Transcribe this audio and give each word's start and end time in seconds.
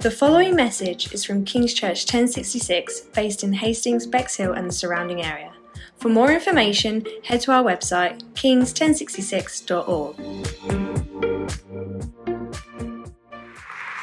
The 0.00 0.10
following 0.10 0.54
message 0.54 1.12
is 1.12 1.24
from 1.24 1.44
King's 1.44 1.72
Church 1.72 2.04
1066, 2.04 3.00
based 3.14 3.42
in 3.42 3.52
Hastings, 3.52 4.06
Bexhill, 4.06 4.52
and 4.52 4.68
the 4.68 4.72
surrounding 4.72 5.22
area. 5.22 5.52
For 5.96 6.08
more 6.08 6.30
information, 6.30 7.04
head 7.24 7.40
to 7.42 7.52
our 7.52 7.64
website, 7.64 8.22
kings1066.org. 8.34 10.16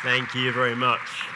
Thank 0.03 0.35
you 0.35 0.51
very 0.51 0.75
much. 0.75 1.32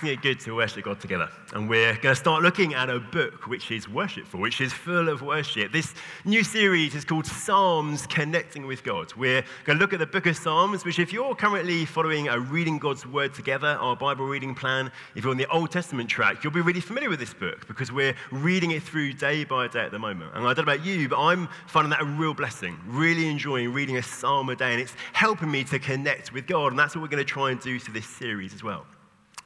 Isn't 0.00 0.08
it 0.08 0.22
good 0.22 0.40
to 0.40 0.54
worship 0.54 0.84
God 0.84 0.98
together? 0.98 1.28
And 1.52 1.68
we're 1.68 1.92
going 1.92 2.14
to 2.14 2.14
start 2.14 2.42
looking 2.42 2.72
at 2.72 2.88
a 2.88 2.98
book 2.98 3.46
which 3.48 3.70
is 3.70 3.86
worshipful, 3.86 4.40
which 4.40 4.62
is 4.62 4.72
full 4.72 5.10
of 5.10 5.20
worship. 5.20 5.72
This 5.72 5.92
new 6.24 6.42
series 6.42 6.94
is 6.94 7.04
called 7.04 7.26
Psalms 7.26 8.06
Connecting 8.06 8.66
with 8.66 8.82
God. 8.82 9.12
We're 9.14 9.44
going 9.64 9.76
to 9.76 9.82
look 9.82 9.92
at 9.92 9.98
the 9.98 10.06
book 10.06 10.24
of 10.24 10.38
Psalms, 10.38 10.86
which, 10.86 10.98
if 10.98 11.12
you're 11.12 11.34
currently 11.34 11.84
following 11.84 12.28
a 12.28 12.40
Reading 12.40 12.78
God's 12.78 13.04
Word 13.04 13.34
Together, 13.34 13.76
our 13.78 13.94
Bible 13.94 14.24
reading 14.24 14.54
plan, 14.54 14.90
if 15.16 15.24
you're 15.24 15.32
on 15.32 15.36
the 15.36 15.50
Old 15.50 15.70
Testament 15.70 16.08
track, 16.08 16.42
you'll 16.42 16.54
be 16.54 16.62
really 16.62 16.80
familiar 16.80 17.10
with 17.10 17.20
this 17.20 17.34
book 17.34 17.68
because 17.68 17.92
we're 17.92 18.14
reading 18.30 18.70
it 18.70 18.82
through 18.82 19.12
day 19.12 19.44
by 19.44 19.68
day 19.68 19.80
at 19.80 19.90
the 19.90 19.98
moment. 19.98 20.30
And 20.34 20.46
I 20.46 20.54
don't 20.54 20.64
know 20.64 20.72
about 20.72 20.86
you, 20.86 21.10
but 21.10 21.22
I'm 21.22 21.46
finding 21.66 21.90
that 21.90 22.00
a 22.00 22.06
real 22.06 22.32
blessing, 22.32 22.80
really 22.86 23.28
enjoying 23.28 23.70
reading 23.74 23.98
a 23.98 24.02
psalm 24.02 24.48
a 24.48 24.56
day, 24.56 24.72
and 24.72 24.80
it's 24.80 24.94
helping 25.12 25.50
me 25.50 25.62
to 25.64 25.78
connect 25.78 26.32
with 26.32 26.46
God. 26.46 26.68
And 26.68 26.78
that's 26.78 26.96
what 26.96 27.02
we're 27.02 27.08
going 27.08 27.22
to 27.22 27.30
try 27.30 27.50
and 27.50 27.60
do 27.60 27.78
through 27.78 27.92
this 27.92 28.08
series 28.08 28.54
as 28.54 28.62
well. 28.62 28.86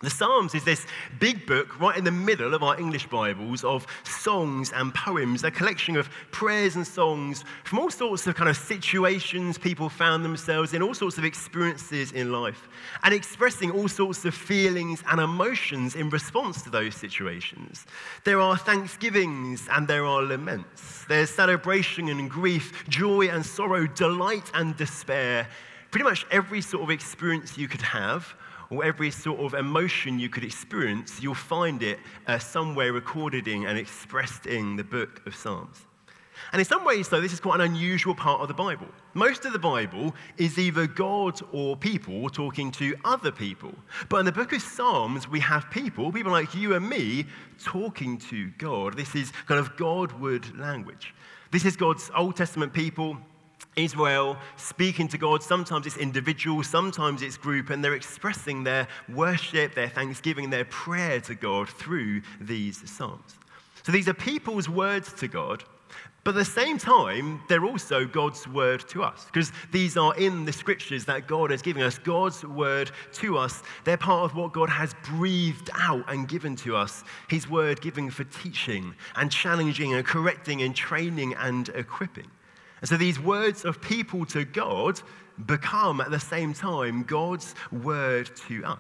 The 0.05 0.11
Psalms 0.11 0.55
is 0.55 0.65
this 0.65 0.87
big 1.19 1.47
book 1.47 1.81
right 1.81 1.97
in 1.97 2.05
the 2.05 2.11
middle 2.11 2.53
of 2.53 2.63
our 2.63 2.79
English 2.79 3.07
Bibles 3.07 3.65
of 3.65 3.87
songs 4.05 4.71
and 4.71 4.95
poems, 4.95 5.45
a 5.45 5.51
collection 5.51 5.97
of 5.97 6.11
prayers 6.31 6.77
and 6.77 6.87
songs 6.87 7.43
from 7.65 7.79
all 7.79 7.91
sorts 7.91 8.27
of 8.27 8.35
kind 8.35 8.51
of 8.51 8.57
situations 8.59 9.57
people 9.57 9.89
found 9.89 10.23
themselves 10.23 10.75
in, 10.75 10.83
all 10.83 10.93
sorts 10.93 11.17
of 11.17 11.25
experiences 11.25 12.13
in 12.13 12.31
life, 12.31 12.69
and 13.03 13.15
expressing 13.15 13.71
all 13.71 13.89
sorts 13.89 14.27
of 14.27 14.35
feelings 14.35 15.03
and 15.11 15.23
emotions 15.23 15.95
in 15.95 16.11
response 16.11 16.61
to 16.65 16.69
those 16.69 16.95
situations. 16.95 17.87
There 18.25 18.43
are 18.43 18.59
thanksgivings 18.59 19.67
and 19.73 19.89
there 19.89 20.05
are 20.05 20.21
laments. 20.21 21.07
There's 21.09 21.31
celebration 21.31 22.11
and 22.11 22.29
grief, 22.29 22.87
joy 22.91 23.29
and 23.29 23.45
sorrow, 23.45 23.87
delight 23.87 24.51
and 24.53 24.77
despair. 24.77 25.49
Pretty 25.91 26.05
much 26.05 26.27
every 26.31 26.61
sort 26.61 26.83
of 26.83 26.91
experience 26.91 27.57
you 27.57 27.69
could 27.69 27.81
have 27.81 28.35
or 28.75 28.85
every 28.85 29.11
sort 29.11 29.41
of 29.41 29.55
emotion 29.55 30.19
you 30.19 30.29
could 30.29 30.45
experience, 30.45 31.23
you'll 31.23 31.35
find 31.35 31.83
it 31.83 31.99
uh, 32.27 32.39
somewhere 32.39 32.93
recorded 32.93 33.47
in 33.47 33.67
and 33.67 33.79
expressed 33.79 34.47
in 34.47 34.77
the 34.77 34.85
book 34.85 35.23
of 35.27 35.35
Psalms. 35.35 35.87
And 36.53 36.61
in 36.61 36.67
some 36.67 36.85
ways, 36.85 37.09
though, 37.09 37.21
this 37.21 37.33
is 37.33 37.41
quite 37.41 37.61
an 37.61 37.73
unusual 37.73 38.15
part 38.15 38.41
of 38.41 38.49
the 38.49 38.55
Bible. 38.55 38.87
Most 39.15 39.45
of 39.45 39.53
the 39.53 39.59
Bible 39.59 40.15
is 40.37 40.59
either 40.59 40.87
God 40.87 41.41
or 41.53 41.77
people 41.77 42.29
talking 42.29 42.71
to 42.73 42.97
other 43.05 43.31
people. 43.31 43.73
But 44.09 44.19
in 44.19 44.27
the 44.27 44.33
book 44.33 44.53
of 44.53 44.61
Psalms, 44.61 45.29
we 45.29 45.41
have 45.41 45.71
people, 45.71 46.11
people 46.13 46.33
like 46.33 46.55
you 46.55 46.75
and 46.75 46.89
me, 46.89 47.27
talking 47.63 48.19
to 48.19 48.51
God. 48.59 48.97
This 48.97 49.15
is 49.15 49.33
kind 49.47 49.61
of 49.61 49.77
Godward 49.77 50.59
language. 50.59 51.15
This 51.53 51.65
is 51.65 51.77
God's 51.77 52.11
Old 52.17 52.37
Testament 52.37 52.73
people 52.73 53.17
Israel 53.77 54.37
speaking 54.57 55.09
to 55.09 55.19
God. 55.19 55.43
Sometimes 55.43 55.87
it's 55.87 55.97
individual, 55.97 56.63
sometimes 56.63 57.23
it's 57.23 57.37
group, 57.37 57.71
and 57.71 57.85
they're 57.85 57.95
expressing 57.95 58.65
their 58.65 58.89
worship, 59.09 59.75
their 59.75 59.89
thanksgiving, 59.89 60.51
their 60.51 60.65
prayer 60.67 61.21
to 61.23 61.35
God 61.35 61.69
through 61.69 62.23
these 62.41 62.89
Psalms. 62.91 63.37
So 63.83 63.93
these 63.93 64.09
are 64.09 64.15
people's 64.15 64.69
words 64.69 65.13
to 65.15 65.29
God, 65.29 65.65
but 66.25 66.31
at 66.31 66.39
the 66.39 66.45
same 66.47 66.79
time, 66.79 67.43
they're 67.51 67.67
also 67.67 68.07
God's 68.07 68.49
word 68.49 68.89
to 68.89 69.03
us, 69.03 69.27
because 69.27 69.53
these 69.73 69.99
are 69.99 70.17
in 70.17 70.47
the 70.47 70.53
scriptures 70.53 71.05
that 71.05 71.27
God 71.27 71.51
has 71.51 71.61
given 71.61 71.83
us, 71.83 71.99
God's 71.99 72.43
word 72.45 72.91
to 73.15 73.37
us. 73.37 73.63
They're 73.85 73.99
part 73.99 74.31
of 74.31 74.35
what 74.35 74.55
God 74.55 74.71
has 74.71 74.95
breathed 75.05 75.69
out 75.75 76.11
and 76.11 76.27
given 76.27 76.57
to 76.57 76.77
us, 76.77 77.05
His 77.29 77.47
word 77.51 77.83
given 77.83 78.11
for 78.11 78.25
teaching 78.25 78.95
and 79.17 79.31
challenging 79.31 79.93
and 79.93 80.07
correcting 80.07 80.63
and 80.63 80.75
training 80.75 81.35
and 81.35 81.69
equipping. 81.71 82.31
And 82.85 82.89
so 82.91 82.99
these 82.99 83.19
words 83.19 83.65
of 83.65 83.81
people 83.81 84.27
to 84.27 84.45
God 84.45 85.01
become 85.47 86.03
at 86.03 86.11
the 86.11 86.21
same 86.21 86.53
time 86.53 87.03
God's 87.05 87.55
word 87.73 88.31
to 88.47 88.63
us. 88.63 88.79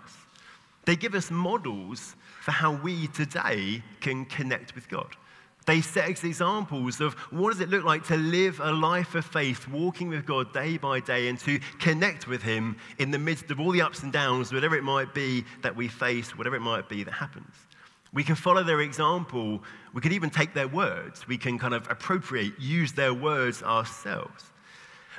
They 0.84 0.94
give 0.94 1.14
us 1.14 1.30
models 1.30 2.14
for 2.42 2.50
how 2.50 2.74
we 2.74 3.06
today 3.06 3.82
can 4.02 4.26
connect 4.26 4.74
with 4.74 4.90
God. 4.90 5.16
They 5.64 5.80
set 5.80 6.10
examples 6.10 7.00
of 7.00 7.14
what 7.30 7.52
does 7.52 7.62
it 7.62 7.70
look 7.70 7.84
like 7.84 8.04
to 8.08 8.18
live 8.18 8.60
a 8.60 8.72
life 8.72 9.14
of 9.14 9.24
faith, 9.24 9.66
walking 9.68 10.10
with 10.10 10.26
God 10.26 10.52
day 10.52 10.76
by 10.76 11.00
day, 11.00 11.28
and 11.28 11.38
to 11.38 11.58
connect 11.78 12.28
with 12.28 12.42
Him 12.42 12.76
in 12.98 13.10
the 13.10 13.18
midst 13.18 13.50
of 13.50 13.58
all 13.58 13.72
the 13.72 13.80
ups 13.80 14.02
and 14.02 14.12
downs, 14.12 14.52
whatever 14.52 14.76
it 14.76 14.84
might 14.84 15.14
be 15.14 15.46
that 15.62 15.74
we 15.74 15.88
face, 15.88 16.36
whatever 16.36 16.56
it 16.56 16.60
might 16.60 16.90
be 16.90 17.04
that 17.04 17.12
happens. 17.14 17.54
We 18.14 18.22
can 18.22 18.36
follow 18.36 18.62
their 18.62 18.80
example. 18.80 19.60
We 19.92 20.00
could 20.00 20.12
even 20.12 20.30
take 20.30 20.54
their 20.54 20.68
words. 20.68 21.26
We 21.26 21.36
can 21.36 21.58
kind 21.58 21.74
of 21.74 21.90
appropriate, 21.90 22.54
use 22.60 22.92
their 22.92 23.12
words 23.12 23.62
ourselves. 23.62 24.44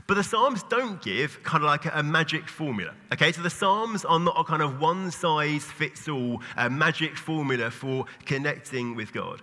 But 0.07 0.16
the 0.16 0.23
Psalms 0.23 0.63
don't 0.63 1.01
give 1.01 1.41
kind 1.44 1.63
of 1.63 1.67
like 1.67 1.85
a, 1.94 2.03
magic 2.03 2.47
formula. 2.47 2.94
Okay, 3.13 3.31
so 3.31 3.41
the 3.41 3.50
Psalms 3.50 4.05
are 4.05 4.19
not 4.19 4.35
a 4.38 4.44
kind 4.44 4.61
of 4.61 4.79
one 4.79 5.11
size 5.11 5.63
fits 5.63 6.07
all 6.07 6.41
uh, 6.57 6.69
magic 6.69 7.17
formula 7.17 7.69
for 7.69 8.05
connecting 8.25 8.95
with 8.95 9.11
God. 9.13 9.41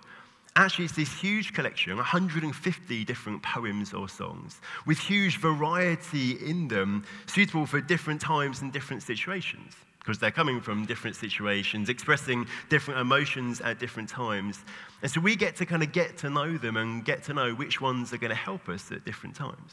Actually, 0.55 0.85
it's 0.85 0.95
this 0.95 1.11
huge 1.11 1.53
collection, 1.53 1.97
150 1.97 3.05
different 3.05 3.41
poems 3.41 3.93
or 3.93 4.07
songs, 4.07 4.61
with 4.85 4.99
huge 4.99 5.37
variety 5.37 6.33
in 6.33 6.67
them, 6.67 7.03
suitable 7.25 7.65
for 7.65 7.81
different 7.81 8.21
times 8.21 8.61
and 8.61 8.71
different 8.71 9.01
situations 9.01 9.73
because 10.03 10.19
they're 10.19 10.31
coming 10.31 10.59
from 10.59 10.85
different 10.85 11.15
situations, 11.15 11.87
expressing 11.87 12.45
different 12.69 12.99
emotions 12.99 13.61
at 13.61 13.79
different 13.79 14.09
times. 14.09 14.59
And 15.01 15.09
so 15.09 15.21
we 15.21 15.35
get 15.35 15.55
to 15.57 15.65
kind 15.65 15.81
of 15.81 15.93
get 15.93 16.17
to 16.19 16.29
know 16.29 16.57
them 16.57 16.75
and 16.75 17.05
get 17.05 17.23
to 17.23 17.33
know 17.33 17.53
which 17.53 17.79
ones 17.79 18.11
are 18.11 18.17
going 18.17 18.29
to 18.29 18.35
help 18.35 18.67
us 18.67 18.91
at 18.91 19.05
different 19.05 19.35
times. 19.35 19.71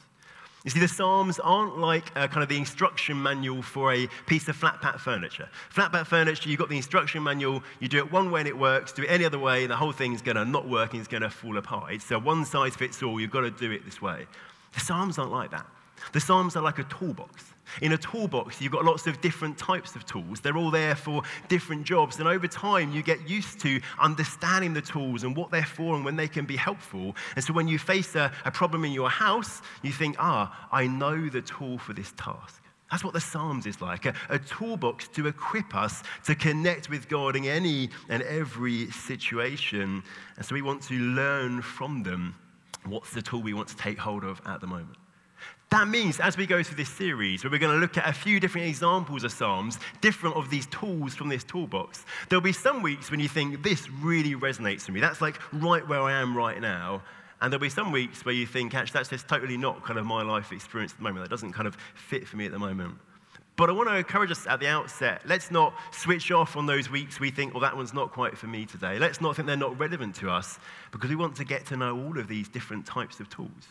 You 0.64 0.70
see, 0.70 0.78
the 0.78 0.88
Psalms 0.88 1.40
aren't 1.40 1.78
like 1.78 2.14
uh, 2.16 2.28
kind 2.28 2.42
of 2.42 2.48
the 2.50 2.58
instruction 2.58 3.20
manual 3.20 3.62
for 3.62 3.94
a 3.94 4.06
piece 4.26 4.46
of 4.46 4.56
flat 4.56 4.80
pack 4.82 4.98
furniture. 4.98 5.48
Flat 5.70 5.90
pack 5.90 6.06
furniture, 6.06 6.50
you've 6.50 6.58
got 6.58 6.68
the 6.68 6.76
instruction 6.76 7.22
manual, 7.22 7.62
you 7.80 7.88
do 7.88 7.96
it 7.96 8.12
one 8.12 8.30
way 8.30 8.40
and 8.40 8.48
it 8.48 8.56
works, 8.56 8.92
do 8.92 9.02
it 9.02 9.10
any 9.10 9.24
other 9.24 9.38
way, 9.38 9.66
the 9.66 9.76
whole 9.76 9.92
thing's 9.92 10.20
going 10.20 10.36
to 10.36 10.44
not 10.44 10.68
work 10.68 10.92
and 10.92 11.00
it's 11.00 11.08
going 11.08 11.22
to 11.22 11.30
fall 11.30 11.56
apart. 11.56 12.02
So 12.02 12.18
one 12.18 12.44
size 12.44 12.76
fits 12.76 13.02
all, 13.02 13.18
you've 13.18 13.30
got 13.30 13.40
to 13.40 13.50
do 13.50 13.70
it 13.72 13.86
this 13.86 14.02
way. 14.02 14.26
The 14.74 14.80
Psalms 14.80 15.18
aren't 15.18 15.32
like 15.32 15.50
that. 15.50 15.66
The 16.12 16.20
Psalms 16.20 16.56
are 16.56 16.62
like 16.62 16.78
a 16.78 16.84
toolbox. 16.84 17.54
In 17.82 17.92
a 17.92 17.98
toolbox, 17.98 18.60
you've 18.60 18.72
got 18.72 18.84
lots 18.84 19.06
of 19.06 19.20
different 19.20 19.56
types 19.56 19.94
of 19.94 20.04
tools. 20.04 20.40
They're 20.40 20.56
all 20.56 20.70
there 20.70 20.96
for 20.96 21.22
different 21.48 21.84
jobs. 21.84 22.18
And 22.18 22.26
over 22.26 22.48
time, 22.48 22.92
you 22.92 23.02
get 23.02 23.28
used 23.28 23.60
to 23.60 23.80
understanding 23.98 24.74
the 24.74 24.82
tools 24.82 25.22
and 25.22 25.36
what 25.36 25.50
they're 25.50 25.62
for 25.62 25.94
and 25.94 26.04
when 26.04 26.16
they 26.16 26.28
can 26.28 26.46
be 26.46 26.56
helpful. 26.56 27.14
And 27.36 27.44
so 27.44 27.52
when 27.52 27.68
you 27.68 27.78
face 27.78 28.16
a, 28.16 28.32
a 28.44 28.50
problem 28.50 28.84
in 28.84 28.92
your 28.92 29.10
house, 29.10 29.62
you 29.82 29.92
think, 29.92 30.16
ah, 30.18 30.68
I 30.72 30.86
know 30.86 31.28
the 31.28 31.42
tool 31.42 31.78
for 31.78 31.92
this 31.92 32.12
task. 32.16 32.60
That's 32.90 33.04
what 33.04 33.12
the 33.12 33.20
Psalms 33.20 33.66
is 33.66 33.80
like 33.80 34.06
a, 34.06 34.14
a, 34.28 34.38
toolbox 34.38 35.06
to 35.08 35.28
equip 35.28 35.76
us 35.76 36.02
to 36.24 36.34
connect 36.34 36.90
with 36.90 37.08
God 37.08 37.36
in 37.36 37.44
any 37.44 37.90
and 38.08 38.20
every 38.24 38.90
situation. 38.90 40.02
And 40.36 40.44
so 40.44 40.56
we 40.56 40.62
want 40.62 40.82
to 40.84 40.94
learn 40.94 41.62
from 41.62 42.02
them 42.02 42.34
what's 42.84 43.12
the 43.12 43.22
tool 43.22 43.42
we 43.42 43.54
want 43.54 43.68
to 43.68 43.76
take 43.76 43.98
hold 43.98 44.24
of 44.24 44.40
at 44.44 44.60
the 44.60 44.66
moment. 44.66 44.96
That 45.70 45.86
means 45.86 46.18
as 46.18 46.36
we 46.36 46.46
go 46.46 46.64
through 46.64 46.78
this 46.78 46.88
series, 46.88 47.44
where 47.44 47.50
we're 47.52 47.58
going 47.58 47.74
to 47.74 47.80
look 47.80 47.96
at 47.96 48.08
a 48.08 48.12
few 48.12 48.40
different 48.40 48.66
examples 48.66 49.22
of 49.22 49.30
Psalms, 49.30 49.78
different 50.00 50.34
of 50.34 50.50
these 50.50 50.66
tools 50.66 51.14
from 51.14 51.28
this 51.28 51.44
toolbox, 51.44 52.04
there'll 52.28 52.42
be 52.42 52.52
some 52.52 52.82
weeks 52.82 53.08
when 53.08 53.20
you 53.20 53.28
think, 53.28 53.62
this 53.62 53.88
really 53.88 54.34
resonates 54.34 54.86
with 54.86 54.90
me. 54.90 55.00
That's 55.00 55.20
like 55.20 55.40
right 55.52 55.86
where 55.86 56.00
I 56.00 56.20
am 56.20 56.36
right 56.36 56.60
now. 56.60 57.02
And 57.40 57.52
there'll 57.52 57.62
be 57.62 57.68
some 57.68 57.92
weeks 57.92 58.24
where 58.24 58.34
you 58.34 58.46
think, 58.46 58.74
actually, 58.74 58.98
that's 58.98 59.10
just 59.10 59.28
totally 59.28 59.56
not 59.56 59.84
kind 59.84 59.96
of 59.96 60.04
my 60.04 60.22
life 60.22 60.50
experience 60.50 60.90
at 60.92 60.98
the 60.98 61.04
moment. 61.04 61.24
That 61.24 61.30
doesn't 61.30 61.52
kind 61.52 61.68
of 61.68 61.76
fit 61.94 62.26
for 62.26 62.36
me 62.36 62.46
at 62.46 62.52
the 62.52 62.58
moment. 62.58 62.96
But 63.54 63.70
I 63.70 63.72
want 63.72 63.88
to 63.90 63.94
encourage 63.94 64.32
us 64.32 64.46
at 64.48 64.58
the 64.58 64.66
outset 64.66 65.22
let's 65.26 65.50
not 65.50 65.74
switch 65.92 66.32
off 66.32 66.56
on 66.56 66.66
those 66.66 66.90
weeks 66.90 67.20
we 67.20 67.30
think, 67.30 67.54
well, 67.54 67.60
that 67.60 67.76
one's 67.76 67.94
not 67.94 68.10
quite 68.10 68.36
for 68.36 68.48
me 68.48 68.66
today. 68.66 68.98
Let's 68.98 69.20
not 69.20 69.36
think 69.36 69.46
they're 69.46 69.56
not 69.56 69.78
relevant 69.78 70.16
to 70.16 70.30
us 70.30 70.58
because 70.90 71.10
we 71.10 71.16
want 71.16 71.36
to 71.36 71.44
get 71.44 71.64
to 71.66 71.76
know 71.76 71.96
all 71.96 72.18
of 72.18 72.26
these 72.26 72.48
different 72.48 72.86
types 72.86 73.20
of 73.20 73.28
tools. 73.28 73.68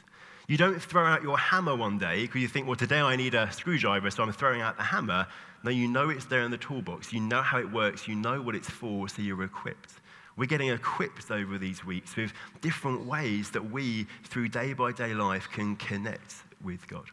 You 0.50 0.57
don't 0.57 0.81
throw 0.81 1.06
out 1.06 1.22
your 1.22 1.38
hammer 1.38 1.75
one 1.75 2.00
day 2.00 2.24
because 2.24 2.42
you 2.42 2.48
think, 2.48 2.66
well, 2.66 2.75
today 2.75 3.00
I 3.00 3.16
need 3.16 3.36
a 3.36 3.51
screwdriver, 3.51 4.10
so 4.10 4.24
I'm 4.24 4.31
throwing 4.31 4.62
out 4.62 4.78
the 4.78 4.84
hammer. 4.84 5.28
No, 5.62 5.69
you 5.69 5.88
know 5.88 6.10
it's 6.10 6.25
there 6.25 6.42
in 6.42 6.50
the 6.50 6.57
toolbox. 6.57 7.13
You 7.13 7.19
know 7.19 7.44
how 7.44 7.60
it 7.60 7.72
works. 7.72 8.07
You 8.07 8.16
know 8.16 8.42
what 8.42 8.56
it's 8.56 8.68
for, 8.68 9.07
so 9.07 9.22
you're 9.22 9.44
equipped. 9.44 10.01
We're 10.38 10.48
getting 10.48 10.69
equipped 10.69 11.30
over 11.30 11.60
these 11.60 11.86
weeks 11.86 12.16
with 12.16 12.34
different 12.62 13.06
ways 13.06 13.51
that 13.51 13.69
we, 13.69 14.07
through 14.24 14.50
day 14.50 14.74
by 14.74 14.92
day 14.92 15.13
life, 15.13 15.48
can 15.51 15.75
connect 15.75 16.38
with 16.63 16.88
God. 16.88 17.06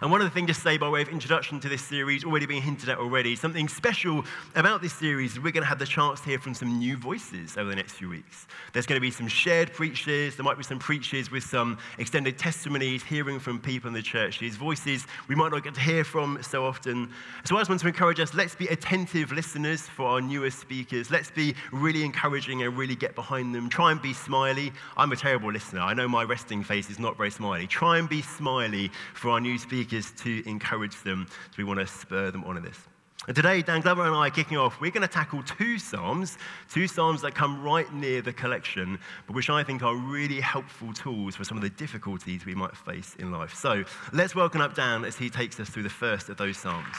And 0.00 0.10
one 0.10 0.20
of 0.20 0.26
the 0.26 0.30
things 0.30 0.48
to 0.48 0.54
say 0.54 0.76
by 0.78 0.88
way 0.88 1.02
of 1.02 1.08
introduction 1.08 1.60
to 1.60 1.68
this 1.68 1.82
series, 1.82 2.24
already 2.24 2.46
being 2.46 2.62
hinted 2.62 2.88
at 2.88 2.98
already, 2.98 3.36
something 3.36 3.68
special 3.68 4.24
about 4.54 4.80
this 4.82 4.92
series 4.92 5.38
we're 5.38 5.52
going 5.52 5.62
to 5.62 5.68
have 5.68 5.78
the 5.78 5.86
chance 5.86 6.20
to 6.20 6.28
hear 6.30 6.38
from 6.38 6.54
some 6.54 6.78
new 6.78 6.96
voices 6.96 7.56
over 7.58 7.70
the 7.70 7.76
next 7.76 7.92
few 7.92 8.08
weeks. 8.08 8.46
There's 8.72 8.86
going 8.86 8.96
to 8.96 9.00
be 9.00 9.10
some 9.10 9.28
shared 9.28 9.72
preachers, 9.72 10.36
there 10.36 10.44
might 10.44 10.56
be 10.56 10.64
some 10.64 10.78
preachers 10.78 11.30
with 11.30 11.44
some 11.44 11.78
extended 11.98 12.38
testimonies, 12.38 13.02
hearing 13.02 13.38
from 13.38 13.60
people 13.60 13.88
in 13.88 13.94
the 13.94 14.02
church, 14.02 14.38
these 14.38 14.56
voices 14.56 15.06
we 15.28 15.34
might 15.34 15.52
not 15.52 15.62
get 15.62 15.74
to 15.74 15.80
hear 15.80 16.04
from 16.04 16.38
so 16.42 16.64
often. 16.64 17.10
So 17.44 17.56
I 17.56 17.60
just 17.60 17.68
want 17.68 17.80
to 17.80 17.86
encourage 17.86 18.20
us, 18.20 18.32
let's 18.32 18.54
be 18.54 18.66
attentive 18.68 19.32
listeners 19.32 19.82
for 19.82 20.06
our 20.06 20.20
newest 20.20 20.60
speakers. 20.60 21.10
Let's 21.10 21.30
be 21.30 21.54
really 21.72 22.04
encouraging 22.04 22.62
and 22.62 22.76
really 22.76 22.96
get 22.96 23.14
behind 23.14 23.54
them. 23.54 23.68
Try 23.68 23.92
and 23.92 24.00
be 24.00 24.12
smiley. 24.12 24.72
I'm 24.96 25.12
a 25.12 25.16
terrible 25.16 25.52
listener. 25.52 25.80
I 25.80 25.94
know 25.94 26.08
my 26.08 26.24
resting 26.24 26.62
face 26.62 26.90
is 26.90 26.98
not 26.98 27.16
very 27.16 27.30
smiley. 27.30 27.66
Try 27.66 27.98
and 27.98 28.08
be 28.08 28.22
smiley 28.22 28.90
for 29.14 29.30
our 29.30 29.40
new 29.40 29.58
speakers 29.58 29.73
speakers 29.74 30.12
to 30.12 30.48
encourage 30.48 31.02
them. 31.02 31.26
So 31.28 31.54
we 31.58 31.64
want 31.64 31.80
to 31.80 31.86
spur 31.88 32.30
them 32.30 32.44
on 32.44 32.56
in 32.56 32.62
this. 32.62 32.78
And 33.26 33.34
today, 33.34 33.60
Dan 33.60 33.80
Glover 33.80 34.04
and 34.04 34.14
I 34.14 34.28
are 34.28 34.30
kicking 34.30 34.56
off. 34.56 34.80
We're 34.80 34.92
going 34.92 35.02
to 35.02 35.12
tackle 35.12 35.42
two 35.42 35.80
Psalms, 35.80 36.38
two 36.70 36.86
Psalms 36.86 37.22
that 37.22 37.34
come 37.34 37.60
right 37.60 37.92
near 37.92 38.22
the 38.22 38.32
collection, 38.32 39.00
but 39.26 39.34
which 39.34 39.50
I 39.50 39.64
think 39.64 39.82
are 39.82 39.96
really 39.96 40.40
helpful 40.40 40.92
tools 40.92 41.34
for 41.34 41.42
some 41.42 41.56
of 41.56 41.64
the 41.64 41.70
difficulties 41.70 42.46
we 42.46 42.54
might 42.54 42.76
face 42.76 43.16
in 43.18 43.32
life. 43.32 43.52
So 43.52 43.82
let's 44.12 44.36
welcome 44.36 44.60
up 44.60 44.76
Dan 44.76 45.04
as 45.04 45.16
he 45.16 45.28
takes 45.28 45.58
us 45.58 45.68
through 45.68 45.82
the 45.82 45.88
first 45.88 46.28
of 46.28 46.36
those 46.36 46.56
Psalms. 46.56 46.96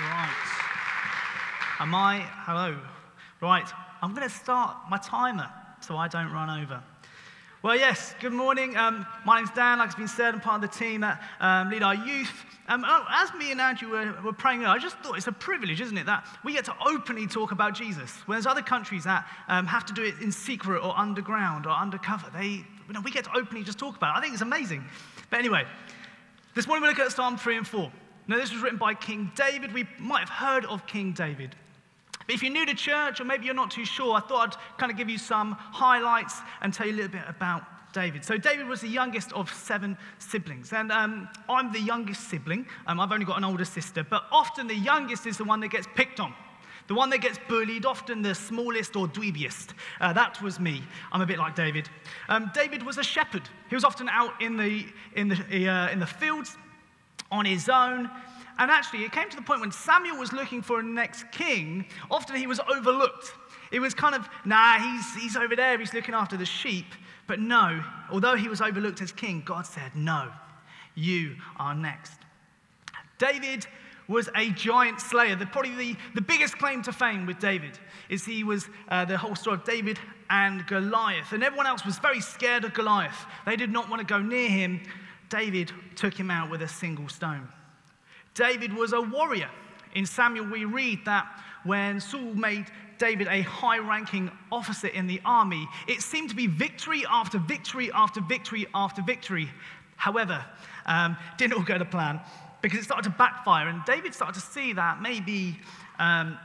Right. 0.00 0.30
Am 1.80 1.94
I? 1.94 2.24
Hello. 2.46 2.78
Right. 3.42 3.68
I'm 4.00 4.14
going 4.14 4.26
to 4.26 4.34
start 4.34 4.74
my 4.88 4.96
timer 4.96 5.50
so 5.82 5.98
I 5.98 6.08
don't 6.08 6.32
run 6.32 6.62
over. 6.62 6.82
Well, 7.64 7.76
yes, 7.76 8.14
good 8.20 8.34
morning. 8.34 8.76
Um, 8.76 9.06
my 9.24 9.38
name's 9.38 9.50
Dan, 9.52 9.78
like 9.78 9.86
it's 9.86 9.94
been 9.94 10.06
said, 10.06 10.34
I'm 10.34 10.40
part 10.42 10.62
of 10.62 10.70
the 10.70 10.78
team 10.78 11.00
that 11.00 11.22
um, 11.40 11.70
lead 11.70 11.82
our 11.82 11.94
youth. 11.94 12.44
Um, 12.68 12.84
oh, 12.86 13.06
as 13.08 13.32
me 13.32 13.52
and 13.52 13.58
Andrew 13.58 13.88
were, 13.88 14.14
were 14.22 14.34
praying, 14.34 14.66
I 14.66 14.76
just 14.76 14.98
thought 14.98 15.16
it's 15.16 15.28
a 15.28 15.32
privilege, 15.32 15.80
isn't 15.80 15.96
it, 15.96 16.04
that 16.04 16.26
we 16.44 16.52
get 16.52 16.66
to 16.66 16.74
openly 16.86 17.26
talk 17.26 17.52
about 17.52 17.72
Jesus. 17.72 18.10
When 18.26 18.36
there's 18.36 18.44
other 18.44 18.60
countries 18.60 19.04
that 19.04 19.26
um, 19.48 19.66
have 19.66 19.86
to 19.86 19.94
do 19.94 20.04
it 20.04 20.16
in 20.20 20.30
secret 20.30 20.84
or 20.84 20.94
underground 20.94 21.64
or 21.64 21.70
undercover, 21.70 22.26
they, 22.34 22.48
you 22.48 22.92
know, 22.92 23.00
we 23.00 23.10
get 23.10 23.24
to 23.24 23.30
openly 23.34 23.64
just 23.64 23.78
talk 23.78 23.96
about 23.96 24.14
it. 24.14 24.18
I 24.18 24.20
think 24.20 24.34
it's 24.34 24.42
amazing. 24.42 24.84
But 25.30 25.38
anyway, 25.38 25.64
this 26.54 26.66
morning 26.66 26.82
we 26.82 26.90
look 26.90 26.98
at 26.98 27.12
Psalm 27.12 27.38
3 27.38 27.56
and 27.56 27.66
4. 27.66 27.90
Now, 28.28 28.36
this 28.36 28.52
was 28.52 28.60
written 28.60 28.78
by 28.78 28.92
King 28.92 29.32
David. 29.34 29.72
We 29.72 29.88
might 29.98 30.20
have 30.20 30.28
heard 30.28 30.66
of 30.66 30.86
King 30.86 31.12
David. 31.12 31.56
But 32.26 32.34
if 32.34 32.42
you're 32.42 32.52
new 32.52 32.66
to 32.66 32.74
church 32.74 33.20
or 33.20 33.24
maybe 33.24 33.44
you're 33.46 33.54
not 33.54 33.70
too 33.70 33.84
sure, 33.84 34.14
I 34.14 34.20
thought 34.20 34.56
I'd 34.56 34.78
kind 34.78 34.90
of 34.90 34.98
give 34.98 35.10
you 35.10 35.18
some 35.18 35.52
highlights 35.52 36.40
and 36.62 36.72
tell 36.72 36.86
you 36.86 36.94
a 36.94 36.96
little 36.96 37.12
bit 37.12 37.24
about 37.28 37.64
David. 37.92 38.24
So, 38.24 38.36
David 38.36 38.66
was 38.66 38.80
the 38.80 38.88
youngest 38.88 39.32
of 39.32 39.52
seven 39.52 39.96
siblings. 40.18 40.72
And 40.72 40.90
um, 40.90 41.28
I'm 41.48 41.72
the 41.72 41.80
youngest 41.80 42.28
sibling. 42.28 42.66
Um, 42.86 42.98
I've 42.98 43.12
only 43.12 43.24
got 43.24 43.38
an 43.38 43.44
older 43.44 43.64
sister. 43.64 44.02
But 44.02 44.24
often 44.32 44.66
the 44.66 44.74
youngest 44.74 45.26
is 45.26 45.36
the 45.36 45.44
one 45.44 45.60
that 45.60 45.68
gets 45.68 45.86
picked 45.94 46.18
on. 46.18 46.34
The 46.86 46.94
one 46.94 47.08
that 47.10 47.18
gets 47.18 47.38
bullied, 47.48 47.86
often 47.86 48.20
the 48.20 48.34
smallest 48.34 48.94
or 48.94 49.06
dweebiest. 49.06 49.70
Uh, 50.00 50.12
that 50.12 50.42
was 50.42 50.60
me. 50.60 50.82
I'm 51.12 51.22
a 51.22 51.26
bit 51.26 51.38
like 51.38 51.54
David. 51.54 51.88
Um, 52.28 52.50
David 52.52 52.82
was 52.82 52.98
a 52.98 53.02
shepherd. 53.02 53.48
He 53.70 53.74
was 53.74 53.84
often 53.84 54.08
out 54.10 54.42
in 54.42 54.58
the, 54.58 54.86
in 55.14 55.28
the, 55.28 55.68
uh, 55.68 55.88
in 55.88 55.98
the 55.98 56.06
fields 56.06 56.58
on 57.30 57.46
his 57.46 57.70
own. 57.70 58.10
And 58.58 58.70
actually, 58.70 59.04
it 59.04 59.12
came 59.12 59.28
to 59.30 59.36
the 59.36 59.42
point 59.42 59.60
when 59.60 59.72
Samuel 59.72 60.16
was 60.16 60.32
looking 60.32 60.62
for 60.62 60.80
a 60.80 60.82
next 60.82 61.30
king, 61.32 61.86
often 62.10 62.36
he 62.36 62.46
was 62.46 62.60
overlooked. 62.72 63.32
It 63.72 63.80
was 63.80 63.94
kind 63.94 64.14
of, 64.14 64.28
nah, 64.44 64.78
he's, 64.78 65.14
he's 65.14 65.36
over 65.36 65.56
there, 65.56 65.78
he's 65.78 65.92
looking 65.92 66.14
after 66.14 66.36
the 66.36 66.46
sheep. 66.46 66.86
But 67.26 67.40
no, 67.40 67.82
although 68.10 68.36
he 68.36 68.48
was 68.48 68.60
overlooked 68.60 69.00
as 69.02 69.10
king, 69.10 69.42
God 69.44 69.66
said, 69.66 69.94
no, 69.96 70.30
you 70.94 71.36
are 71.56 71.74
next. 71.74 72.20
David 73.18 73.66
was 74.06 74.28
a 74.36 74.50
giant 74.50 75.00
slayer. 75.00 75.34
The, 75.34 75.46
probably 75.46 75.74
the, 75.74 75.96
the 76.14 76.20
biggest 76.20 76.58
claim 76.58 76.82
to 76.82 76.92
fame 76.92 77.26
with 77.26 77.38
David 77.38 77.78
is 78.08 78.24
he 78.24 78.44
was 78.44 78.68
uh, 78.88 79.04
the 79.04 79.16
whole 79.16 79.34
story 79.34 79.56
of 79.56 79.64
David 79.64 79.98
and 80.30 80.66
Goliath. 80.66 81.32
And 81.32 81.42
everyone 81.42 81.66
else 81.66 81.84
was 81.84 81.98
very 81.98 82.20
scared 82.20 82.64
of 82.64 82.74
Goliath. 82.74 83.26
They 83.46 83.56
did 83.56 83.70
not 83.70 83.88
want 83.88 84.00
to 84.00 84.06
go 84.06 84.20
near 84.20 84.48
him. 84.48 84.82
David 85.30 85.72
took 85.96 86.14
him 86.14 86.30
out 86.30 86.50
with 86.50 86.62
a 86.62 86.68
single 86.68 87.08
stone. 87.08 87.48
David 88.34 88.72
was 88.72 88.92
a 88.92 89.00
warrior. 89.00 89.50
In 89.94 90.06
Samuel, 90.06 90.46
we 90.46 90.64
read 90.64 91.00
that 91.04 91.26
when 91.64 92.00
Saul 92.00 92.34
made 92.34 92.66
David 92.98 93.28
a 93.28 93.42
high 93.42 93.78
ranking 93.78 94.30
officer 94.52 94.88
in 94.88 95.06
the 95.06 95.20
army, 95.24 95.68
it 95.86 96.02
seemed 96.02 96.30
to 96.30 96.36
be 96.36 96.46
victory 96.46 97.04
after 97.08 97.38
victory 97.38 97.90
after 97.92 98.20
victory 98.20 98.66
after 98.74 99.02
victory. 99.02 99.48
However, 99.96 100.44
um, 100.86 101.16
didn't 101.38 101.54
all 101.54 101.62
go 101.62 101.78
to 101.78 101.84
plan 101.84 102.20
because 102.60 102.80
it 102.80 102.84
started 102.84 103.04
to 103.04 103.16
backfire, 103.16 103.68
and 103.68 103.84
David 103.84 104.14
started 104.14 104.40
to 104.40 104.46
see 104.46 104.72
that 104.72 105.00
maybe. 105.00 105.58
Um, 105.98 106.38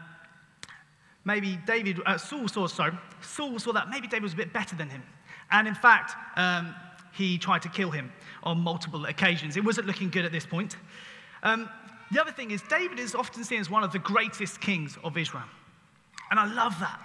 maybe 1.25 1.59
David, 1.67 1.99
uh, 2.05 2.17
Saul 2.17 2.47
saw, 2.47 2.67
sorry, 2.67 2.93
Saul 3.21 3.59
saw 3.59 3.71
that 3.73 3.89
maybe 3.89 4.07
David 4.07 4.23
was 4.23 4.33
a 4.33 4.37
bit 4.37 4.53
better 4.53 4.75
than 4.75 4.89
him. 4.89 5.03
And 5.51 5.67
in 5.67 5.75
fact, 5.75 6.13
um, 6.37 6.75
he 7.13 7.37
tried 7.37 7.61
to 7.63 7.69
kill 7.69 7.91
him 7.91 8.11
on 8.43 8.59
multiple 8.59 9.05
occasions. 9.05 9.57
It 9.57 9.63
wasn't 9.63 9.87
looking 9.87 10.09
good 10.09 10.25
at 10.25 10.31
this 10.31 10.45
point. 10.45 10.75
Um, 11.43 11.69
the 12.11 12.21
other 12.21 12.31
thing 12.31 12.51
is, 12.51 12.61
David 12.63 12.99
is 12.99 13.15
often 13.15 13.43
seen 13.43 13.59
as 13.59 13.69
one 13.69 13.83
of 13.83 13.91
the 13.91 13.99
greatest 13.99 14.61
kings 14.61 14.97
of 15.03 15.17
Israel. 15.17 15.43
And 16.31 16.39
I 16.39 16.51
love 16.53 16.79
that. 16.79 16.99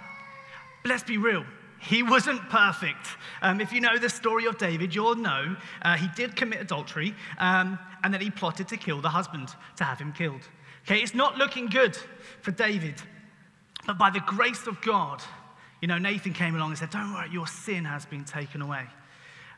But 0.83 0.89
let's 0.89 1.03
be 1.03 1.17
real. 1.17 1.45
He 1.79 2.01
wasn't 2.01 2.41
perfect. 2.49 3.07
Um, 3.41 3.61
if 3.61 3.71
you 3.71 3.81
know 3.81 3.97
the 3.97 4.09
story 4.09 4.45
of 4.45 4.57
David, 4.57 4.95
you'll 4.95 5.15
know 5.15 5.55
uh, 5.81 5.95
he 5.97 6.07
did 6.15 6.35
commit 6.35 6.61
adultery 6.61 7.13
um, 7.37 7.77
and 8.03 8.13
then 8.13 8.21
he 8.21 8.31
plotted 8.31 8.67
to 8.69 8.77
kill 8.77 9.01
the 9.01 9.09
husband, 9.09 9.49
to 9.77 9.83
have 9.83 9.99
him 9.99 10.11
killed. 10.13 10.41
Okay, 10.85 11.01
it's 11.01 11.13
not 11.13 11.37
looking 11.37 11.67
good 11.67 11.97
for 12.41 12.51
David. 12.51 12.95
But 13.85 13.97
by 13.97 14.09
the 14.09 14.19
grace 14.21 14.67
of 14.67 14.81
God, 14.81 15.21
you 15.81 15.87
know, 15.87 15.97
Nathan 15.97 16.33
came 16.33 16.55
along 16.55 16.69
and 16.71 16.79
said, 16.79 16.89
Don't 16.89 17.13
worry, 17.13 17.29
your 17.31 17.47
sin 17.47 17.85
has 17.85 18.05
been 18.05 18.23
taken 18.25 18.61
away. 18.61 18.85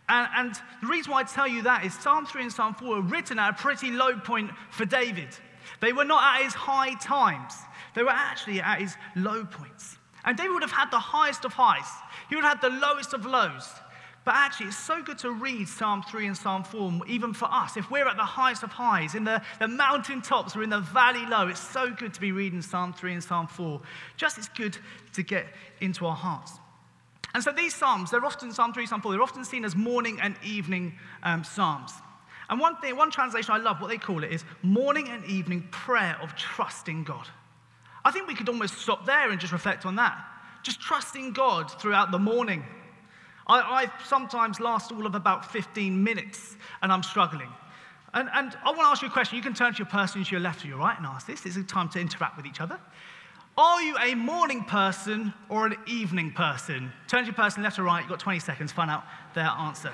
And, 0.09 0.27
and, 0.35 0.55
the 0.81 0.87
reason 0.87 1.11
why 1.11 1.19
I 1.19 1.23
tell 1.23 1.47
you 1.47 1.63
that 1.63 1.83
is 1.83 1.93
Psalm 1.93 2.25
3 2.25 2.43
and 2.43 2.51
Psalm 2.51 2.73
4 2.75 2.87
were 2.87 3.01
written 3.01 3.39
at 3.39 3.49
a 3.49 3.53
pretty 3.53 3.91
low 3.91 4.17
point 4.17 4.51
for 4.71 4.85
David. 4.85 5.29
They 5.81 5.91
were 5.91 6.05
not 6.05 6.37
at 6.37 6.45
his 6.45 6.53
high 6.53 6.93
times, 6.95 7.53
they 7.95 8.03
were 8.03 8.09
actually 8.09 8.61
at 8.61 8.79
his 8.79 8.95
low 9.15 9.43
points. 9.43 9.97
And 10.23 10.37
David 10.37 10.53
would 10.53 10.63
have 10.63 10.71
had 10.71 10.91
the 10.91 10.99
highest 10.99 11.45
of 11.45 11.53
highs, 11.53 11.89
he 12.29 12.35
would 12.35 12.45
have 12.45 12.61
had 12.61 12.71
the 12.71 12.77
lowest 12.79 13.13
of 13.13 13.25
lows. 13.25 13.67
But 14.27 14.35
actually, 14.35 14.67
it's 14.67 14.77
so 14.77 15.01
good 15.01 15.17
to 15.19 15.31
read 15.31 15.69
Psalm 15.69 16.03
3 16.03 16.27
and 16.27 16.35
Psalm 16.35 16.65
4, 16.65 17.07
even 17.07 17.33
for 17.33 17.45
us. 17.45 17.77
If 17.77 17.89
we're 17.89 18.09
at 18.09 18.17
the 18.17 18.25
highest 18.25 18.61
of 18.61 18.71
highs, 18.71 19.15
in 19.15 19.23
the, 19.23 19.41
the 19.57 19.69
mountain 19.69 20.21
tops 20.21 20.53
or 20.53 20.63
in 20.63 20.69
the 20.69 20.81
valley 20.81 21.25
low, 21.25 21.47
it's 21.47 21.61
so 21.61 21.89
good 21.91 22.13
to 22.13 22.19
be 22.19 22.33
reading 22.33 22.61
Psalm 22.61 22.91
3 22.91 23.13
and 23.13 23.23
Psalm 23.23 23.47
4. 23.47 23.79
Just 24.17 24.37
it's 24.37 24.49
good 24.49 24.77
to 25.13 25.23
get 25.23 25.45
into 25.79 26.05
our 26.05 26.15
hearts. 26.15 26.59
And 27.37 27.43
so 27.43 27.51
these 27.51 27.75
psalms, 27.75 28.09
they're 28.09 28.25
often, 28.25 28.51
Psalm 28.51 28.73
3, 28.73 28.87
Psalm 28.87 28.99
4, 28.99 29.11
they're 29.11 29.21
often 29.21 29.45
seen 29.45 29.63
as 29.63 29.75
morning 29.75 30.17
and 30.19 30.35
evening 30.43 30.97
um, 31.21 31.43
psalms. 31.43 31.91
And 32.49 32.59
one 32.59 32.77
thing, 32.77 32.95
one 32.95 33.11
translation 33.11 33.53
I 33.53 33.59
love, 33.59 33.79
what 33.79 33.89
they 33.89 33.99
call 33.99 34.23
it 34.23 34.31
is 34.31 34.43
morning 34.63 35.07
and 35.09 35.23
evening 35.23 35.67
prayer 35.69 36.17
of 36.19 36.35
trusting 36.35 37.03
God. 37.03 37.27
I 38.03 38.09
think 38.09 38.27
we 38.27 38.33
could 38.33 38.49
almost 38.49 38.79
stop 38.79 39.05
there 39.05 39.29
and 39.29 39.39
just 39.39 39.53
reflect 39.53 39.85
on 39.85 39.97
that. 39.97 40.17
Just 40.63 40.81
trusting 40.81 41.33
God 41.33 41.69
throughout 41.79 42.09
the 42.09 42.17
morning. 42.17 42.65
I, 43.45 43.83
I 43.83 43.91
sometimes 44.03 44.59
last 44.59 44.91
all 44.91 45.05
of 45.05 45.13
about 45.13 45.51
15 45.51 46.03
minutes 46.03 46.57
and 46.81 46.91
I'm 46.91 47.03
struggling. 47.03 47.49
And, 48.15 48.29
and 48.33 48.57
I 48.63 48.69
want 48.69 48.79
to 48.79 48.85
ask 48.85 49.03
you 49.03 49.09
a 49.09 49.11
question. 49.11 49.37
You 49.37 49.43
can 49.43 49.53
turn 49.53 49.73
to 49.73 49.77
your 49.77 49.85
person 49.85 50.23
to 50.23 50.31
your 50.31 50.39
left 50.39 50.65
or 50.65 50.69
your 50.69 50.79
right 50.79 50.97
and 50.97 51.05
ask 51.05 51.27
this. 51.27 51.41
This 51.41 51.55
is 51.55 51.63
a 51.63 51.67
time 51.67 51.89
to 51.89 51.99
interact 51.99 52.35
with 52.35 52.47
each 52.47 52.61
other. 52.61 52.79
Are 53.59 53.81
you 53.81 53.97
a 53.97 54.13
morning 54.13 54.63
person 54.63 55.33
or 55.49 55.65
an 55.65 55.77
evening 55.87 56.31
person? 56.31 56.93
Turn 57.07 57.21
to 57.21 57.25
your 57.25 57.33
person 57.33 57.63
left 57.63 57.79
or 57.79 57.83
right, 57.83 58.01
you've 58.01 58.09
got 58.09 58.19
20 58.19 58.37
seconds, 58.37 58.71
find 58.71 58.91
out 58.91 59.03
their 59.33 59.45
answer. 59.45 59.91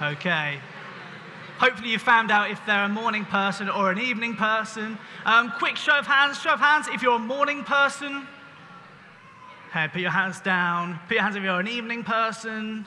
Okay, 0.00 0.58
Hopefully, 1.58 1.90
you 1.90 1.98
found 1.98 2.30
out 2.32 2.50
if 2.50 2.60
they're 2.66 2.84
a 2.84 2.88
morning 2.88 3.24
person 3.24 3.68
or 3.68 3.90
an 3.92 4.00
evening 4.00 4.34
person. 4.34 4.98
Um, 5.24 5.52
quick 5.58 5.76
show 5.76 5.98
of 5.98 6.06
hands, 6.06 6.40
show 6.40 6.50
of 6.50 6.60
hands 6.60 6.88
if 6.88 7.00
you're 7.00 7.14
a 7.14 7.18
morning 7.18 7.62
person. 7.62 8.26
Hey, 9.72 9.88
put 9.88 10.00
your 10.00 10.10
hands 10.10 10.40
down. 10.40 10.98
Put 11.06 11.14
your 11.14 11.22
hands 11.22 11.36
if 11.36 11.42
you're 11.42 11.60
an 11.60 11.68
evening 11.68 12.02
person. 12.02 12.86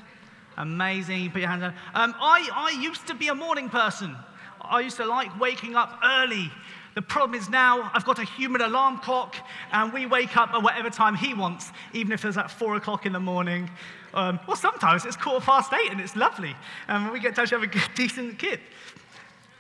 Amazing. 0.58 1.32
Put 1.32 1.42
your 1.42 1.50
hands 1.50 1.62
down. 1.62 1.74
Um, 1.94 2.14
I, 2.20 2.50
I 2.54 2.82
used 2.82 3.08
to 3.08 3.16
be 3.16 3.30
a 3.30 3.36
morning 3.36 3.70
person. 3.70 4.16
I 4.62 4.82
used 4.82 4.98
to 4.98 5.06
like 5.06 5.40
waking 5.40 5.76
up 5.76 6.00
early. 6.04 6.52
The 6.96 7.02
problem 7.02 7.40
is 7.40 7.50
now 7.50 7.92
I've 7.94 8.06
got 8.06 8.20
a 8.20 8.26
human 8.26 8.62
alarm 8.62 8.98
clock, 8.98 9.36
and 9.72 9.94
we 9.94 10.06
wake 10.06 10.36
up 10.36 10.54
at 10.54 10.64
whatever 10.64 10.90
time 10.90 11.16
he 11.16 11.34
wants, 11.34 11.72
even 11.94 12.12
if 12.12 12.26
it's 12.26 12.38
at 12.38 12.50
four 12.50 12.76
o'clock 12.76 13.06
in 13.06 13.14
the 13.14 13.20
morning. 13.20 13.70
Um, 14.18 14.40
well, 14.48 14.58
sometimes 14.58 15.06
it's 15.06 15.16
quarter 15.16 15.46
past 15.46 15.72
eight, 15.74 15.92
and 15.92 16.02
it's 16.02 16.16
lovely, 16.16 16.56
and 16.88 17.12
we 17.12 17.20
get 17.20 17.36
to 17.36 17.42
actually 17.42 17.62
have 17.62 17.70
a 17.70 17.72
good, 17.72 17.90
decent 17.96 18.40
kid. 18.40 18.60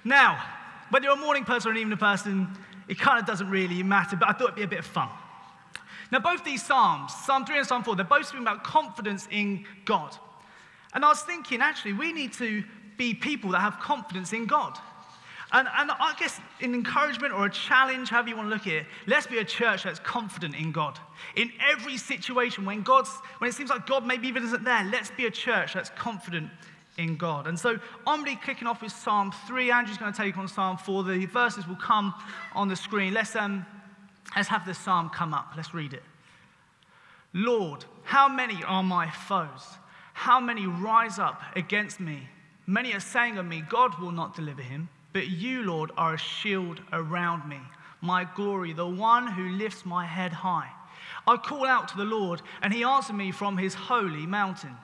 Now, 0.03 0.43
whether 0.89 1.05
you're 1.05 1.13
a 1.13 1.19
morning 1.19 1.43
person 1.43 1.69
or 1.69 1.71
an 1.73 1.77
evening 1.77 1.99
person, 1.99 2.47
it 2.87 2.97
kind 2.97 3.19
of 3.19 3.27
doesn't 3.27 3.51
really 3.51 3.83
matter, 3.83 4.15
but 4.15 4.27
I 4.27 4.33
thought 4.33 4.45
it'd 4.45 4.55
be 4.55 4.63
a 4.63 4.67
bit 4.67 4.79
of 4.79 4.85
fun. 4.87 5.09
Now, 6.11 6.19
both 6.19 6.43
these 6.43 6.65
Psalms, 6.65 7.13
Psalm 7.13 7.45
3 7.45 7.59
and 7.59 7.67
Psalm 7.67 7.83
4, 7.83 7.97
they're 7.97 8.05
both 8.05 8.25
speaking 8.25 8.47
about 8.47 8.63
confidence 8.63 9.27
in 9.29 9.63
God. 9.85 10.15
And 10.95 11.05
I 11.05 11.09
was 11.09 11.21
thinking, 11.21 11.61
actually, 11.61 11.93
we 11.93 12.11
need 12.11 12.33
to 12.33 12.63
be 12.97 13.13
people 13.13 13.51
that 13.51 13.59
have 13.59 13.79
confidence 13.79 14.33
in 14.33 14.47
God. 14.47 14.79
And, 15.53 15.67
and 15.77 15.91
I 15.91 16.13
guess 16.19 16.41
an 16.61 16.73
encouragement 16.73 17.33
or 17.33 17.45
a 17.45 17.49
challenge, 17.49 18.09
however 18.09 18.29
you 18.29 18.35
want 18.35 18.49
to 18.49 18.53
look 18.53 18.67
at 18.67 18.73
it, 18.73 18.85
let's 19.05 19.27
be 19.27 19.37
a 19.37 19.45
church 19.45 19.83
that's 19.83 19.99
confident 19.99 20.55
in 20.55 20.73
God. 20.73 20.99
In 21.35 21.51
every 21.71 21.97
situation, 21.97 22.65
when, 22.65 22.81
God's, 22.81 23.09
when 23.37 23.49
it 23.49 23.53
seems 23.53 23.69
like 23.69 23.87
God 23.87 24.05
maybe 24.05 24.27
even 24.27 24.43
isn't 24.43 24.65
there, 24.65 24.83
let's 24.91 25.09
be 25.11 25.25
a 25.25 25.31
church 25.31 25.73
that's 25.73 25.89
confident 25.91 26.49
in 26.97 27.15
God. 27.15 27.47
And 27.47 27.57
so 27.57 27.79
I'm 28.05 28.23
really 28.23 28.37
kicking 28.43 28.67
off 28.67 28.81
with 28.81 28.91
Psalm 28.91 29.31
3. 29.47 29.71
Andrew's 29.71 29.97
going 29.97 30.11
to 30.11 30.17
take 30.17 30.37
on 30.37 30.49
Psalm 30.49 30.77
4. 30.77 31.03
The 31.03 31.25
verses 31.27 31.65
will 31.65 31.75
come 31.75 32.13
on 32.53 32.67
the 32.67 32.75
screen. 32.75 33.13
Let's, 33.13 33.35
um, 33.35 33.65
let's 34.35 34.49
have 34.49 34.65
the 34.65 34.73
psalm 34.73 35.09
come 35.09 35.33
up. 35.33 35.53
Let's 35.55 35.73
read 35.73 35.93
it. 35.93 36.03
Lord, 37.33 37.85
how 38.03 38.27
many 38.27 38.63
are 38.65 38.83
my 38.83 39.09
foes? 39.09 39.77
How 40.13 40.39
many 40.39 40.65
rise 40.65 41.19
up 41.19 41.41
against 41.55 41.99
me? 41.99 42.27
Many 42.65 42.93
are 42.93 42.99
saying 42.99 43.37
of 43.37 43.45
me, 43.45 43.63
God 43.69 43.97
will 43.99 44.11
not 44.11 44.35
deliver 44.35 44.61
him. 44.61 44.89
But 45.13 45.29
you, 45.29 45.63
Lord, 45.63 45.91
are 45.97 46.13
a 46.13 46.17
shield 46.17 46.81
around 46.91 47.47
me, 47.47 47.59
my 48.01 48.27
glory, 48.35 48.73
the 48.73 48.87
one 48.87 49.27
who 49.27 49.49
lifts 49.49 49.85
my 49.85 50.05
head 50.05 50.31
high. 50.31 50.69
I 51.25 51.37
call 51.37 51.65
out 51.65 51.87
to 51.89 51.97
the 51.97 52.05
Lord, 52.05 52.41
and 52.61 52.73
he 52.73 52.83
answered 52.83 53.15
me 53.15 53.31
from 53.31 53.57
his 53.57 53.73
holy 53.73 54.25
mountain. 54.25 54.75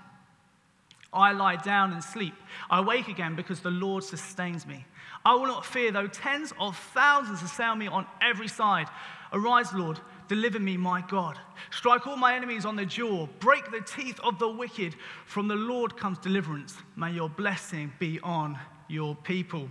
I 1.13 1.31
lie 1.31 1.57
down 1.57 1.93
and 1.93 2.03
sleep. 2.03 2.33
I 2.69 2.81
wake 2.81 3.07
again 3.07 3.35
because 3.35 3.59
the 3.59 3.69
Lord 3.69 4.03
sustains 4.03 4.65
me. 4.65 4.85
I 5.25 5.35
will 5.35 5.47
not 5.47 5.65
fear, 5.65 5.91
though 5.91 6.07
tens 6.07 6.53
of 6.59 6.75
thousands 6.77 7.43
assail 7.43 7.75
me 7.75 7.87
on 7.87 8.05
every 8.21 8.47
side. 8.47 8.87
Arise, 9.31 9.73
Lord, 9.73 9.99
deliver 10.27 10.59
me, 10.59 10.75
my 10.75 11.01
God. 11.01 11.37
Strike 11.71 12.07
all 12.07 12.17
my 12.17 12.35
enemies 12.35 12.65
on 12.65 12.75
the 12.75 12.85
jaw, 12.85 13.27
break 13.39 13.71
the 13.71 13.81
teeth 13.81 14.19
of 14.23 14.37
the 14.39 14.49
wicked. 14.49 14.95
From 15.25 15.47
the 15.47 15.55
Lord 15.55 15.95
comes 15.95 16.17
deliverance. 16.17 16.75
May 16.95 17.11
your 17.11 17.29
blessing 17.29 17.93
be 17.99 18.19
on 18.21 18.59
your 18.87 19.15
people. 19.15 19.69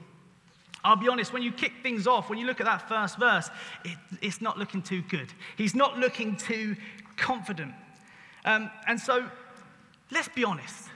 I'll 0.84 0.96
be 0.96 1.08
honest, 1.08 1.32
when 1.32 1.42
you 1.42 1.52
kick 1.52 1.72
things 1.82 2.06
off, 2.06 2.28
when 2.28 2.38
you 2.38 2.46
look 2.46 2.60
at 2.60 2.66
that 2.66 2.88
first 2.88 3.18
verse, 3.18 3.50
it, 3.84 3.96
it's 4.20 4.40
not 4.40 4.58
looking 4.58 4.82
too 4.82 5.02
good. 5.02 5.32
He's 5.56 5.74
not 5.74 5.98
looking 5.98 6.36
too 6.36 6.76
confident. 7.16 7.72
Um, 8.44 8.70
and 8.88 8.98
so, 8.98 9.24
let's 10.10 10.28
be 10.28 10.44
honest. 10.44 10.88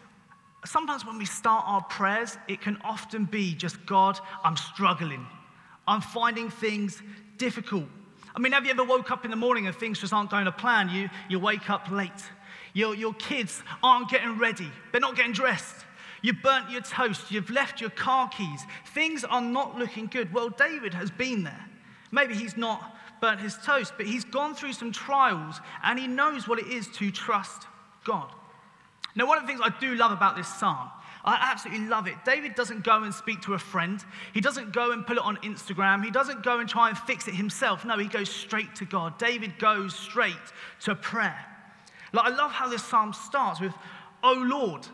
Sometimes 0.65 1.07
when 1.07 1.17
we 1.17 1.25
start 1.25 1.65
our 1.67 1.83
prayers, 1.83 2.37
it 2.49 2.61
can 2.61 2.79
often 2.83 3.25
be 3.25 3.55
just, 3.55 3.85
God, 3.87 4.19
I'm 4.43 4.57
struggling. 4.57 5.25
I'm 5.87 6.01
finding 6.01 6.51
things 6.51 7.01
difficult. 7.37 7.85
I 8.35 8.41
mean, 8.41 8.53
have 8.53 8.65
you 8.65 8.73
ever 8.73 8.85
woke 8.85 9.13
up 9.13 9.25
in 9.25 9.31
the 9.31 9.37
morning 9.37 9.69
and 9.69 9.77
things 9.77 10.01
just 10.01 10.13
aren't 10.13 10.31
going 10.31 10.47
to 10.47 10.53
plan? 10.53 10.89
You, 10.89 11.09
you 11.31 11.39
wake 11.39 11.71
up 11.71 11.91
late. 11.91 12.11
Your, 12.75 12.95
your 12.95 13.15
kids 13.15 13.63
aren't 13.83 14.11
getting 14.11 14.37
ready, 14.37 14.71
they're 14.93 15.01
not 15.01 15.17
getting 15.17 15.33
dressed. 15.33 15.86
You've 16.27 16.43
burnt 16.43 16.73
your 16.73 16.81
toast. 16.81 17.31
You've 17.31 17.51
left 17.51 17.81
your 17.81 17.91
car 17.91 18.29
keys. 18.29 18.65
Things 18.87 19.23
are 19.23 19.41
not 19.41 19.79
looking 19.79 20.07
good. 20.07 20.35
Well, 20.35 20.49
David 20.49 20.93
has 20.93 21.09
been 21.09 21.45
there. 21.45 21.65
Maybe 22.11 22.35
he's 22.35 22.57
not 22.57 22.97
burnt 23.21 23.39
his 23.39 23.57
toast, 23.65 23.93
but 23.97 24.07
he's 24.07 24.25
gone 24.25 24.57
through 24.57 24.73
some 24.73 24.91
trials 24.91 25.61
and 25.85 25.97
he 25.97 26.09
knows 26.09 26.49
what 26.49 26.59
it 26.59 26.67
is 26.67 26.89
to 26.97 27.13
trust 27.13 27.69
God. 28.05 28.29
Now, 29.15 29.29
one 29.29 29.39
of 29.39 29.45
the 29.45 29.47
things 29.47 29.61
I 29.63 29.73
do 29.79 29.95
love 29.95 30.11
about 30.11 30.35
this 30.35 30.49
psalm, 30.53 30.91
I 31.25 31.39
absolutely 31.41 31.87
love 31.87 32.09
it. 32.09 32.17
David 32.25 32.57
doesn't 32.57 32.83
go 32.83 33.05
and 33.05 33.15
speak 33.15 33.41
to 33.43 33.55
a 33.55 33.59
friend, 33.61 34.05
he 34.35 34.41
doesn't 34.41 34.73
go 34.73 34.91
and 34.91 35.07
put 35.07 35.19
it 35.19 35.23
on 35.23 35.37
Instagram, 35.45 36.05
he 36.05 36.11
doesn't 36.11 36.43
go 36.43 36.59
and 36.59 36.69
try 36.69 36.89
and 36.89 36.99
fix 36.99 37.29
it 37.29 37.35
himself. 37.37 37.85
No, 37.85 37.97
he 37.99 38.09
goes 38.09 38.29
straight 38.29 38.75
to 38.75 38.85
God. 38.85 39.17
David 39.17 39.61
goes 39.61 39.95
straight 39.95 40.35
to 40.81 40.97
prayer. 40.97 41.47
Like, 42.13 42.33
I 42.33 42.37
love 42.37 42.51
how 42.51 42.69
this 42.69 42.83
psalm 42.83 43.13
starts 43.13 43.61
with, 43.61 43.73
Oh 44.25 44.45
Lord. 44.45 44.89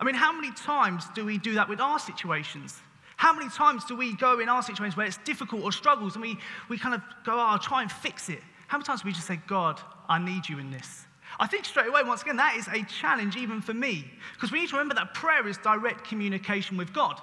I 0.00 0.04
mean, 0.04 0.14
how 0.14 0.32
many 0.32 0.50
times 0.52 1.04
do 1.14 1.24
we 1.24 1.36
do 1.38 1.54
that 1.54 1.68
with 1.68 1.80
our 1.80 1.98
situations? 1.98 2.80
How 3.16 3.34
many 3.34 3.50
times 3.50 3.84
do 3.84 3.94
we 3.94 4.16
go 4.16 4.40
in 4.40 4.48
our 4.48 4.62
situations 4.62 4.96
where 4.96 5.06
it's 5.06 5.18
difficult 5.18 5.62
or 5.62 5.72
struggles 5.72 6.14
and 6.14 6.22
we, 6.22 6.38
we 6.70 6.78
kind 6.78 6.94
of 6.94 7.02
go, 7.24 7.34
oh, 7.34 7.38
I'll 7.38 7.58
try 7.58 7.82
and 7.82 7.92
fix 7.92 8.30
it? 8.30 8.40
How 8.66 8.78
many 8.78 8.86
times 8.86 9.02
do 9.02 9.08
we 9.08 9.12
just 9.12 9.26
say, 9.26 9.38
God, 9.46 9.78
I 10.08 10.18
need 10.18 10.48
you 10.48 10.58
in 10.58 10.70
this? 10.70 11.04
I 11.38 11.46
think 11.46 11.66
straight 11.66 11.88
away, 11.88 12.02
once 12.02 12.22
again, 12.22 12.36
that 12.36 12.56
is 12.56 12.66
a 12.68 12.82
challenge 12.84 13.36
even 13.36 13.60
for 13.60 13.74
me. 13.74 14.10
Because 14.32 14.50
we 14.50 14.60
need 14.60 14.70
to 14.70 14.76
remember 14.76 14.94
that 14.94 15.12
prayer 15.12 15.46
is 15.46 15.58
direct 15.58 16.04
communication 16.04 16.78
with 16.78 16.94
God. 16.94 17.20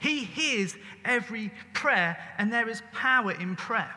He 0.00 0.24
hears 0.24 0.76
every 1.04 1.50
prayer, 1.74 2.16
and 2.38 2.52
there 2.52 2.68
is 2.68 2.82
power 2.92 3.32
in 3.32 3.56
prayer. 3.56 3.94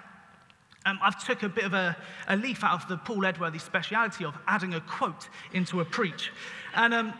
Um, 0.86 1.00
I've 1.02 1.24
took 1.24 1.44
a 1.44 1.50
bit 1.50 1.64
of 1.64 1.74
a, 1.74 1.96
a, 2.28 2.36
leaf 2.36 2.64
out 2.64 2.82
of 2.82 2.90
the 2.90 2.98
Paul 2.98 3.26
Edworthy 3.26 3.60
speciality 3.60 4.26
of 4.26 4.36
adding 4.48 4.74
a 4.74 4.82
quote 4.82 5.30
into 5.54 5.80
a 5.80 5.86
preach. 5.86 6.32
And 6.76 6.94
um, 6.94 7.14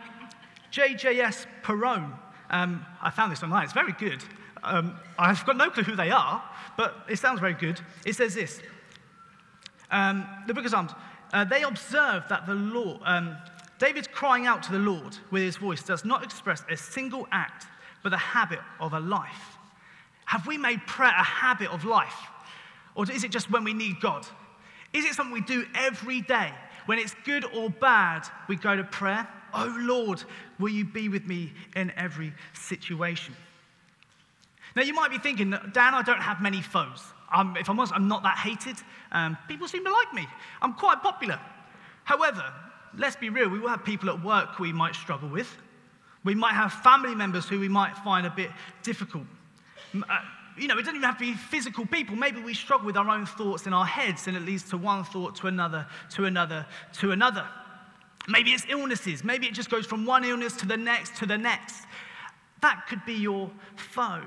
JJS 0.74 1.46
Perowne. 1.62 2.12
Um, 2.50 2.84
I 3.00 3.10
found 3.10 3.30
this 3.30 3.42
online. 3.42 3.64
It's 3.64 3.72
very 3.72 3.92
good. 3.92 4.22
Um, 4.64 4.96
I've 5.18 5.44
got 5.46 5.56
no 5.56 5.70
clue 5.70 5.84
who 5.84 5.94
they 5.94 6.10
are, 6.10 6.42
but 6.76 6.96
it 7.08 7.18
sounds 7.18 7.38
very 7.38 7.54
good. 7.54 7.80
It 8.04 8.16
says 8.16 8.34
this 8.34 8.60
um, 9.90 10.26
The 10.48 10.54
book 10.54 10.64
of 10.64 10.70
Psalms, 10.72 10.90
uh, 11.32 11.44
they 11.44 11.62
observe 11.62 12.24
that 12.28 12.46
the 12.46 12.54
Lord, 12.54 13.00
um, 13.04 13.36
David's 13.78 14.08
crying 14.08 14.46
out 14.46 14.64
to 14.64 14.72
the 14.72 14.78
Lord 14.78 15.16
with 15.30 15.42
his 15.42 15.56
voice 15.56 15.82
does 15.82 16.04
not 16.04 16.24
express 16.24 16.64
a 16.68 16.76
single 16.76 17.28
act, 17.30 17.66
but 18.02 18.10
the 18.10 18.16
habit 18.16 18.60
of 18.80 18.94
a 18.94 19.00
life. 19.00 19.56
Have 20.24 20.46
we 20.46 20.58
made 20.58 20.84
prayer 20.86 21.14
a 21.16 21.22
habit 21.22 21.70
of 21.70 21.84
life? 21.84 22.28
Or 22.96 23.08
is 23.08 23.22
it 23.22 23.30
just 23.30 23.50
when 23.50 23.62
we 23.62 23.74
need 23.74 24.00
God? 24.00 24.26
Is 24.92 25.04
it 25.04 25.14
something 25.14 25.32
we 25.34 25.40
do 25.40 25.66
every 25.74 26.20
day? 26.20 26.52
When 26.86 26.98
it's 26.98 27.14
good 27.24 27.44
or 27.54 27.70
bad, 27.70 28.26
we 28.48 28.56
go 28.56 28.76
to 28.76 28.84
prayer? 28.84 29.28
Oh 29.54 29.74
Lord, 29.78 30.22
will 30.58 30.70
you 30.70 30.84
be 30.84 31.08
with 31.08 31.26
me 31.26 31.52
in 31.76 31.92
every 31.96 32.32
situation? 32.52 33.34
Now, 34.76 34.82
you 34.82 34.92
might 34.92 35.10
be 35.10 35.18
thinking, 35.18 35.50
Dan, 35.50 35.94
I 35.94 36.02
don't 36.02 36.20
have 36.20 36.42
many 36.42 36.60
foes. 36.60 37.04
I'm, 37.30 37.56
if 37.56 37.70
I'm 37.70 37.78
honest, 37.78 37.94
I'm 37.94 38.08
not 38.08 38.24
that 38.24 38.36
hated. 38.38 38.76
Um, 39.12 39.38
people 39.46 39.68
seem 39.68 39.84
to 39.84 39.92
like 39.92 40.12
me. 40.12 40.26
I'm 40.60 40.74
quite 40.74 41.00
popular. 41.02 41.38
However, 42.02 42.44
let's 42.96 43.16
be 43.16 43.28
real, 43.28 43.48
we 43.48 43.60
will 43.60 43.68
have 43.68 43.84
people 43.84 44.10
at 44.10 44.22
work 44.22 44.58
we 44.58 44.72
might 44.72 44.94
struggle 44.94 45.28
with. 45.28 45.56
We 46.24 46.34
might 46.34 46.54
have 46.54 46.72
family 46.72 47.14
members 47.14 47.48
who 47.48 47.60
we 47.60 47.68
might 47.68 47.96
find 47.98 48.26
a 48.26 48.30
bit 48.30 48.50
difficult. 48.82 49.24
Uh, 49.94 50.18
you 50.56 50.68
know, 50.68 50.74
it 50.74 50.82
doesn't 50.82 50.96
even 50.96 51.06
have 51.06 51.18
to 51.18 51.24
be 51.24 51.34
physical 51.34 51.86
people. 51.86 52.16
Maybe 52.16 52.40
we 52.40 52.54
struggle 52.54 52.86
with 52.86 52.96
our 52.96 53.08
own 53.08 53.26
thoughts 53.26 53.66
in 53.66 53.72
our 53.72 53.86
heads, 53.86 54.26
and 54.26 54.36
it 54.36 54.44
leads 54.44 54.62
to 54.70 54.76
one 54.76 55.04
thought 55.04 55.36
to 55.36 55.48
another, 55.48 55.86
to 56.10 56.24
another, 56.24 56.66
to 56.94 57.12
another. 57.12 57.46
Maybe 58.28 58.50
it's 58.50 58.64
illnesses. 58.68 59.22
Maybe 59.22 59.46
it 59.46 59.54
just 59.54 59.70
goes 59.70 59.86
from 59.86 60.06
one 60.06 60.24
illness 60.24 60.54
to 60.56 60.66
the 60.66 60.76
next 60.76 61.16
to 61.16 61.26
the 61.26 61.36
next. 61.36 61.84
That 62.62 62.86
could 62.88 63.04
be 63.04 63.14
your 63.14 63.50
foe. 63.76 64.22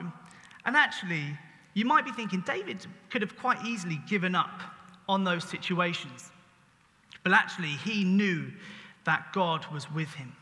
And 0.66 0.76
actually, 0.76 1.24
you 1.74 1.86
might 1.86 2.06
be 2.06 2.12
thinking 2.12 2.44
David 2.46 2.86
could 3.10 3.22
have 3.22 3.38
quite 3.38 3.66
easily 3.66 4.00
given 4.08 4.36
up 4.36 4.62
on 5.10 5.24
those 5.24 5.44
situations. 5.44 6.32
But 7.24 7.34
actually, 7.34 7.70
he 7.70 8.04
knew 8.04 8.52
that 9.06 9.34
God 9.34 9.66
was 9.72 9.92
with 9.92 10.14
him. 10.14 10.36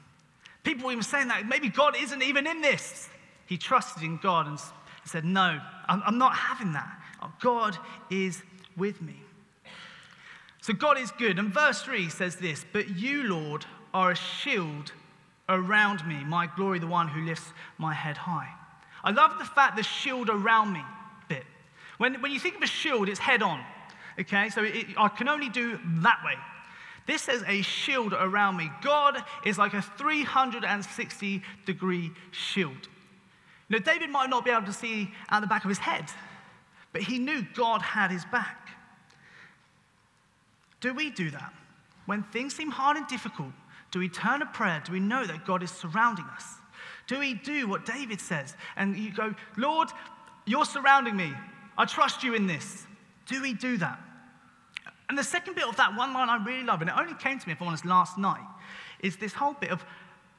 People 0.64 0.88
were 0.88 0.92
even 0.92 1.04
saying 1.04 1.28
that 1.28 1.48
maybe 1.48 1.70
God 1.70 1.96
isn't 1.98 2.24
even 2.24 2.48
in 2.48 2.62
this. 2.62 3.10
He 3.46 3.58
trusted 3.58 4.04
in 4.04 4.18
God 4.18 4.48
and 4.48 4.60
said, 5.06 5.24
No, 5.24 5.60
I'm 5.88 6.18
not 6.18 6.36
having 6.36 6.74
that. 6.74 7.00
God 7.40 7.78
is 8.10 8.42
with 8.76 9.02
me. 9.02 9.25
So 10.66 10.74
God 10.74 10.98
is 10.98 11.12
good. 11.12 11.38
And 11.38 11.54
verse 11.54 11.84
3 11.84 12.10
says 12.10 12.38
this 12.38 12.66
But 12.74 12.98
you, 12.98 13.28
Lord, 13.28 13.68
are 13.94 14.10
a 14.10 14.16
shield 14.16 14.94
around 15.48 16.08
me, 16.08 16.24
my 16.24 16.48
glory, 16.48 16.80
the 16.80 16.88
one 16.88 17.08
who 17.08 17.22
lifts 17.22 17.54
my 17.78 17.94
head 17.94 18.18
high. 18.18 18.50
I 19.04 19.12
love 19.12 19.38
the 19.38 19.46
fact 19.46 19.78
the 19.78 19.84
shield 19.84 20.28
around 20.28 20.74
me 20.74 20.82
bit. 21.30 21.44
When, 22.00 22.20
when 22.20 22.32
you 22.32 22.40
think 22.40 22.56
of 22.56 22.64
a 22.64 22.66
shield, 22.66 23.10
it's 23.10 23.20
head 23.20 23.44
on. 23.44 23.64
Okay, 24.20 24.50
so 24.50 24.64
it, 24.64 24.88
I 24.98 25.08
can 25.10 25.30
only 25.30 25.50
do 25.50 25.80
that 26.02 26.24
way. 26.26 26.34
This 27.06 27.22
says 27.22 27.44
a 27.46 27.62
shield 27.62 28.14
around 28.14 28.58
me. 28.58 28.72
God 28.82 29.24
is 29.46 29.60
like 29.60 29.76
a 29.76 29.84
360 29.84 31.44
degree 31.68 32.12
shield. 32.32 32.90
Now, 33.70 33.78
David 33.78 34.10
might 34.10 34.32
not 34.32 34.44
be 34.44 34.50
able 34.50 34.66
to 34.66 34.74
see 34.74 35.12
out 35.30 35.42
the 35.42 35.48
back 35.48 35.64
of 35.64 35.70
his 35.70 35.78
head, 35.78 36.06
but 36.92 37.04
he 37.04 37.20
knew 37.20 37.46
God 37.54 37.84
had 37.84 38.10
his 38.10 38.26
back. 38.26 38.66
Do 40.80 40.94
we 40.94 41.10
do 41.10 41.32
that? 41.32 41.54
When 42.06 42.24
things 42.24 42.56
seem 42.56 42.70
hard 42.70 42.98
and 42.98 43.08
difficult, 43.08 43.52
do 43.92 44.00
we 44.00 44.10
turn 44.10 44.42
to 44.42 44.46
prayer? 44.46 44.82
Do 44.86 44.92
we 44.92 45.00
know 45.00 45.26
that 45.26 45.46
God 45.46 45.64
is 45.64 45.72
surrounding 45.72 46.26
us? 46.26 46.56
Do 47.08 47.20
we 47.20 47.34
do 47.34 47.68
what 47.68 47.86
David 47.86 48.20
says? 48.20 48.56
And 48.76 48.98
you 48.98 49.12
go, 49.12 49.34
Lord, 49.58 49.90
you're 50.46 50.66
surrounding 50.66 51.16
me. 51.16 51.34
I 51.78 51.86
trust 51.86 52.24
you 52.24 52.34
in 52.34 52.48
this. 52.48 52.86
Do 53.26 53.42
we 53.42 53.54
do 53.54 53.78
that? 53.78 54.00
And 55.10 55.18
the 55.18 55.24
second 55.24 55.56
bit 55.56 55.68
of 55.68 55.76
that 55.78 55.96
one 55.96 56.14
line 56.14 56.30
I 56.30 56.44
really 56.44 56.64
love, 56.64 56.82
and 56.82 56.90
it 56.90 56.96
only 56.98 57.14
came 57.16 57.40
to 57.40 57.48
me, 57.48 57.54
if 57.54 57.62
I'm 57.62 57.68
honest, 57.68 57.86
last 57.86 58.18
night, 58.18 58.46
is 59.00 59.18
this 59.18 59.34
whole 59.34 59.54
bit 59.54 59.72
of 59.72 59.86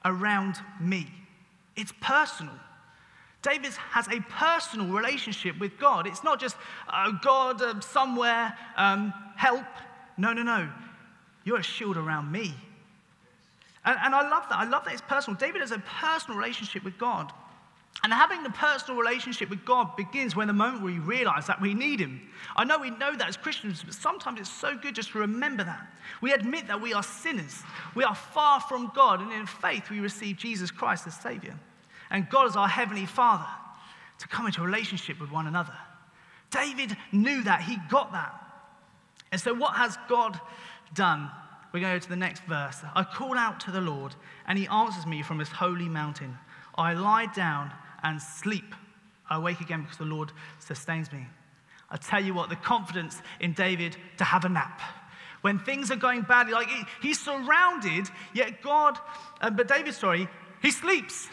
around 0.04 0.56
me. 0.80 1.06
It's 1.76 1.92
personal. 2.00 2.54
David 3.42 3.72
has 3.90 4.08
a 4.08 4.20
personal 4.22 4.88
relationship 4.88 5.58
with 5.60 5.78
God. 5.78 6.06
It's 6.06 6.24
not 6.24 6.40
just, 6.40 6.56
oh, 6.92 7.16
God, 7.22 7.62
uh, 7.62 7.80
somewhere, 7.80 8.56
um, 8.76 9.12
help. 9.36 9.64
No, 10.16 10.32
no, 10.32 10.42
no. 10.42 10.68
You're 11.44 11.58
a 11.58 11.62
shield 11.62 11.96
around 11.96 12.30
me. 12.30 12.54
And, 13.84 13.98
and 14.02 14.14
I 14.14 14.28
love 14.28 14.48
that. 14.48 14.58
I 14.58 14.64
love 14.64 14.84
that 14.84 14.92
it's 14.92 15.02
personal. 15.02 15.38
David 15.38 15.60
has 15.60 15.70
a 15.70 15.78
personal 15.78 16.38
relationship 16.38 16.84
with 16.84 16.98
God. 16.98 17.32
And 18.04 18.12
having 18.12 18.42
the 18.42 18.50
personal 18.50 19.00
relationship 19.00 19.48
with 19.48 19.64
God 19.64 19.96
begins 19.96 20.36
when 20.36 20.48
the 20.48 20.52
moment 20.52 20.82
we 20.82 20.98
realize 20.98 21.46
that 21.46 21.60
we 21.60 21.72
need 21.72 21.98
Him. 21.98 22.20
I 22.54 22.64
know 22.64 22.78
we 22.78 22.90
know 22.90 23.16
that 23.16 23.28
as 23.28 23.36
Christians, 23.36 23.82
but 23.82 23.94
sometimes 23.94 24.38
it's 24.38 24.50
so 24.50 24.76
good 24.76 24.94
just 24.94 25.12
to 25.12 25.18
remember 25.18 25.64
that. 25.64 25.86
We 26.20 26.32
admit 26.32 26.66
that 26.68 26.80
we 26.80 26.92
are 26.92 27.02
sinners, 27.02 27.62
we 27.94 28.04
are 28.04 28.14
far 28.14 28.60
from 28.60 28.92
God, 28.94 29.22
and 29.22 29.32
in 29.32 29.46
faith 29.46 29.88
we 29.88 30.00
receive 30.00 30.36
Jesus 30.36 30.70
Christ 30.70 31.06
as 31.06 31.14
Savior. 31.14 31.58
And 32.10 32.28
God 32.28 32.48
is 32.48 32.56
our 32.56 32.68
Heavenly 32.68 33.06
Father 33.06 33.48
to 34.18 34.28
come 34.28 34.46
into 34.46 34.62
relationship 34.62 35.18
with 35.20 35.30
one 35.30 35.46
another. 35.46 35.74
David 36.50 36.96
knew 37.12 37.42
that, 37.44 37.62
he 37.62 37.78
got 37.88 38.12
that. 38.12 38.45
And 39.36 39.40
so, 39.42 39.52
what 39.52 39.76
has 39.76 39.98
God 40.08 40.40
done? 40.94 41.30
We're 41.70 41.80
going 41.80 41.92
to 41.92 41.98
go 41.98 42.02
to 42.04 42.08
the 42.08 42.16
next 42.16 42.42
verse. 42.44 42.78
I 42.94 43.04
call 43.04 43.36
out 43.36 43.60
to 43.60 43.70
the 43.70 43.82
Lord, 43.82 44.14
and 44.46 44.58
He 44.58 44.66
answers 44.66 45.04
me 45.04 45.20
from 45.20 45.38
His 45.38 45.50
holy 45.50 45.90
mountain. 45.90 46.38
I 46.74 46.94
lie 46.94 47.26
down 47.26 47.70
and 48.02 48.18
sleep. 48.22 48.74
I 49.28 49.38
wake 49.38 49.60
again 49.60 49.82
because 49.82 49.98
the 49.98 50.06
Lord 50.06 50.32
sustains 50.58 51.12
me. 51.12 51.26
I 51.90 51.98
tell 51.98 52.24
you 52.24 52.32
what, 52.32 52.48
the 52.48 52.56
confidence 52.56 53.20
in 53.38 53.52
David 53.52 53.98
to 54.16 54.24
have 54.24 54.46
a 54.46 54.48
nap. 54.48 54.80
When 55.42 55.58
things 55.58 55.90
are 55.90 55.96
going 55.96 56.22
badly, 56.22 56.54
like 56.54 56.68
he, 56.68 56.84
he's 57.02 57.20
surrounded, 57.20 58.08
yet 58.32 58.62
God, 58.62 58.98
uh, 59.42 59.50
but 59.50 59.68
David, 59.68 59.92
sorry, 59.92 60.28
he 60.62 60.70
sleeps. 60.70 61.28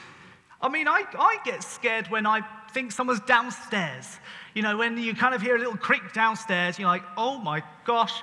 I 0.62 0.68
mean, 0.68 0.90
I, 0.90 1.06
I 1.18 1.38
get 1.46 1.64
scared 1.64 2.10
when 2.10 2.26
I 2.26 2.42
think 2.74 2.92
someone's 2.92 3.22
downstairs. 3.22 4.20
You 4.54 4.62
know, 4.62 4.78
when 4.78 4.98
you 4.98 5.16
kind 5.16 5.34
of 5.34 5.42
hear 5.42 5.56
a 5.56 5.60
little 5.60 5.78
creak 5.78 6.14
downstairs, 6.14 6.78
you're 6.78 6.88
like, 6.88 7.04
oh 7.18 7.38
my 7.40 7.64
gosh, 7.86 8.22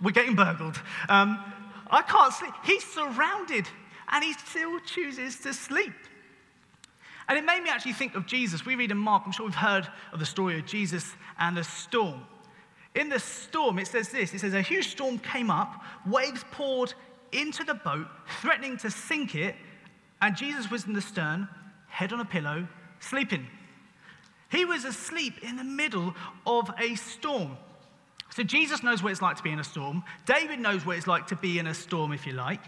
we're 0.00 0.12
getting 0.12 0.36
burgled. 0.36 0.80
Um, 1.08 1.42
I 1.90 2.02
can't 2.02 2.32
sleep. 2.32 2.54
He's 2.64 2.84
surrounded 2.84 3.66
and 4.10 4.22
he 4.22 4.32
still 4.34 4.78
chooses 4.80 5.38
to 5.40 5.52
sleep. 5.52 5.92
And 7.28 7.38
it 7.38 7.44
made 7.44 7.62
me 7.62 7.70
actually 7.70 7.94
think 7.94 8.14
of 8.14 8.26
Jesus. 8.26 8.66
We 8.66 8.74
read 8.74 8.90
in 8.90 8.98
Mark, 8.98 9.22
I'm 9.26 9.32
sure 9.32 9.46
we've 9.46 9.54
heard 9.54 9.88
of 10.12 10.18
the 10.18 10.26
story 10.26 10.58
of 10.58 10.66
Jesus 10.66 11.14
and 11.38 11.56
the 11.56 11.64
storm. 11.64 12.22
In 12.94 13.08
the 13.08 13.18
storm, 13.18 13.78
it 13.78 13.86
says 13.86 14.10
this 14.10 14.34
it 14.34 14.40
says, 14.40 14.54
A 14.54 14.60
huge 14.60 14.88
storm 14.88 15.18
came 15.18 15.50
up, 15.50 15.82
waves 16.06 16.44
poured 16.50 16.92
into 17.32 17.64
the 17.64 17.74
boat, 17.74 18.06
threatening 18.40 18.76
to 18.78 18.90
sink 18.90 19.34
it, 19.34 19.54
and 20.20 20.36
Jesus 20.36 20.70
was 20.70 20.84
in 20.84 20.92
the 20.92 21.00
stern, 21.00 21.48
head 21.88 22.12
on 22.12 22.20
a 22.20 22.24
pillow, 22.24 22.68
sleeping. 23.00 23.46
He 24.52 24.66
was 24.66 24.84
asleep 24.84 25.42
in 25.42 25.56
the 25.56 25.64
middle 25.64 26.14
of 26.46 26.70
a 26.78 26.94
storm. 26.94 27.56
So 28.28 28.42
Jesus 28.42 28.82
knows 28.82 29.02
what 29.02 29.10
it's 29.10 29.22
like 29.22 29.38
to 29.38 29.42
be 29.42 29.50
in 29.50 29.58
a 29.58 29.64
storm. 29.64 30.04
David 30.26 30.60
knows 30.60 30.84
what 30.84 30.98
it's 30.98 31.06
like 31.06 31.26
to 31.28 31.36
be 31.36 31.58
in 31.58 31.66
a 31.66 31.74
storm, 31.74 32.12
if 32.12 32.26
you 32.26 32.34
like. 32.34 32.60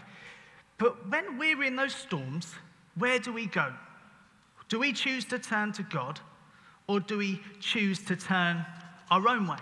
But 0.79 1.09
when 1.09 1.37
we're 1.37 1.61
in 1.61 1.75
those 1.75 1.93
storms, 1.93 2.55
where 2.95 3.19
do 3.19 3.31
we 3.31 3.45
go? 3.45 3.71
Do 4.67 4.79
we 4.79 4.93
choose 4.93 5.25
to 5.25 5.37
turn 5.37 5.73
to 5.73 5.83
God 5.83 6.19
or 6.87 6.99
do 6.99 7.19
we 7.19 7.39
choose 7.59 8.03
to 8.05 8.15
turn 8.15 8.65
our 9.11 9.27
own 9.27 9.47
way? 9.47 9.57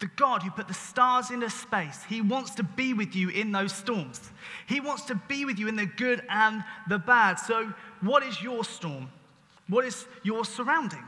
The 0.00 0.10
God 0.16 0.42
who 0.42 0.50
put 0.50 0.66
the 0.66 0.74
stars 0.74 1.30
into 1.30 1.48
space, 1.48 2.02
He 2.08 2.22
wants 2.22 2.56
to 2.56 2.64
be 2.64 2.92
with 2.92 3.14
you 3.14 3.28
in 3.28 3.52
those 3.52 3.72
storms. 3.72 4.32
He 4.66 4.80
wants 4.80 5.04
to 5.04 5.14
be 5.14 5.44
with 5.44 5.60
you 5.60 5.68
in 5.68 5.76
the 5.76 5.86
good 5.86 6.22
and 6.28 6.64
the 6.88 6.98
bad. 6.98 7.34
So, 7.34 7.72
what 8.00 8.24
is 8.24 8.42
your 8.42 8.64
storm? 8.64 9.10
What 9.68 9.84
is 9.84 10.06
your 10.24 10.44
surrounding? 10.44 11.04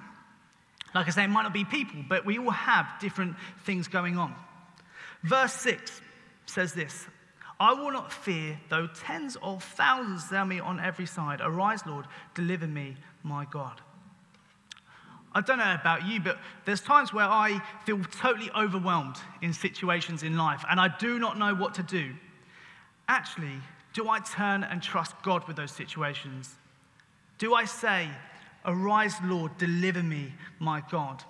Like 0.94 1.06
I 1.06 1.10
say, 1.10 1.24
it 1.24 1.28
might 1.28 1.42
not 1.42 1.54
be 1.54 1.64
people, 1.64 2.04
but 2.08 2.26
we 2.26 2.38
all 2.38 2.50
have 2.50 2.86
different 3.00 3.36
things 3.64 3.88
going 3.88 4.18
on. 4.18 4.34
Verse 5.22 5.52
6 5.54 6.00
says 6.46 6.72
this 6.72 7.06
I 7.60 7.72
will 7.74 7.92
not 7.92 8.12
fear, 8.12 8.58
though 8.68 8.88
tens 8.88 9.36
of 9.42 9.62
thousands 9.62 10.28
tell 10.28 10.44
me 10.44 10.58
on 10.58 10.80
every 10.80 11.06
side. 11.06 11.40
Arise, 11.40 11.86
Lord, 11.86 12.06
deliver 12.34 12.66
me, 12.66 12.96
my 13.22 13.44
God. 13.44 13.80
I 15.34 15.40
don't 15.40 15.58
know 15.58 15.74
about 15.80 16.06
you, 16.06 16.20
but 16.20 16.38
there's 16.64 16.80
times 16.80 17.12
where 17.12 17.24
I 17.24 17.62
feel 17.86 17.98
totally 18.20 18.50
overwhelmed 18.50 19.16
in 19.40 19.52
situations 19.52 20.22
in 20.22 20.36
life 20.36 20.64
and 20.68 20.78
I 20.78 20.88
do 20.98 21.18
not 21.18 21.38
know 21.38 21.54
what 21.54 21.74
to 21.74 21.82
do. 21.82 22.14
Actually, 23.08 23.60
do 23.94 24.08
I 24.08 24.18
turn 24.20 24.64
and 24.64 24.82
trust 24.82 25.14
God 25.22 25.46
with 25.46 25.56
those 25.56 25.72
situations? 25.72 26.56
Do 27.38 27.54
I 27.54 27.64
say, 27.64 28.08
Arise, 28.64 29.14
Lord, 29.24 29.56
deliver 29.58 30.02
me, 30.02 30.32
my 30.58 30.82
God? 30.90 31.24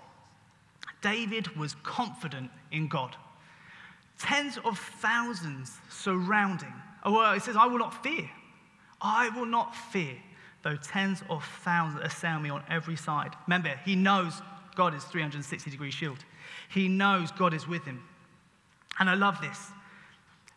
David 1.01 1.55
was 1.57 1.75
confident 1.83 2.51
in 2.71 2.87
God 2.87 3.15
tens 4.23 4.57
of 4.63 4.79
thousands 4.79 5.77
surrounding. 5.89 6.73
Oh, 7.03 7.11
well, 7.13 7.33
it 7.33 7.41
says, 7.41 7.55
I 7.55 7.67
will 7.67 7.79
not 7.79 8.01
fear. 8.03 8.29
I 9.01 9.29
will 9.29 9.45
not 9.45 9.75
fear, 9.75 10.15
though 10.63 10.77
tens 10.77 11.21
of 11.29 11.43
thousands 11.63 12.03
assail 12.03 12.39
me 12.39 12.49
on 12.49 12.63
every 12.69 12.95
side. 12.95 13.35
Remember, 13.47 13.77
he 13.83 13.95
knows 13.95 14.41
God 14.75 14.93
is 14.93 15.03
360 15.03 15.69
degree 15.69 15.91
shield. 15.91 16.19
He 16.69 16.87
knows 16.87 17.31
God 17.31 17.53
is 17.53 17.67
with 17.67 17.83
him. 17.83 18.01
And 18.99 19.09
I 19.09 19.15
love 19.15 19.41
this. 19.41 19.71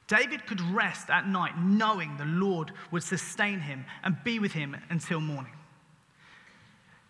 David 0.07 0.47
could 0.47 0.61
rest 0.61 1.11
at 1.11 1.27
night 1.27 1.59
knowing 1.59 2.17
the 2.17 2.25
Lord 2.25 2.71
would 2.93 3.03
sustain 3.03 3.59
him 3.59 3.85
and 4.05 4.17
be 4.23 4.39
with 4.39 4.53
him 4.53 4.77
until 4.91 5.21
morning. 5.21 5.53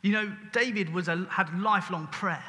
You 0.07 0.13
know, 0.13 0.33
David 0.53 0.93
was 0.93 1.09
a, 1.09 1.27
had 1.31 1.53
lifelong 1.61 2.07
prayer. 2.09 2.45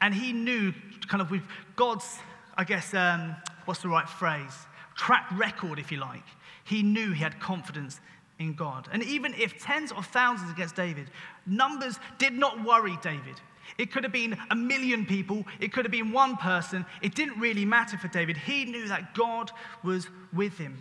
And 0.00 0.14
he 0.14 0.32
knew, 0.32 0.72
kind 1.06 1.20
of, 1.20 1.30
with 1.30 1.42
God's 1.76 2.18
I 2.54 2.64
guess, 2.64 2.92
um, 2.94 3.34
what's 3.64 3.82
the 3.82 3.88
right 3.88 4.08
phrase? 4.08 4.52
Track 4.94 5.26
record, 5.32 5.78
if 5.78 5.90
you 5.90 5.98
like. 5.98 6.24
He 6.64 6.82
knew 6.82 7.12
he 7.12 7.22
had 7.22 7.40
confidence 7.40 8.00
in 8.38 8.54
God. 8.54 8.88
And 8.92 9.02
even 9.02 9.34
if 9.34 9.58
tens 9.58 9.92
of 9.92 10.06
thousands 10.06 10.50
against 10.50 10.76
David, 10.76 11.10
numbers 11.46 11.98
did 12.18 12.34
not 12.34 12.62
worry 12.64 12.98
David. 13.02 13.36
It 13.78 13.90
could 13.90 14.04
have 14.04 14.12
been 14.12 14.36
a 14.50 14.54
million 14.54 15.06
people, 15.06 15.44
it 15.60 15.72
could 15.72 15.84
have 15.84 15.92
been 15.92 16.12
one 16.12 16.36
person. 16.36 16.84
It 17.00 17.14
didn't 17.14 17.40
really 17.40 17.64
matter 17.64 17.96
for 17.96 18.08
David. 18.08 18.36
He 18.36 18.66
knew 18.66 18.86
that 18.88 19.14
God 19.14 19.50
was 19.82 20.08
with 20.32 20.58
him. 20.58 20.80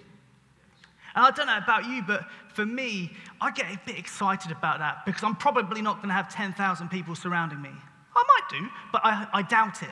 And 1.15 1.25
I 1.25 1.31
don't 1.31 1.47
know 1.47 1.57
about 1.57 1.85
you, 1.85 2.01
but 2.05 2.25
for 2.53 2.65
me, 2.65 3.11
I 3.39 3.51
get 3.51 3.65
a 3.65 3.79
bit 3.85 3.97
excited 3.97 4.51
about 4.51 4.79
that 4.79 5.05
because 5.05 5.23
I'm 5.23 5.35
probably 5.35 5.81
not 5.81 5.97
going 5.97 6.09
to 6.09 6.13
have 6.13 6.33
10,000 6.33 6.89
people 6.89 7.15
surrounding 7.15 7.61
me. 7.61 7.71
I 8.15 8.23
might 8.27 8.59
do, 8.59 8.69
but 8.91 9.01
I, 9.03 9.27
I 9.33 9.41
doubt 9.41 9.83
it. 9.83 9.89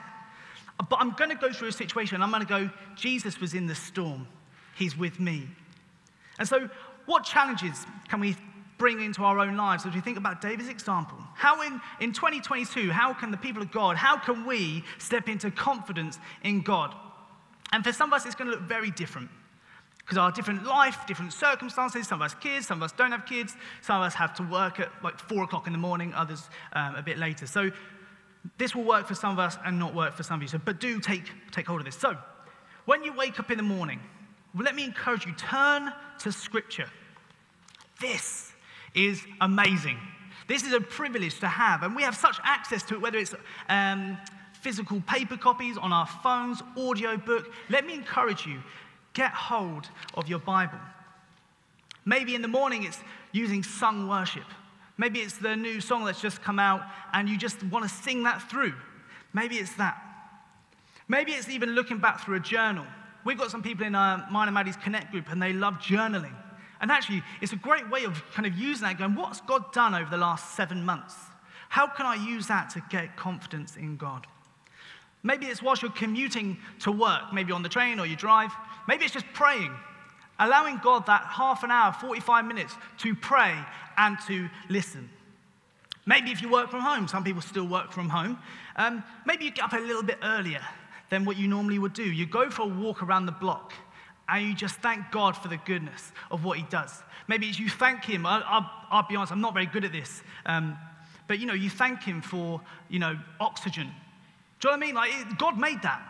But 0.90 1.00
I'm 1.00 1.12
going 1.12 1.30
to 1.30 1.36
go 1.36 1.52
through 1.52 1.70
a 1.70 1.74
situation. 1.74 2.16
And 2.16 2.24
I'm 2.24 2.32
going 2.32 2.46
to 2.46 2.48
go, 2.48 2.70
Jesus 2.96 3.42
was 3.42 3.54
in 3.54 3.68
the 3.68 3.76
storm. 3.76 4.28
He's 4.76 4.98
with 4.98 5.20
me. 5.20 5.48
And 6.38 6.48
so, 6.48 6.70
what 7.06 7.26
challenges 7.26 7.86
can 8.08 8.22
we 8.22 8.38
bring 8.78 9.02
into 9.02 9.24
our 9.24 9.40
own 9.40 9.58
lives 9.58 9.86
as 9.86 9.94
we 9.94 10.00
think 10.00 10.18
about 10.18 10.40
David's 10.40 10.70
example? 10.70 11.18
How 11.36 11.64
in, 11.64 11.82
in 12.00 12.14
2022, 12.14 12.92
how 12.92 13.14
can 13.14 13.30
the 13.32 13.38
people 13.38 13.62
of 13.62 13.72
God, 13.72 13.98
how 13.98 14.18
can 14.18 14.46
we 14.46 14.84
step 15.00 15.28
into 15.28 15.52
confidence 15.52 16.18
in 16.44 16.62
God? 16.62 16.96
And 17.74 17.84
for 17.84 17.92
some 17.92 18.14
of 18.14 18.14
us, 18.14 18.26
it's 18.26 18.36
going 18.36 18.50
to 18.50 18.56
look 18.56 18.66
very 18.66 18.92
different 18.92 19.30
because 20.10 20.18
our 20.18 20.32
different 20.32 20.66
life, 20.66 21.06
different 21.06 21.32
circumstances. 21.32 22.08
Some 22.08 22.20
of 22.20 22.26
us 22.26 22.34
kids, 22.34 22.66
some 22.66 22.80
of 22.80 22.84
us 22.84 22.92
don't 22.92 23.12
have 23.12 23.28
kids. 23.28 23.56
Some 23.84 24.02
of 24.02 24.08
us 24.08 24.16
have 24.16 24.34
to 24.38 24.44
work 24.44 24.80
at 24.80 24.90
like 25.04 25.20
four 25.20 25.44
o'clock 25.44 25.68
in 25.68 25.74
the 25.74 25.78
morning, 25.78 26.16
others 26.16 26.50
um, 26.74 26.96
a 26.96 27.04
bit 27.04 27.20
later. 27.20 27.46
So 27.46 27.70
this 28.58 28.74
will 28.74 28.86
work 28.86 29.08
for 29.08 29.14
some 29.14 29.32
of 29.32 29.38
us 29.38 29.60
and 29.64 29.78
not 29.78 29.94
work 29.94 30.16
for 30.16 30.24
some 30.24 30.38
of 30.38 30.42
you. 30.42 30.48
So, 30.48 30.58
but 30.58 30.80
do 30.80 31.00
take, 31.00 31.26
take 31.52 31.68
hold 31.68 31.82
of 31.82 31.86
this. 31.86 31.96
So, 31.96 32.18
when 32.86 33.04
you 33.04 33.14
wake 33.14 33.40
up 33.40 33.52
in 33.52 33.58
the 33.58 33.64
morning, 33.64 34.00
let 34.58 34.74
me 34.74 34.84
encourage 34.84 35.28
you 35.28 35.34
turn 35.34 35.94
to 36.22 36.32
Scripture. 36.32 36.90
This 38.02 38.52
is 38.96 39.22
amazing. 39.42 40.00
This 40.48 40.64
is 40.64 40.74
a 40.74 40.82
privilege 40.82 41.40
to 41.42 41.48
have, 41.48 41.84
and 41.84 41.96
we 41.96 42.02
have 42.02 42.16
such 42.16 42.38
access 42.44 42.82
to 42.84 42.96
it, 42.96 43.02
whether 43.02 43.20
it's 43.20 43.36
um, 43.68 44.18
physical 44.54 45.02
paper 45.02 45.38
copies 45.38 45.78
on 45.78 45.94
our 45.94 46.08
phones, 46.08 46.64
audio 46.76 47.16
book. 47.16 47.54
Let 47.70 47.86
me 47.86 47.94
encourage 47.94 48.48
you 48.48 48.64
get 49.20 49.34
hold 49.34 49.90
of 50.14 50.30
your 50.30 50.40
Bible. 50.40 50.80
Maybe 52.06 52.36
in 52.36 52.42
the 52.42 52.48
morning 52.48 52.84
it's 52.84 53.00
using 53.34 53.64
sung 53.64 54.08
worship. 54.08 54.46
Maybe 54.98 55.20
it's 55.20 55.38
the 55.38 55.58
new 55.58 55.82
song 55.82 56.06
that's 56.06 56.22
just 56.22 56.42
come 56.42 56.58
out 56.58 56.82
and 57.12 57.28
you 57.28 57.38
just 57.38 57.62
want 57.64 57.84
to 57.84 57.90
sing 57.90 58.24
that 58.24 58.50
through. 58.50 58.74
Maybe 59.34 59.58
it's 59.58 59.74
that. 59.74 60.02
Maybe 61.10 61.34
it's 61.34 61.50
even 61.50 61.72
looking 61.72 61.98
back 61.98 62.22
through 62.22 62.38
a 62.38 62.40
journal. 62.40 62.86
We've 63.26 63.38
got 63.38 63.52
some 63.52 63.62
people 63.62 63.86
in 63.86 63.94
our 63.94 64.26
Mine 64.32 64.48
and 64.48 64.56
Maddie's 64.56 64.78
Connect 64.78 65.12
group 65.12 65.30
and 65.30 65.42
they 65.42 65.52
love 65.52 65.76
journaling. 65.76 66.36
And 66.80 66.90
actually, 66.90 67.22
it's 67.42 67.52
a 67.52 67.58
great 67.58 67.90
way 67.90 68.06
of 68.06 68.24
kind 68.34 68.46
of 68.48 68.58
using 68.58 68.88
that, 68.88 68.98
going, 68.98 69.16
what's 69.16 69.42
God 69.42 69.74
done 69.74 69.94
over 69.96 70.10
the 70.10 70.18
last 70.18 70.56
seven 70.56 70.86
months? 70.86 71.16
How 71.68 71.88
can 71.88 72.06
I 72.06 72.16
use 72.16 72.48
that 72.48 72.70
to 72.70 72.82
get 72.90 73.18
confidence 73.18 73.76
in 73.76 73.98
God? 73.98 74.28
Maybe 75.24 75.48
it's 75.48 75.62
whilst 75.62 75.82
you're 75.82 75.92
commuting 75.92 76.58
to 76.80 76.92
work, 76.92 77.34
maybe 77.34 77.52
on 77.52 77.64
the 77.64 77.70
train 77.70 78.00
or 78.00 78.06
you 78.06 78.16
drive. 78.16 78.52
Maybe 78.90 79.06
it's 79.06 79.14
just 79.14 79.32
praying, 79.34 79.72
allowing 80.40 80.80
God 80.80 81.06
that 81.06 81.22
half 81.22 81.64
an 81.64 81.70
hour, 81.70 81.94
45 81.94 82.44
minutes 82.44 82.74
to 82.98 83.14
pray 83.14 83.56
and 83.98 84.18
to 84.26 84.50
listen. 84.68 85.12
Maybe 86.08 86.32
if 86.32 86.42
you 86.42 86.50
work 86.50 86.72
from 86.72 86.80
home, 86.80 87.08
some 87.08 87.24
people 87.24 87.44
still 87.44 87.68
work 87.68 87.92
from 87.92 88.10
home, 88.10 88.40
um, 88.78 89.04
maybe 89.28 89.46
you 89.46 89.52
get 89.52 89.66
up 89.66 89.74
a 89.74 89.78
little 89.78 90.02
bit 90.02 90.18
earlier 90.24 90.62
than 91.12 91.24
what 91.24 91.38
you 91.38 91.48
normally 91.48 91.78
would 91.78 91.94
do. 91.94 92.02
You 92.04 92.26
go 92.26 92.50
for 92.50 92.64
a 92.64 92.66
walk 92.66 93.04
around 93.04 93.28
the 93.28 93.32
block 93.32 93.74
and 94.28 94.44
you 94.44 94.56
just 94.56 94.78
thank 94.78 95.12
God 95.12 95.38
for 95.38 95.50
the 95.50 95.58
goodness 95.58 96.12
of 96.32 96.44
what 96.44 96.58
He 96.58 96.64
does. 96.72 97.04
Maybe 97.28 97.46
you 97.46 97.70
thank 97.70 98.06
Him. 98.06 98.26
I, 98.26 98.68
will 98.92 99.04
be 99.08 99.18
honest, 99.18 99.32
I'm 99.32 99.40
not 99.40 99.54
very 99.54 99.68
good 99.68 99.86
at 99.86 99.92
this. 99.92 100.24
Um, 100.48 100.80
but 101.28 101.38
you 101.38 101.46
know, 101.46 101.54
you 101.54 101.70
thank 101.70 102.02
Him 102.02 102.24
for, 102.24 102.60
you 102.90 102.98
know, 102.98 103.20
oxygen. 103.40 103.92
Do 104.60 104.68
you 104.68 104.72
know 104.72 104.78
what 104.80 104.84
I 104.84 104.88
mean? 104.88 104.96
Like, 104.96 105.38
God 105.38 105.60
made 105.60 105.84
that. 105.84 106.09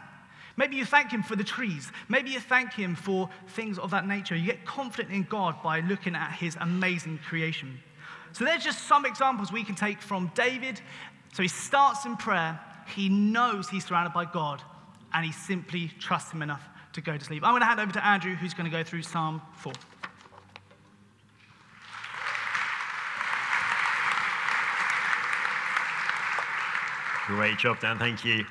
Maybe 0.60 0.76
you 0.76 0.84
thank 0.84 1.10
Him 1.10 1.24
for 1.24 1.38
the 1.38 1.44
trees. 1.46 1.90
Maybe 2.10 2.32
you 2.32 2.42
thank 2.42 2.74
Him 2.74 2.94
for 2.94 3.30
things 3.48 3.80
of 3.80 3.92
that 3.92 4.06
nature. 4.06 4.36
You 4.36 4.46
get 4.46 4.66
confident 4.66 5.16
in 5.16 5.24
God 5.24 5.64
by 5.64 5.80
looking 5.80 6.16
at 6.16 6.34
His 6.34 6.58
amazing 6.60 7.20
creation. 7.20 7.80
So 8.34 8.44
there's 8.44 8.66
just 8.66 8.86
some 8.86 9.06
examples 9.06 9.54
we 9.54 9.64
can 9.64 9.76
take 9.76 10.02
from 10.02 10.30
David. 10.36 10.82
So 11.32 11.44
he 11.44 11.48
starts 11.48 12.06
in 12.06 12.18
prayer. 12.18 12.60
He 12.94 13.08
knows 13.08 13.70
he's 13.70 13.86
surrounded 13.86 14.12
by 14.12 14.26
God, 14.26 14.62
and 15.14 15.26
he 15.26 15.32
simply 15.32 15.92
trusts 15.98 16.34
Him 16.34 16.42
enough 16.42 16.68
to 16.92 17.00
go 17.00 17.16
to 17.16 17.24
sleep. 17.24 17.42
I'm 17.46 17.54
going 17.54 17.62
to 17.62 17.66
hand 17.66 17.80
over 17.80 17.94
to 17.94 18.06
Andrew, 18.06 18.36
who's 18.36 18.54
going 18.54 18.70
to 18.70 18.78
go 18.78 18.84
through 18.84 19.04
Psalm 19.04 19.42
4. 19.60 19.72
Great 27.28 27.58
job, 27.58 27.80
Dan. 27.80 27.98
Thank 27.98 28.26
you. 28.26 28.44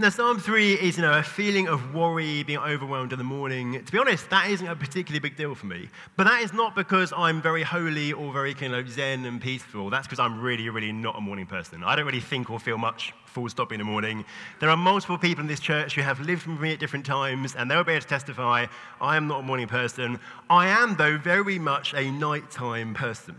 Now, 0.00 0.10
Psalm 0.10 0.38
3 0.38 0.74
is, 0.74 0.96
you 0.96 1.02
know, 1.02 1.18
a 1.18 1.24
feeling 1.24 1.66
of 1.66 1.92
worry, 1.92 2.44
being 2.44 2.60
overwhelmed 2.60 3.12
in 3.12 3.18
the 3.18 3.24
morning. 3.24 3.84
To 3.84 3.90
be 3.90 3.98
honest, 3.98 4.30
that 4.30 4.48
isn't 4.48 4.64
a 4.64 4.76
particularly 4.76 5.18
big 5.18 5.36
deal 5.36 5.56
for 5.56 5.66
me. 5.66 5.88
But 6.16 6.28
that 6.28 6.40
is 6.40 6.52
not 6.52 6.76
because 6.76 7.12
I'm 7.12 7.42
very 7.42 7.64
holy 7.64 8.12
or 8.12 8.32
very 8.32 8.54
kind 8.54 8.76
of 8.76 8.88
zen 8.88 9.24
and 9.24 9.40
peaceful. 9.40 9.90
That's 9.90 10.06
because 10.06 10.20
I'm 10.20 10.40
really, 10.40 10.68
really 10.68 10.92
not 10.92 11.18
a 11.18 11.20
morning 11.20 11.46
person. 11.46 11.82
I 11.82 11.96
don't 11.96 12.06
really 12.06 12.20
think 12.20 12.48
or 12.48 12.60
feel 12.60 12.78
much 12.78 13.12
full 13.26 13.48
stop 13.48 13.72
in 13.72 13.78
the 13.78 13.84
morning. 13.84 14.24
There 14.60 14.70
are 14.70 14.76
multiple 14.76 15.18
people 15.18 15.42
in 15.42 15.48
this 15.48 15.58
church 15.58 15.96
who 15.96 16.02
have 16.02 16.20
lived 16.20 16.46
with 16.46 16.60
me 16.60 16.72
at 16.72 16.78
different 16.78 17.04
times, 17.04 17.56
and 17.56 17.68
they'll 17.68 17.82
be 17.82 17.90
able 17.90 18.02
to 18.02 18.06
testify 18.06 18.66
I 19.00 19.16
am 19.16 19.26
not 19.26 19.40
a 19.40 19.42
morning 19.42 19.66
person. 19.66 20.20
I 20.48 20.68
am, 20.68 20.94
though, 20.94 21.18
very 21.18 21.58
much 21.58 21.92
a 21.94 22.08
nighttime 22.08 22.94
person. 22.94 23.34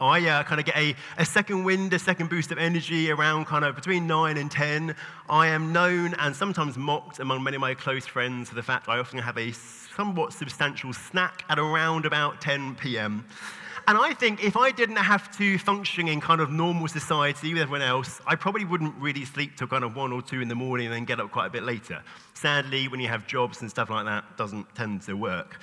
I 0.00 0.28
uh, 0.28 0.42
kind 0.44 0.60
of 0.60 0.66
get 0.66 0.76
a, 0.76 0.94
a 1.16 1.24
second 1.24 1.64
wind, 1.64 1.92
a 1.92 1.98
second 1.98 2.30
boost 2.30 2.52
of 2.52 2.58
energy 2.58 3.10
around 3.10 3.46
kind 3.46 3.64
of 3.64 3.74
between 3.74 4.06
9 4.06 4.36
and 4.36 4.48
10. 4.48 4.94
I 5.28 5.48
am 5.48 5.72
known 5.72 6.14
and 6.14 6.36
sometimes 6.36 6.78
mocked 6.78 7.18
among 7.18 7.42
many 7.42 7.56
of 7.56 7.60
my 7.60 7.74
close 7.74 8.06
friends 8.06 8.48
for 8.48 8.54
the 8.54 8.62
fact 8.62 8.88
I 8.88 8.98
often 8.98 9.18
have 9.18 9.36
a 9.36 9.50
somewhat 9.50 10.32
substantial 10.32 10.92
snack 10.92 11.44
at 11.48 11.58
around 11.58 12.06
about 12.06 12.40
10 12.40 12.76
p.m. 12.76 13.24
And 13.88 13.98
I 13.98 14.14
think 14.14 14.44
if 14.44 14.56
I 14.56 14.70
didn't 14.70 14.96
have 14.96 15.36
to 15.38 15.58
function 15.58 16.06
in 16.06 16.20
kind 16.20 16.40
of 16.40 16.50
normal 16.50 16.86
society 16.86 17.54
with 17.54 17.62
everyone 17.62 17.82
else, 17.82 18.20
I 18.26 18.36
probably 18.36 18.66
wouldn't 18.66 18.94
really 19.00 19.24
sleep 19.24 19.56
till 19.56 19.66
kind 19.66 19.82
of 19.82 19.96
1 19.96 20.12
or 20.12 20.22
2 20.22 20.40
in 20.40 20.48
the 20.48 20.54
morning 20.54 20.86
and 20.86 20.94
then 20.94 21.06
get 21.06 21.18
up 21.18 21.32
quite 21.32 21.46
a 21.46 21.50
bit 21.50 21.64
later. 21.64 22.02
Sadly, 22.34 22.86
when 22.86 23.00
you 23.00 23.08
have 23.08 23.26
jobs 23.26 23.62
and 23.62 23.70
stuff 23.70 23.90
like 23.90 24.04
that, 24.04 24.36
doesn't 24.36 24.72
tend 24.76 25.02
to 25.02 25.14
work. 25.14 25.58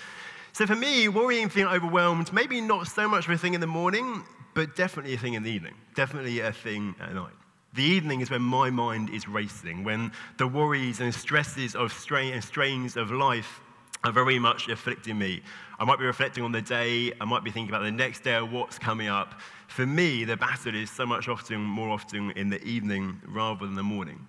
So 0.56 0.65
for 0.65 0.74
me, 0.78 1.10
worrying, 1.10 1.50
feeling 1.50 1.76
overwhelmed, 1.76 2.32
maybe 2.32 2.62
not 2.62 2.88
so 2.88 3.10
much 3.10 3.26
of 3.26 3.32
a 3.32 3.38
thing 3.38 3.56
in 3.56 3.60
the 3.60 3.68
morning, 3.68 4.24
but 4.54 4.74
definitely 4.74 5.13
a 5.13 5.18
thing 5.18 5.34
in 5.34 5.44
the 5.44 5.52
evening. 5.52 5.74
Definitely 5.96 6.39
a 6.39 6.54
thing 6.54 6.96
at 7.02 7.13
night. 7.13 7.34
The 7.74 7.84
evening 7.84 8.22
is 8.22 8.30
when 8.32 8.41
my 8.41 8.70
mind 8.70 9.10
is 9.10 9.28
racing, 9.28 9.84
when 9.84 10.13
the 10.38 10.48
worries 10.48 11.02
and 11.02 11.13
stresses 11.13 11.76
of 11.76 11.91
strain 11.91 12.32
and 12.32 12.41
strains 12.41 12.96
of 12.96 13.12
life 13.12 13.60
are 14.06 14.13
very 14.13 14.39
much 14.39 14.70
afflicting 14.70 15.20
me. 15.20 15.41
I 15.78 15.84
might 15.84 16.00
be 16.00 16.06
reflecting 16.06 16.41
on 16.41 16.54
the 16.54 16.62
day, 16.62 17.12
I 17.20 17.26
might 17.26 17.44
be 17.44 17.52
thinking 17.52 17.76
about 17.76 17.84
the 17.84 17.91
next 17.91 18.24
day 18.24 18.36
or 18.36 18.46
what's 18.46 18.80
coming 18.80 19.10
up. 19.10 19.41
For 19.68 19.86
me, 19.86 20.24
the 20.24 20.38
battle 20.38 20.74
is 20.74 20.89
so 20.89 21.06
much 21.06 21.28
often, 21.28 21.60
more 21.60 21.89
often 21.89 22.32
in 22.38 22.50
the 22.50 22.63
evening 22.63 23.22
rather 23.28 23.65
than 23.65 23.76
the 23.76 23.84
morning. 23.84 24.26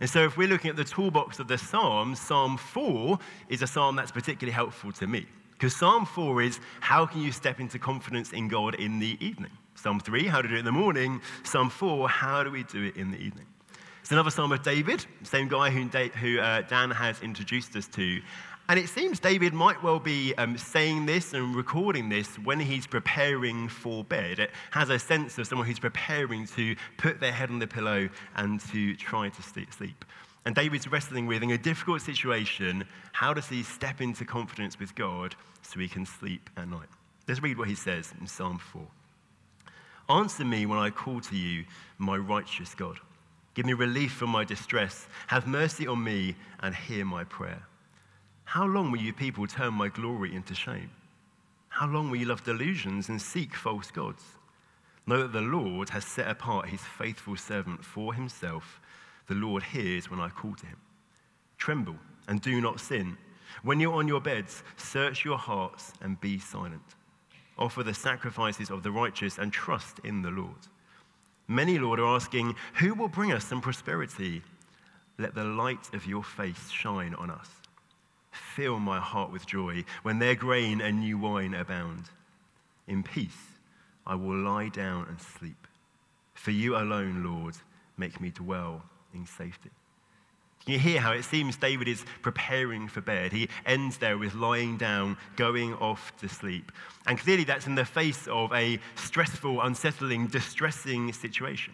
And 0.00 0.10
so, 0.10 0.24
if 0.24 0.36
we're 0.36 0.48
looking 0.48 0.70
at 0.70 0.76
the 0.76 0.82
toolbox 0.82 1.38
of 1.38 1.46
the 1.46 1.56
Psalms, 1.56 2.18
Psalm 2.18 2.56
4 2.56 3.16
is 3.48 3.62
a 3.62 3.68
psalm 3.68 3.94
that's 3.94 4.10
particularly 4.10 4.52
helpful 4.52 4.90
to 4.90 5.06
me. 5.06 5.28
Because 5.58 5.74
Psalm 5.74 6.06
4 6.06 6.42
is 6.42 6.60
how 6.78 7.04
can 7.04 7.20
you 7.20 7.32
step 7.32 7.58
into 7.58 7.80
confidence 7.80 8.32
in 8.32 8.46
God 8.46 8.76
in 8.76 9.00
the 9.00 9.18
evening? 9.20 9.50
Psalm 9.74 9.98
3, 9.98 10.24
how 10.26 10.40
to 10.40 10.46
do 10.46 10.54
it 10.54 10.60
in 10.60 10.64
the 10.64 10.70
morning. 10.70 11.20
Psalm 11.42 11.68
4, 11.68 12.08
how 12.08 12.44
do 12.44 12.50
we 12.52 12.62
do 12.62 12.84
it 12.84 12.96
in 12.96 13.10
the 13.10 13.18
evening? 13.18 13.46
It's 14.00 14.12
another 14.12 14.30
Psalm 14.30 14.52
of 14.52 14.62
David, 14.62 15.04
same 15.24 15.48
guy 15.48 15.70
who, 15.70 15.88
who 16.10 16.38
uh, 16.38 16.62
Dan 16.62 16.92
has 16.92 17.20
introduced 17.22 17.74
us 17.74 17.88
to. 17.88 18.20
And 18.68 18.78
it 18.78 18.88
seems 18.88 19.18
David 19.18 19.52
might 19.52 19.82
well 19.82 19.98
be 19.98 20.32
um, 20.36 20.56
saying 20.56 21.06
this 21.06 21.34
and 21.34 21.56
recording 21.56 22.08
this 22.08 22.36
when 22.38 22.60
he's 22.60 22.86
preparing 22.86 23.66
for 23.66 24.04
bed. 24.04 24.38
It 24.38 24.50
has 24.70 24.90
a 24.90 24.98
sense 24.98 25.38
of 25.38 25.48
someone 25.48 25.66
who's 25.66 25.80
preparing 25.80 26.46
to 26.48 26.76
put 26.98 27.18
their 27.18 27.32
head 27.32 27.50
on 27.50 27.58
the 27.58 27.66
pillow 27.66 28.08
and 28.36 28.60
to 28.70 28.94
try 28.94 29.28
to 29.28 29.42
sleep. 29.42 30.04
And 30.48 30.54
David's 30.56 30.88
wrestling 30.88 31.26
with, 31.26 31.42
in 31.42 31.50
a 31.50 31.58
difficult 31.58 32.00
situation, 32.00 32.84
how 33.12 33.34
does 33.34 33.50
he 33.50 33.62
step 33.62 34.00
into 34.00 34.24
confidence 34.24 34.80
with 34.80 34.94
God 34.94 35.34
so 35.60 35.78
he 35.78 35.88
can 35.88 36.06
sleep 36.06 36.48
at 36.56 36.66
night? 36.66 36.88
Let's 37.28 37.42
read 37.42 37.58
what 37.58 37.68
he 37.68 37.74
says 37.74 38.14
in 38.18 38.26
Psalm 38.26 38.58
4. 38.58 38.80
Answer 40.08 40.46
me 40.46 40.64
when 40.64 40.78
I 40.78 40.88
call 40.88 41.20
to 41.20 41.36
you, 41.36 41.66
my 41.98 42.16
righteous 42.16 42.74
God. 42.74 42.96
Give 43.52 43.66
me 43.66 43.74
relief 43.74 44.12
from 44.12 44.30
my 44.30 44.42
distress. 44.42 45.06
Have 45.26 45.46
mercy 45.46 45.86
on 45.86 46.02
me 46.02 46.34
and 46.60 46.74
hear 46.74 47.04
my 47.04 47.24
prayer. 47.24 47.62
How 48.44 48.64
long 48.64 48.90
will 48.90 49.02
you 49.02 49.12
people 49.12 49.46
turn 49.46 49.74
my 49.74 49.88
glory 49.88 50.34
into 50.34 50.54
shame? 50.54 50.88
How 51.68 51.86
long 51.86 52.10
will 52.10 52.16
you 52.16 52.24
love 52.24 52.42
delusions 52.42 53.10
and 53.10 53.20
seek 53.20 53.54
false 53.54 53.90
gods? 53.90 54.24
Know 55.06 55.20
that 55.24 55.34
the 55.34 55.42
Lord 55.42 55.90
has 55.90 56.06
set 56.06 56.26
apart 56.26 56.70
his 56.70 56.80
faithful 56.80 57.36
servant 57.36 57.84
for 57.84 58.14
himself 58.14 58.80
the 59.28 59.34
Lord 59.34 59.62
hears 59.62 60.10
when 60.10 60.20
I 60.20 60.30
call 60.30 60.54
to 60.54 60.66
him. 60.66 60.78
Tremble 61.58 61.96
and 62.26 62.40
do 62.40 62.60
not 62.60 62.80
sin. 62.80 63.16
When 63.62 63.78
you're 63.78 63.94
on 63.94 64.08
your 64.08 64.20
beds, 64.20 64.62
search 64.76 65.24
your 65.24 65.38
hearts 65.38 65.92
and 66.00 66.20
be 66.20 66.38
silent. 66.38 66.82
Offer 67.58 67.82
the 67.82 67.94
sacrifices 67.94 68.70
of 68.70 68.82
the 68.82 68.90
righteous 68.90 69.38
and 69.38 69.52
trust 69.52 69.98
in 70.04 70.22
the 70.22 70.30
Lord. 70.30 70.68
Many, 71.48 71.78
Lord, 71.78 71.98
are 71.98 72.14
asking, 72.14 72.54
Who 72.74 72.94
will 72.94 73.08
bring 73.08 73.32
us 73.32 73.44
some 73.44 73.60
prosperity? 73.60 74.42
Let 75.18 75.34
the 75.34 75.44
light 75.44 75.92
of 75.92 76.06
your 76.06 76.22
face 76.22 76.70
shine 76.70 77.14
on 77.14 77.30
us. 77.30 77.48
Fill 78.30 78.78
my 78.78 79.00
heart 79.00 79.32
with 79.32 79.46
joy 79.46 79.84
when 80.02 80.18
their 80.18 80.34
grain 80.34 80.80
and 80.80 81.00
new 81.00 81.18
wine 81.18 81.54
abound. 81.54 82.04
In 82.86 83.02
peace, 83.02 83.58
I 84.06 84.14
will 84.14 84.36
lie 84.36 84.68
down 84.68 85.06
and 85.08 85.20
sleep. 85.20 85.66
For 86.34 86.50
you 86.52 86.76
alone, 86.76 87.24
Lord, 87.24 87.56
make 87.96 88.20
me 88.20 88.30
dwell 88.30 88.84
in 89.14 89.26
safety. 89.26 89.70
You 90.66 90.78
hear 90.78 91.00
how 91.00 91.12
it 91.12 91.22
seems 91.22 91.56
David 91.56 91.88
is 91.88 92.04
preparing 92.20 92.88
for 92.88 93.00
bed. 93.00 93.32
He 93.32 93.48
ends 93.64 93.96
there 93.96 94.18
with 94.18 94.34
lying 94.34 94.76
down, 94.76 95.16
going 95.36 95.72
off 95.74 96.12
to 96.18 96.28
sleep. 96.28 96.72
And 97.06 97.18
clearly, 97.18 97.44
that's 97.44 97.66
in 97.66 97.74
the 97.74 97.86
face 97.86 98.28
of 98.28 98.52
a 98.52 98.78
stressful, 98.94 99.62
unsettling, 99.62 100.26
distressing 100.26 101.12
situation. 101.14 101.72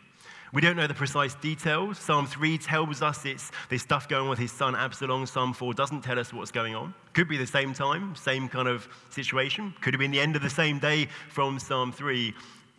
We 0.52 0.60
don't 0.60 0.76
know 0.76 0.86
the 0.86 0.94
precise 0.94 1.34
details. 1.34 1.98
Psalm 1.98 2.28
3 2.28 2.58
tells 2.58 3.02
us 3.02 3.24
it's 3.24 3.50
this 3.68 3.82
stuff 3.82 4.08
going 4.08 4.22
on 4.22 4.30
with 4.30 4.38
his 4.38 4.52
son 4.52 4.76
Absalom. 4.76 5.26
Psalm 5.26 5.52
4 5.52 5.74
doesn't 5.74 6.02
tell 6.02 6.16
us 6.16 6.32
what's 6.32 6.52
going 6.52 6.76
on. 6.76 6.94
Could 7.12 7.28
be 7.28 7.36
the 7.36 7.44
same 7.44 7.74
time, 7.74 8.14
same 8.14 8.48
kind 8.48 8.68
of 8.68 8.86
situation. 9.10 9.74
Could 9.80 9.94
have 9.94 9.98
been 9.98 10.12
the 10.12 10.20
end 10.20 10.36
of 10.36 10.42
the 10.42 10.50
same 10.50 10.78
day 10.78 11.08
from 11.28 11.58
Psalm 11.58 11.90
3. 11.90 12.32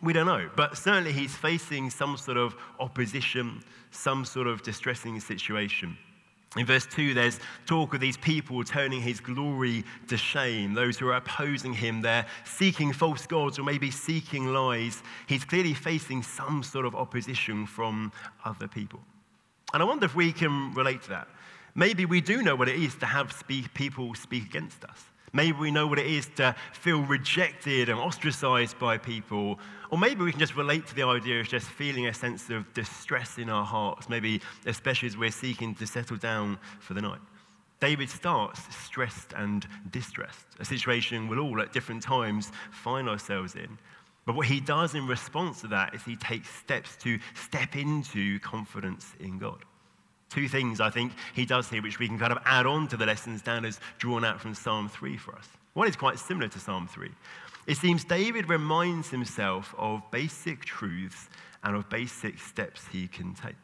We 0.06 0.12
don't 0.12 0.26
know, 0.26 0.48
but 0.54 0.78
certainly 0.78 1.10
he's 1.10 1.34
facing 1.34 1.90
some 1.90 2.16
sort 2.16 2.36
of 2.36 2.54
opposition, 2.78 3.60
some 3.90 4.24
sort 4.24 4.46
of 4.46 4.62
distressing 4.62 5.18
situation. 5.18 5.98
In 6.56 6.64
verse 6.64 6.86
2, 6.86 7.12
there's 7.12 7.40
talk 7.66 7.92
of 7.92 7.98
these 7.98 8.16
people 8.16 8.62
turning 8.62 9.00
his 9.00 9.18
glory 9.18 9.84
to 10.06 10.16
shame. 10.16 10.74
Those 10.74 10.96
who 10.96 11.08
are 11.08 11.16
opposing 11.16 11.72
him, 11.72 12.02
they're 12.02 12.24
seeking 12.44 12.92
false 12.92 13.26
gods 13.26 13.58
or 13.58 13.64
maybe 13.64 13.90
seeking 13.90 14.46
lies. 14.52 15.02
He's 15.26 15.44
clearly 15.44 15.74
facing 15.74 16.22
some 16.22 16.62
sort 16.62 16.86
of 16.86 16.94
opposition 16.94 17.66
from 17.66 18.12
other 18.44 18.68
people. 18.68 19.00
And 19.74 19.82
I 19.82 19.86
wonder 19.86 20.06
if 20.06 20.14
we 20.14 20.30
can 20.30 20.72
relate 20.74 21.02
to 21.02 21.08
that. 21.08 21.26
Maybe 21.74 22.06
we 22.06 22.20
do 22.20 22.44
know 22.44 22.54
what 22.54 22.68
it 22.68 22.80
is 22.80 22.94
to 22.98 23.06
have 23.06 23.32
speak, 23.32 23.74
people 23.74 24.14
speak 24.14 24.44
against 24.44 24.84
us. 24.84 25.06
Maybe 25.36 25.58
we 25.58 25.70
know 25.70 25.86
what 25.86 25.98
it 25.98 26.06
is 26.06 26.30
to 26.36 26.56
feel 26.72 27.02
rejected 27.02 27.90
and 27.90 28.00
ostracized 28.00 28.78
by 28.78 28.96
people. 28.96 29.60
Or 29.90 29.98
maybe 29.98 30.24
we 30.24 30.30
can 30.30 30.40
just 30.40 30.56
relate 30.56 30.86
to 30.86 30.94
the 30.94 31.02
idea 31.02 31.40
of 31.40 31.46
just 31.46 31.66
feeling 31.66 32.06
a 32.06 32.14
sense 32.14 32.48
of 32.48 32.72
distress 32.72 33.36
in 33.36 33.50
our 33.50 33.62
hearts, 33.62 34.08
maybe 34.08 34.40
especially 34.64 35.08
as 35.08 35.16
we're 35.18 35.30
seeking 35.30 35.74
to 35.74 35.86
settle 35.86 36.16
down 36.16 36.58
for 36.80 36.94
the 36.94 37.02
night. 37.02 37.20
David 37.80 38.08
starts 38.08 38.62
stressed 38.74 39.34
and 39.36 39.66
distressed, 39.90 40.46
a 40.58 40.64
situation 40.64 41.28
we'll 41.28 41.40
all 41.40 41.60
at 41.60 41.70
different 41.70 42.02
times 42.02 42.50
find 42.72 43.06
ourselves 43.06 43.56
in. 43.56 43.76
But 44.24 44.36
what 44.36 44.46
he 44.46 44.58
does 44.58 44.94
in 44.94 45.06
response 45.06 45.60
to 45.60 45.66
that 45.66 45.94
is 45.94 46.02
he 46.02 46.16
takes 46.16 46.48
steps 46.48 46.96
to 47.02 47.18
step 47.34 47.76
into 47.76 48.40
confidence 48.40 49.14
in 49.20 49.38
God. 49.38 49.66
Two 50.30 50.48
things 50.48 50.80
I 50.80 50.90
think 50.90 51.12
he 51.34 51.46
does 51.46 51.68
here, 51.68 51.82
which 51.82 51.98
we 51.98 52.08
can 52.08 52.18
kind 52.18 52.32
of 52.32 52.38
add 52.44 52.66
on 52.66 52.88
to 52.88 52.96
the 52.96 53.06
lessons 53.06 53.42
Dan 53.42 53.64
has 53.64 53.80
drawn 53.98 54.24
out 54.24 54.40
from 54.40 54.54
Psalm 54.54 54.88
3 54.88 55.16
for 55.16 55.34
us. 55.36 55.48
One 55.74 55.88
is 55.88 55.96
quite 55.96 56.18
similar 56.18 56.48
to 56.48 56.58
Psalm 56.58 56.88
3. 56.88 57.10
It 57.66 57.76
seems 57.76 58.04
David 58.04 58.48
reminds 58.48 59.10
himself 59.10 59.74
of 59.76 60.02
basic 60.10 60.64
truths 60.64 61.28
and 61.62 61.76
of 61.76 61.88
basic 61.88 62.38
steps 62.38 62.86
he 62.92 63.08
can 63.08 63.34
take. 63.34 63.56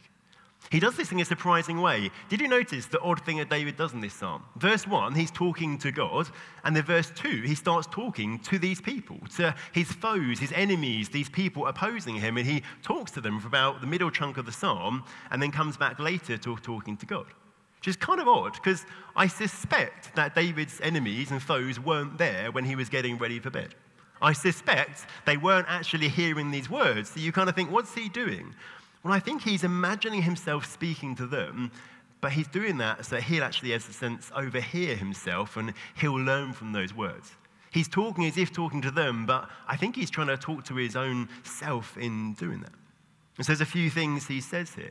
He 0.72 0.80
does 0.80 0.96
this 0.96 1.12
in 1.12 1.20
a 1.20 1.24
surprising 1.26 1.82
way. 1.82 2.10
Did 2.30 2.40
you 2.40 2.48
notice 2.48 2.86
the 2.86 2.98
odd 3.00 3.20
thing 3.26 3.36
that 3.36 3.50
David 3.50 3.76
does 3.76 3.92
in 3.92 4.00
this 4.00 4.14
psalm? 4.14 4.42
Verse 4.56 4.86
1, 4.86 5.14
he's 5.14 5.30
talking 5.30 5.76
to 5.76 5.92
God, 5.92 6.30
and 6.64 6.74
then 6.74 6.82
verse 6.82 7.12
2, 7.14 7.42
he 7.42 7.54
starts 7.54 7.86
talking 7.90 8.38
to 8.38 8.58
these 8.58 8.80
people, 8.80 9.18
to 9.36 9.54
his 9.72 9.92
foes, 9.92 10.38
his 10.38 10.50
enemies, 10.52 11.10
these 11.10 11.28
people 11.28 11.66
opposing 11.66 12.14
him, 12.14 12.38
and 12.38 12.46
he 12.46 12.62
talks 12.82 13.10
to 13.10 13.20
them 13.20 13.38
for 13.38 13.48
about 13.48 13.82
the 13.82 13.86
middle 13.86 14.10
chunk 14.10 14.38
of 14.38 14.46
the 14.46 14.52
psalm, 14.52 15.04
and 15.30 15.42
then 15.42 15.50
comes 15.50 15.76
back 15.76 15.98
later 15.98 16.38
to 16.38 16.56
talking 16.56 16.96
to 16.96 17.04
God. 17.04 17.26
Which 17.80 17.88
is 17.88 17.96
kind 17.96 18.18
of 18.18 18.26
odd, 18.26 18.54
because 18.54 18.86
I 19.14 19.26
suspect 19.26 20.16
that 20.16 20.34
David's 20.34 20.80
enemies 20.80 21.32
and 21.32 21.42
foes 21.42 21.78
weren't 21.78 22.16
there 22.16 22.50
when 22.50 22.64
he 22.64 22.76
was 22.76 22.88
getting 22.88 23.18
ready 23.18 23.40
for 23.40 23.50
bed. 23.50 23.74
I 24.22 24.32
suspect 24.32 25.04
they 25.26 25.36
weren't 25.36 25.66
actually 25.68 26.08
hearing 26.08 26.50
these 26.50 26.70
words. 26.70 27.10
So 27.10 27.20
you 27.20 27.30
kind 27.30 27.50
of 27.50 27.54
think, 27.54 27.70
what's 27.70 27.92
he 27.92 28.08
doing? 28.08 28.54
Well, 29.02 29.12
I 29.12 29.18
think 29.18 29.42
he's 29.42 29.64
imagining 29.64 30.22
himself 30.22 30.64
speaking 30.66 31.14
to 31.16 31.26
them, 31.26 31.72
but 32.20 32.32
he's 32.32 32.46
doing 32.46 32.78
that 32.78 33.04
so 33.04 33.16
he'll 33.16 33.42
actually, 33.42 33.72
as 33.72 33.88
a 33.88 33.92
sense, 33.92 34.30
overhear 34.34 34.94
himself 34.94 35.56
and 35.56 35.74
he'll 35.96 36.20
learn 36.20 36.52
from 36.52 36.72
those 36.72 36.94
words. 36.94 37.32
He's 37.72 37.88
talking 37.88 38.26
as 38.26 38.36
if 38.36 38.52
talking 38.52 38.82
to 38.82 38.90
them, 38.90 39.26
but 39.26 39.48
I 39.66 39.76
think 39.76 39.96
he's 39.96 40.10
trying 40.10 40.26
to 40.28 40.36
talk 40.36 40.64
to 40.66 40.76
his 40.76 40.94
own 40.94 41.28
self 41.42 41.96
in 41.96 42.34
doing 42.34 42.60
that. 42.60 42.72
And 43.38 43.46
so 43.46 43.52
there's 43.52 43.62
a 43.62 43.66
few 43.66 43.90
things 43.90 44.28
he 44.28 44.40
says 44.40 44.74
here. 44.74 44.90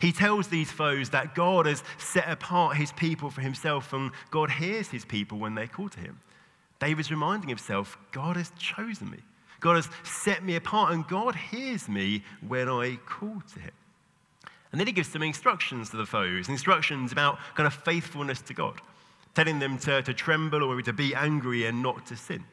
He 0.00 0.12
tells 0.12 0.48
these 0.48 0.70
foes 0.70 1.08
that 1.10 1.34
God 1.34 1.64
has 1.66 1.82
set 1.98 2.28
apart 2.28 2.76
his 2.76 2.92
people 2.92 3.30
for 3.30 3.40
himself 3.40 3.92
and 3.92 4.10
God 4.30 4.50
hears 4.50 4.88
his 4.88 5.04
people 5.04 5.38
when 5.38 5.54
they 5.54 5.66
call 5.66 5.88
to 5.88 6.00
him. 6.00 6.20
David's 6.78 7.10
reminding 7.10 7.48
himself, 7.48 7.96
God 8.12 8.36
has 8.36 8.52
chosen 8.58 9.10
me. 9.10 9.18
God 9.60 9.76
has 9.76 9.88
set 10.04 10.44
me 10.44 10.56
apart, 10.56 10.92
and 10.92 11.06
God 11.06 11.34
hears 11.34 11.88
me 11.88 12.22
when 12.46 12.68
I 12.68 12.96
call 13.06 13.42
to 13.54 13.60
him. 13.60 13.72
And 14.72 14.80
then 14.80 14.86
he 14.86 14.92
gives 14.92 15.08
some 15.08 15.22
instructions 15.22 15.90
to 15.90 15.96
the 15.96 16.06
foes, 16.06 16.48
instructions 16.48 17.12
about 17.12 17.38
kind 17.54 17.66
of 17.66 17.74
faithfulness 17.74 18.40
to 18.42 18.54
God, 18.54 18.80
telling 19.34 19.58
them 19.58 19.78
to, 19.78 20.02
to 20.02 20.12
tremble 20.12 20.62
or 20.62 20.80
to 20.82 20.92
be 20.92 21.14
angry 21.14 21.66
and 21.66 21.82
not 21.82 22.06
to 22.06 22.16
sin, 22.16 22.44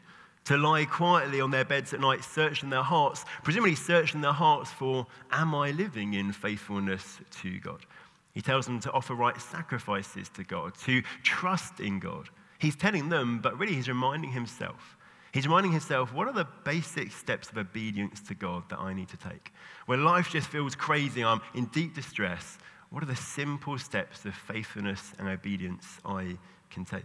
to 0.46 0.58
lie 0.58 0.86
quietly 0.86 1.42
on 1.42 1.52
their 1.52 1.66
beds 1.66 1.94
at 1.94 2.00
night, 2.00 2.24
searching 2.24 2.70
their 2.70 2.84
hearts, 2.84 3.26
presumably 3.44 3.76
searching 3.76 4.22
their 4.22 4.32
hearts 4.32 4.72
for, 4.72 5.06
am 5.32 5.54
I 5.54 5.72
living 5.72 6.14
in 6.14 6.32
faithfulness 6.32 7.20
to 7.42 7.60
God? 7.60 7.86
He 8.34 8.42
tells 8.42 8.66
them 8.66 8.80
to 8.82 8.92
offer 8.92 9.14
right 9.14 9.40
sacrifices 9.40 10.30
to 10.30 10.44
God, 10.44 10.76
to 10.86 11.02
trust 11.24 11.80
in 11.80 12.00
God. 12.00 12.30
He's 12.58 12.76
telling 12.76 13.10
them, 13.10 13.40
but 13.40 13.58
really 13.60 13.76
he's 13.76 13.88
reminding 13.88 14.32
himself 14.32 14.98
He's 15.34 15.48
reminding 15.48 15.72
himself, 15.72 16.14
what 16.14 16.28
are 16.28 16.34
the 16.34 16.48
basic 16.64 17.12
steps 17.12 17.50
of 17.50 17.58
obedience 17.58 18.22
to 18.22 18.36
God 18.36 18.70
that 18.70 18.80
I 18.80 18.94
need 18.94 19.10
to 19.10 19.18
take? 19.18 19.52
When 19.88 20.06
life 20.06 20.30
just 20.30 20.48
feels 20.48 20.76
crazy, 20.76 21.24
I'm 21.24 21.42
in 21.56 21.66
deep 21.66 21.96
distress, 21.96 22.60
what 22.92 23.02
are 23.02 23.08
the 23.08 23.16
simple 23.16 23.80
steps 23.80 24.26
of 24.26 24.36
faithfulness 24.36 25.14
and 25.18 25.28
obedience 25.28 26.00
I 26.06 26.38
can 26.70 26.86
take? 26.86 27.04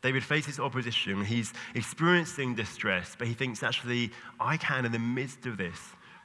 David 0.00 0.22
faces 0.22 0.60
opposition. 0.60 1.24
He's 1.24 1.52
experiencing 1.74 2.54
distress, 2.54 3.16
but 3.18 3.26
he 3.26 3.34
thinks 3.34 3.64
actually, 3.64 4.12
I 4.38 4.56
can, 4.56 4.84
in 4.84 4.92
the 4.92 4.98
midst 5.00 5.44
of 5.46 5.56
this, 5.56 5.78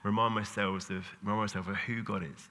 remind 0.04 0.36
myself 0.36 0.92
of, 0.92 1.08
remind 1.24 1.42
myself 1.42 1.68
of 1.68 1.76
who 1.76 2.04
God 2.04 2.24
is, 2.24 2.50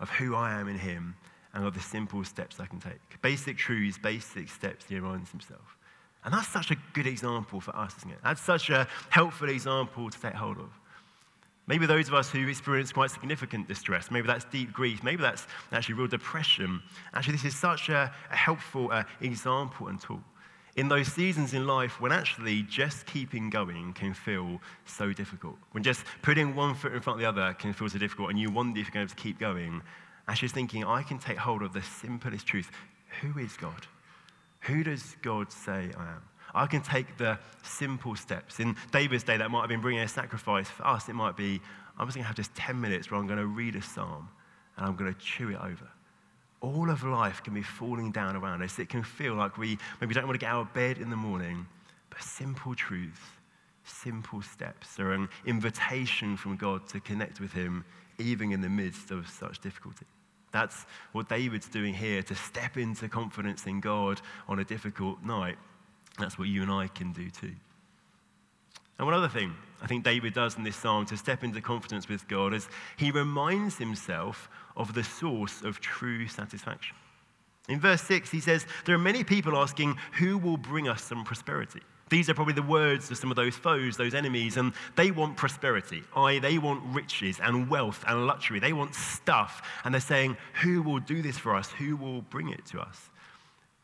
of 0.00 0.10
who 0.10 0.34
I 0.34 0.58
am 0.58 0.68
in 0.68 0.78
Him, 0.78 1.14
and 1.54 1.64
of 1.64 1.74
the 1.74 1.80
simple 1.80 2.24
steps 2.24 2.58
I 2.58 2.66
can 2.66 2.80
take. 2.80 3.20
Basic 3.22 3.56
truths, 3.56 3.98
basic 3.98 4.48
steps 4.48 4.86
he 4.88 4.96
reminds 4.96 5.30
himself. 5.30 5.76
And 6.24 6.34
that's 6.34 6.48
such 6.48 6.70
a 6.70 6.76
good 6.92 7.06
example 7.06 7.60
for 7.60 7.74
us, 7.74 7.96
isn't 7.98 8.10
it? 8.10 8.18
That's 8.22 8.42
such 8.42 8.70
a 8.70 8.86
helpful 9.08 9.48
example 9.48 10.10
to 10.10 10.20
take 10.20 10.34
hold 10.34 10.58
of. 10.58 10.70
Maybe 11.66 11.86
those 11.86 12.08
of 12.08 12.14
us 12.14 12.30
who 12.30 12.48
experience 12.48 12.92
quite 12.92 13.10
significant 13.10 13.68
distress, 13.68 14.10
maybe 14.10 14.26
that's 14.26 14.44
deep 14.46 14.72
grief, 14.72 15.02
maybe 15.04 15.22
that's 15.22 15.46
actually 15.72 15.94
real 15.94 16.08
depression. 16.08 16.82
Actually, 17.14 17.34
this 17.34 17.44
is 17.44 17.56
such 17.56 17.88
a, 17.88 18.12
a 18.30 18.36
helpful 18.36 18.90
uh, 18.90 19.04
example 19.20 19.86
and 19.86 20.00
tool. 20.00 20.20
In 20.76 20.88
those 20.88 21.08
seasons 21.08 21.54
in 21.54 21.66
life 21.66 22.00
when 22.00 22.12
actually 22.12 22.62
just 22.62 23.06
keeping 23.06 23.50
going 23.50 23.92
can 23.92 24.14
feel 24.14 24.60
so 24.84 25.12
difficult, 25.12 25.56
when 25.72 25.82
just 25.82 26.04
putting 26.22 26.54
one 26.54 26.74
foot 26.74 26.92
in 26.92 27.00
front 27.00 27.18
of 27.18 27.20
the 27.20 27.28
other 27.28 27.54
can 27.54 27.72
feel 27.72 27.88
so 27.88 27.98
difficult, 27.98 28.30
and 28.30 28.38
you 28.38 28.50
wonder 28.50 28.80
if 28.80 28.86
you're 28.86 28.94
going 28.94 29.06
to 29.06 29.14
keep 29.14 29.38
going, 29.38 29.80
actually 30.28 30.48
thinking, 30.48 30.84
I 30.84 31.02
can 31.02 31.18
take 31.18 31.38
hold 31.38 31.62
of 31.62 31.72
the 31.72 31.82
simplest 31.82 32.46
truth 32.46 32.70
who 33.20 33.38
is 33.38 33.56
God? 33.56 33.86
Who 34.60 34.82
does 34.84 35.16
God 35.22 35.50
say 35.50 35.90
I 35.96 36.06
am? 36.08 36.22
I 36.54 36.66
can 36.66 36.82
take 36.82 37.16
the 37.16 37.38
simple 37.62 38.16
steps. 38.16 38.60
In 38.60 38.76
David's 38.92 39.22
day, 39.22 39.36
that 39.36 39.50
might 39.50 39.60
have 39.60 39.68
been 39.68 39.80
bringing 39.80 40.02
a 40.02 40.08
sacrifice. 40.08 40.68
For 40.68 40.86
us, 40.86 41.08
it 41.08 41.14
might 41.14 41.36
be 41.36 41.60
I'm 41.98 42.06
just 42.06 42.16
going 42.16 42.24
to 42.24 42.28
have 42.28 42.36
just 42.36 42.54
10 42.54 42.80
minutes 42.80 43.10
where 43.10 43.20
I'm 43.20 43.26
going 43.26 43.38
to 43.38 43.46
read 43.46 43.76
a 43.76 43.82
psalm 43.82 44.28
and 44.76 44.86
I'm 44.86 44.96
going 44.96 45.12
to 45.12 45.20
chew 45.20 45.50
it 45.50 45.58
over. 45.60 45.86
All 46.62 46.88
of 46.88 47.04
life 47.04 47.42
can 47.42 47.52
be 47.52 47.62
falling 47.62 48.10
down 48.10 48.36
around 48.36 48.62
us. 48.62 48.78
It 48.78 48.88
can 48.88 49.02
feel 49.02 49.34
like 49.34 49.58
we 49.58 49.78
maybe 50.00 50.14
don't 50.14 50.26
want 50.26 50.40
to 50.40 50.44
get 50.44 50.50
out 50.50 50.62
of 50.62 50.72
bed 50.72 50.98
in 50.98 51.10
the 51.10 51.16
morning, 51.16 51.66
but 52.08 52.22
simple 52.22 52.74
truths, 52.74 53.20
simple 53.84 54.40
steps 54.40 54.98
are 54.98 55.12
an 55.12 55.28
invitation 55.46 56.38
from 56.38 56.56
God 56.56 56.86
to 56.88 57.00
connect 57.00 57.38
with 57.38 57.52
Him, 57.52 57.84
even 58.18 58.50
in 58.52 58.62
the 58.62 58.68
midst 58.68 59.10
of 59.10 59.28
such 59.28 59.60
difficulty. 59.60 60.06
That's 60.52 60.86
what 61.12 61.28
David's 61.28 61.68
doing 61.68 61.94
here 61.94 62.22
to 62.22 62.34
step 62.34 62.76
into 62.76 63.08
confidence 63.08 63.66
in 63.66 63.80
God 63.80 64.20
on 64.48 64.58
a 64.58 64.64
difficult 64.64 65.22
night. 65.22 65.56
That's 66.18 66.38
what 66.38 66.48
you 66.48 66.62
and 66.62 66.70
I 66.70 66.88
can 66.88 67.12
do 67.12 67.30
too. 67.30 67.54
And 68.98 69.06
one 69.06 69.14
other 69.14 69.28
thing 69.28 69.54
I 69.80 69.86
think 69.86 70.04
David 70.04 70.34
does 70.34 70.56
in 70.56 70.64
this 70.64 70.76
psalm 70.76 71.06
to 71.06 71.16
step 71.16 71.42
into 71.42 71.60
confidence 71.60 72.08
with 72.08 72.28
God 72.28 72.52
is 72.52 72.68
he 72.98 73.10
reminds 73.10 73.78
himself 73.78 74.50
of 74.76 74.92
the 74.92 75.04
source 75.04 75.62
of 75.62 75.80
true 75.80 76.28
satisfaction. 76.28 76.96
In 77.68 77.80
verse 77.80 78.02
6, 78.02 78.30
he 78.30 78.40
says, 78.40 78.66
There 78.84 78.94
are 78.94 78.98
many 78.98 79.24
people 79.24 79.56
asking, 79.56 79.96
Who 80.18 80.36
will 80.36 80.56
bring 80.56 80.88
us 80.88 81.02
some 81.02 81.24
prosperity? 81.24 81.80
These 82.10 82.28
are 82.28 82.34
probably 82.34 82.54
the 82.54 82.62
words 82.62 83.08
of 83.12 83.16
some 83.16 83.30
of 83.30 83.36
those 83.36 83.54
foes, 83.54 83.96
those 83.96 84.14
enemies, 84.14 84.56
and 84.56 84.72
they 84.96 85.12
want 85.12 85.36
prosperity. 85.36 86.02
They 86.42 86.58
want 86.58 86.82
riches 86.94 87.38
and 87.40 87.70
wealth 87.70 88.04
and 88.06 88.26
luxury. 88.26 88.58
They 88.58 88.72
want 88.72 88.96
stuff. 88.96 89.62
And 89.84 89.94
they're 89.94 90.00
saying, 90.00 90.36
Who 90.62 90.82
will 90.82 90.98
do 90.98 91.22
this 91.22 91.38
for 91.38 91.54
us? 91.54 91.70
Who 91.70 91.96
will 91.96 92.22
bring 92.22 92.48
it 92.48 92.66
to 92.66 92.80
us? 92.80 93.10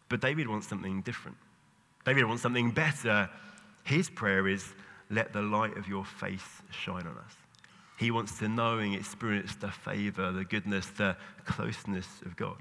But 0.09 0.21
David 0.21 0.49
wants 0.49 0.67
something 0.67 1.03
different. 1.03 1.37
David 2.05 2.25
wants 2.25 2.43
something 2.43 2.73
better. 2.73 3.31
His 3.85 4.11
prayer 4.11 4.49
is, 4.49 4.75
Let 5.09 5.33
the 5.33 5.43
light 5.43 5.77
of 5.77 5.87
your 5.87 6.05
face 6.05 6.63
shine 6.71 7.07
on 7.07 7.17
us. 7.25 7.35
He 7.97 8.11
wants 8.11 8.39
to 8.41 8.49
know 8.49 8.79
and 8.79 8.93
experience 8.93 9.55
the 9.55 9.71
favor, 9.71 10.33
the 10.33 10.45
goodness, 10.45 10.87
the 10.89 11.17
closeness 11.45 12.09
of 12.25 12.37
God. 12.37 12.59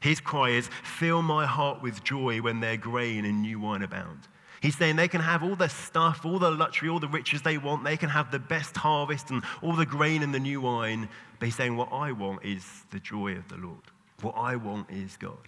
His 0.00 0.20
cry 0.20 0.50
is, 0.50 0.68
Fill 0.82 1.22
my 1.22 1.46
heart 1.46 1.82
with 1.82 2.02
joy 2.02 2.40
when 2.42 2.58
their 2.58 2.76
grain 2.76 3.24
and 3.24 3.42
new 3.42 3.60
wine 3.60 3.82
abound. 3.82 4.26
He's 4.60 4.76
saying 4.76 4.96
they 4.96 5.08
can 5.08 5.20
have 5.20 5.42
all 5.42 5.54
the 5.54 5.68
stuff, 5.68 6.24
all 6.24 6.38
the 6.38 6.50
luxury, 6.50 6.88
all 6.88 6.98
the 6.98 7.08
riches 7.08 7.42
they 7.42 7.58
want. 7.58 7.84
They 7.84 7.96
can 7.96 8.08
have 8.08 8.30
the 8.30 8.38
best 8.38 8.76
harvest 8.76 9.30
and 9.30 9.42
all 9.62 9.74
the 9.74 9.86
grain 9.86 10.22
and 10.22 10.34
the 10.34 10.40
new 10.40 10.60
wine. 10.60 11.08
But 11.38 11.46
he's 11.46 11.54
saying, 11.54 11.76
What 11.76 11.92
I 11.92 12.12
want 12.12 12.44
is 12.44 12.64
the 12.90 12.98
joy 12.98 13.34
of 13.34 13.48
the 13.48 13.56
Lord. 13.56 13.82
What 14.20 14.34
I 14.36 14.56
want 14.56 14.90
is 14.90 15.16
God. 15.16 15.38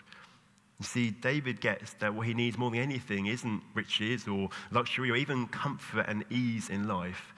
You 0.78 0.86
see, 0.86 1.10
David 1.10 1.60
gets 1.60 1.92
that 1.94 2.14
what 2.14 2.26
he 2.26 2.34
needs 2.34 2.56
more 2.56 2.70
than 2.70 2.80
anything 2.80 3.26
isn't 3.26 3.62
riches 3.74 4.26
or 4.28 4.48
luxury 4.70 5.10
or 5.10 5.16
even 5.16 5.46
comfort 5.48 6.06
and 6.08 6.24
ease 6.30 6.70
in 6.70 6.86
life. 6.86 7.34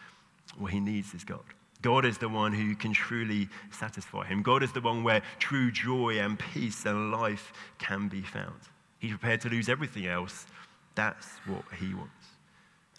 What 0.58 0.72
he 0.72 0.78
needs 0.78 1.14
is 1.14 1.24
God. 1.24 1.42
God 1.80 2.04
is 2.04 2.18
the 2.18 2.28
one 2.28 2.52
who 2.52 2.76
can 2.76 2.92
truly 2.92 3.48
satisfy 3.72 4.24
him. 4.26 4.42
God 4.42 4.62
is 4.62 4.72
the 4.72 4.80
one 4.80 5.02
where 5.02 5.22
true 5.40 5.72
joy 5.72 6.20
and 6.20 6.38
peace 6.38 6.86
and 6.86 7.10
life 7.10 7.52
can 7.78 8.06
be 8.06 8.20
found. 8.20 8.60
He's 9.00 9.10
prepared 9.10 9.40
to 9.40 9.48
lose 9.48 9.68
everything 9.68 10.06
else 10.06 10.46
that's 10.94 11.28
what 11.46 11.64
he 11.78 11.94
wants. 11.94 12.12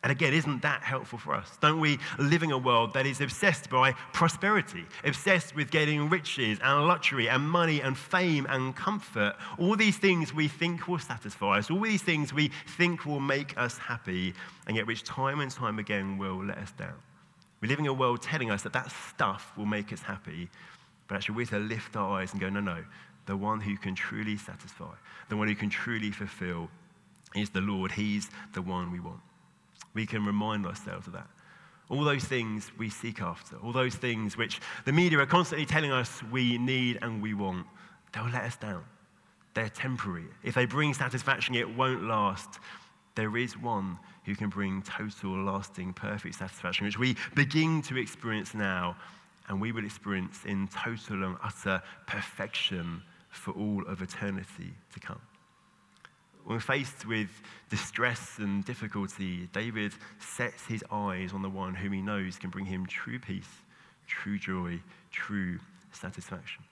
And 0.03 0.12
again, 0.12 0.34
isn't 0.34 0.62
that 0.63 0.82
helpful 0.82 1.17
for 1.17 1.34
us? 1.34 1.58
Don't 1.62 1.79
we 1.79 1.97
live 2.19 2.43
in 2.43 2.51
a 2.51 2.58
world 2.58 2.93
that 2.93 3.06
is 3.06 3.21
obsessed 3.21 3.69
by 3.69 3.93
prosperity, 4.12 4.86
obsessed 5.06 5.56
with 5.56 5.71
getting 5.71 6.10
riches 6.10 6.60
and 6.62 6.88
luxury 6.88 7.29
and 7.29 7.41
money 7.41 7.79
and 7.79 7.97
fame 7.97 8.45
and 8.49 8.75
comfort? 8.75 9.36
All 9.58 9.77
these 9.77 9.97
things 9.97 10.34
we 10.34 10.49
think 10.49 10.89
will 10.89 10.99
satisfy 10.99 11.60
us, 11.60 11.71
all 11.71 11.79
these 11.79 12.01
things 12.01 12.34
we 12.34 12.51
think 12.75 13.06
will 13.06 13.21
make 13.21 13.58
us 13.58 13.77
happy, 13.77 14.34
and 14.67 14.75
yet 14.75 14.86
which 14.86 15.03
time 15.03 15.39
and 15.39 15.49
time 15.49 15.79
again 15.79 16.17
will 16.17 16.43
let 16.43 16.58
us 16.58 16.73
down. 16.73 16.95
We 17.62 17.69
live 17.69 17.79
in 17.79 17.86
a 17.86 17.93
world 17.93 18.21
telling 18.21 18.51
us 18.51 18.62
that 18.63 18.73
that 18.73 18.91
stuff 18.91 19.53
will 19.56 19.65
make 19.65 19.93
us 19.93 20.01
happy, 20.01 20.49
but 21.08 21.15
actually 21.15 21.36
we 21.36 21.43
have 21.43 21.51
to 21.51 21.60
lift 21.60 21.95
our 21.95 22.19
eyes 22.19 22.34
and 22.34 22.41
go, 22.41 22.49
no, 22.49 22.60
no, 22.60 22.84
the 23.25 23.38
one 23.38 23.62
who 23.62 23.77
can 23.77 23.95
truly 23.95 24.36
satisfy, 24.36 24.93
the 25.29 25.38
one 25.38 25.47
who 25.47 25.56
can 25.56 25.69
truly 25.69 26.12
fulfill 26.12 26.69
is 27.35 27.49
the 27.49 27.61
Lord. 27.61 27.91
He's 27.91 28.29
the 28.53 28.61
one 28.61 28.91
we 28.91 28.99
want. 28.99 29.19
We 29.93 30.05
can 30.05 30.25
remind 30.25 30.65
ourselves 30.65 31.07
of 31.07 31.13
that. 31.13 31.27
All 31.89 32.03
those 32.03 32.23
things 32.23 32.71
we 32.77 32.89
seek 32.89 33.21
after, 33.21 33.57
all 33.57 33.71
those 33.71 33.95
things 33.95 34.37
which 34.37 34.61
the 34.85 34.91
media 34.91 35.19
are 35.19 35.25
constantly 35.25 35.65
telling 35.65 35.91
us 35.91 36.23
we 36.31 36.57
need 36.57 36.97
and 37.01 37.21
we 37.21 37.33
want, 37.33 37.67
they'll 38.13 38.29
let 38.29 38.43
us 38.43 38.55
down. 38.55 38.83
They're 39.53 39.69
temporary. 39.69 40.25
If 40.43 40.55
they 40.55 40.65
bring 40.65 40.93
satisfaction, 40.93 41.55
it 41.55 41.75
won't 41.75 42.03
last. 42.03 42.59
There 43.15 43.37
is 43.37 43.57
one 43.57 43.99
who 44.25 44.35
can 44.35 44.49
bring 44.49 44.81
total, 44.81 45.43
lasting, 45.43 45.93
perfect 45.93 46.35
satisfaction, 46.35 46.85
which 46.85 46.97
we 46.97 47.15
begin 47.35 47.81
to 47.83 47.97
experience 47.97 48.55
now, 48.55 48.95
and 49.47 49.61
we 49.61 49.71
will 49.71 49.85
experience 49.85 50.39
in 50.45 50.67
total 50.69 51.23
and 51.23 51.37
utter 51.43 51.81
perfection 52.07 53.03
for 53.29 53.51
all 53.51 53.83
of 53.87 54.01
eternity 54.01 54.73
to 54.93 54.99
come. 54.99 55.19
When 56.45 56.60
faced 56.60 57.06
with 57.06 57.29
distress 57.69 58.38
and 58.38 58.65
difficulty, 58.65 59.47
David 59.53 59.93
sets 60.19 60.65
his 60.65 60.84
eyes 60.91 61.34
on 61.34 61.41
the 61.41 61.49
one 61.49 61.73
whom 61.73 61.93
he 61.93 62.01
knows 62.01 62.38
can 62.38 62.49
bring 62.49 62.65
him 62.65 62.86
true 62.86 63.19
peace, 63.19 63.49
true 64.08 64.38
joy, 64.38 64.82
true 65.12 65.60
satisfaction. 65.93 66.63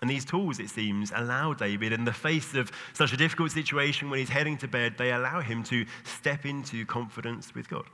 And 0.00 0.08
these 0.08 0.24
tools, 0.24 0.60
it 0.60 0.70
seems, 0.70 1.12
allow 1.14 1.54
David, 1.54 1.92
in 1.92 2.04
the 2.04 2.12
face 2.12 2.54
of 2.54 2.70
such 2.92 3.12
a 3.12 3.16
difficult 3.16 3.50
situation 3.50 4.10
when 4.10 4.20
he's 4.20 4.28
heading 4.28 4.56
to 4.58 4.68
bed, 4.68 4.94
they 4.96 5.12
allow 5.12 5.40
him 5.40 5.64
to 5.64 5.84
step 6.04 6.46
into 6.46 6.86
confidence 6.86 7.54
with 7.54 7.68
God. 7.68 7.84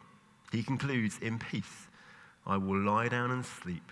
He 0.53 0.63
concludes, 0.63 1.19
In 1.21 1.39
peace, 1.39 1.89
I 2.47 2.59
will 2.59 2.81
lie 2.81 3.09
down 3.09 3.31
and 3.31 3.45
sleep, 3.45 3.91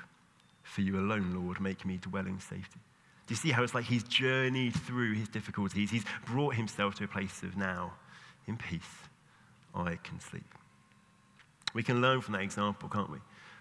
for 0.63 0.83
you 0.83 0.99
alone, 0.99 1.35
Lord, 1.35 1.61
make 1.61 1.87
me 1.87 1.97
dwell 1.97 2.27
in 2.27 2.39
safety. 2.39 2.81
Do 3.27 3.33
you 3.33 3.37
see 3.37 3.51
how 3.51 3.63
it's 3.63 3.75
like 3.75 3.85
he's 3.85 4.03
journeyed 4.03 4.75
through 4.75 5.15
his 5.15 5.29
difficulties? 5.29 5.91
He's 5.91 6.05
brought 6.27 6.55
himself 6.55 6.97
to 6.97 7.05
a 7.05 7.09
place 7.09 7.43
of 7.43 7.57
now, 7.57 7.93
in 8.47 8.57
peace, 8.57 8.81
I 9.75 9.97
can 10.03 10.21
sleep. 10.21 10.45
We 11.75 11.83
can 11.83 12.01
learn 12.01 12.21
from 12.21 12.33
that 12.35 12.43
example, 12.43 12.89
can't 12.89 13.11
we? 13.11 13.19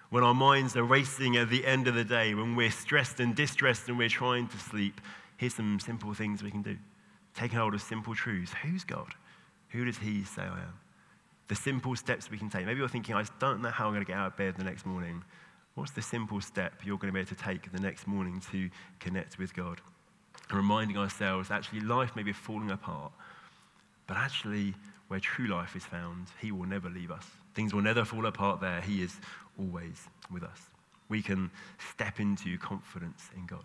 When 0.09 0.23
our 0.23 0.33
minds 0.33 0.75
are 0.75 0.83
racing 0.83 1.37
at 1.37 1.49
the 1.49 1.65
end 1.65 1.87
of 1.87 1.95
the 1.95 2.03
day, 2.03 2.33
when 2.33 2.55
we're 2.55 2.71
stressed 2.71 3.19
and 3.19 3.33
distressed 3.35 3.87
and 3.87 3.97
we're 3.97 4.09
trying 4.09 4.47
to 4.49 4.57
sleep, 4.57 4.99
here's 5.37 5.53
some 5.53 5.79
simple 5.79 6.13
things 6.13 6.43
we 6.43 6.51
can 6.51 6.61
do. 6.61 6.77
Take 7.35 7.53
hold 7.53 7.73
of 7.73 7.81
simple 7.81 8.13
truths. 8.13 8.51
Who's 8.61 8.83
God? 8.83 9.13
Who 9.69 9.85
does 9.85 9.97
He 9.97 10.25
say 10.25 10.41
I 10.41 10.59
am? 10.59 10.79
The 11.47 11.55
simple 11.55 11.95
steps 11.95 12.29
we 12.29 12.37
can 12.37 12.49
take. 12.49 12.65
Maybe 12.65 12.79
you're 12.79 12.89
thinking, 12.89 13.15
I 13.15 13.23
don't 13.39 13.61
know 13.61 13.69
how 13.69 13.85
I'm 13.85 13.93
going 13.93 14.03
to 14.03 14.07
get 14.07 14.17
out 14.17 14.27
of 14.27 14.37
bed 14.37 14.55
the 14.57 14.65
next 14.65 14.85
morning. 14.85 15.23
What's 15.75 15.91
the 15.91 16.01
simple 16.01 16.41
step 16.41 16.73
you're 16.83 16.97
going 16.97 17.07
to 17.07 17.13
be 17.13 17.19
able 17.19 17.29
to 17.29 17.43
take 17.43 17.71
the 17.71 17.79
next 17.79 18.07
morning 18.07 18.41
to 18.51 18.69
connect 18.99 19.37
with 19.37 19.53
God? 19.53 19.79
And 20.49 20.57
reminding 20.57 20.97
ourselves 20.97 21.49
actually, 21.49 21.79
life 21.81 22.15
may 22.15 22.23
be 22.23 22.33
falling 22.33 22.71
apart, 22.71 23.11
but 24.07 24.17
actually, 24.17 24.73
where 25.07 25.19
true 25.19 25.47
life 25.47 25.75
is 25.75 25.85
found, 25.85 26.27
He 26.39 26.51
will 26.51 26.67
never 26.67 26.89
leave 26.89 27.11
us. 27.11 27.25
Things 27.53 27.73
will 27.73 27.81
never 27.81 28.05
fall 28.05 28.25
apart 28.25 28.59
there. 28.61 28.81
He 28.81 29.01
is 29.01 29.19
always 29.57 30.07
with 30.31 30.43
us. 30.43 30.59
We 31.09 31.21
can 31.21 31.51
step 31.91 32.19
into 32.19 32.57
confidence 32.57 33.29
in 33.35 33.45
God. 33.45 33.63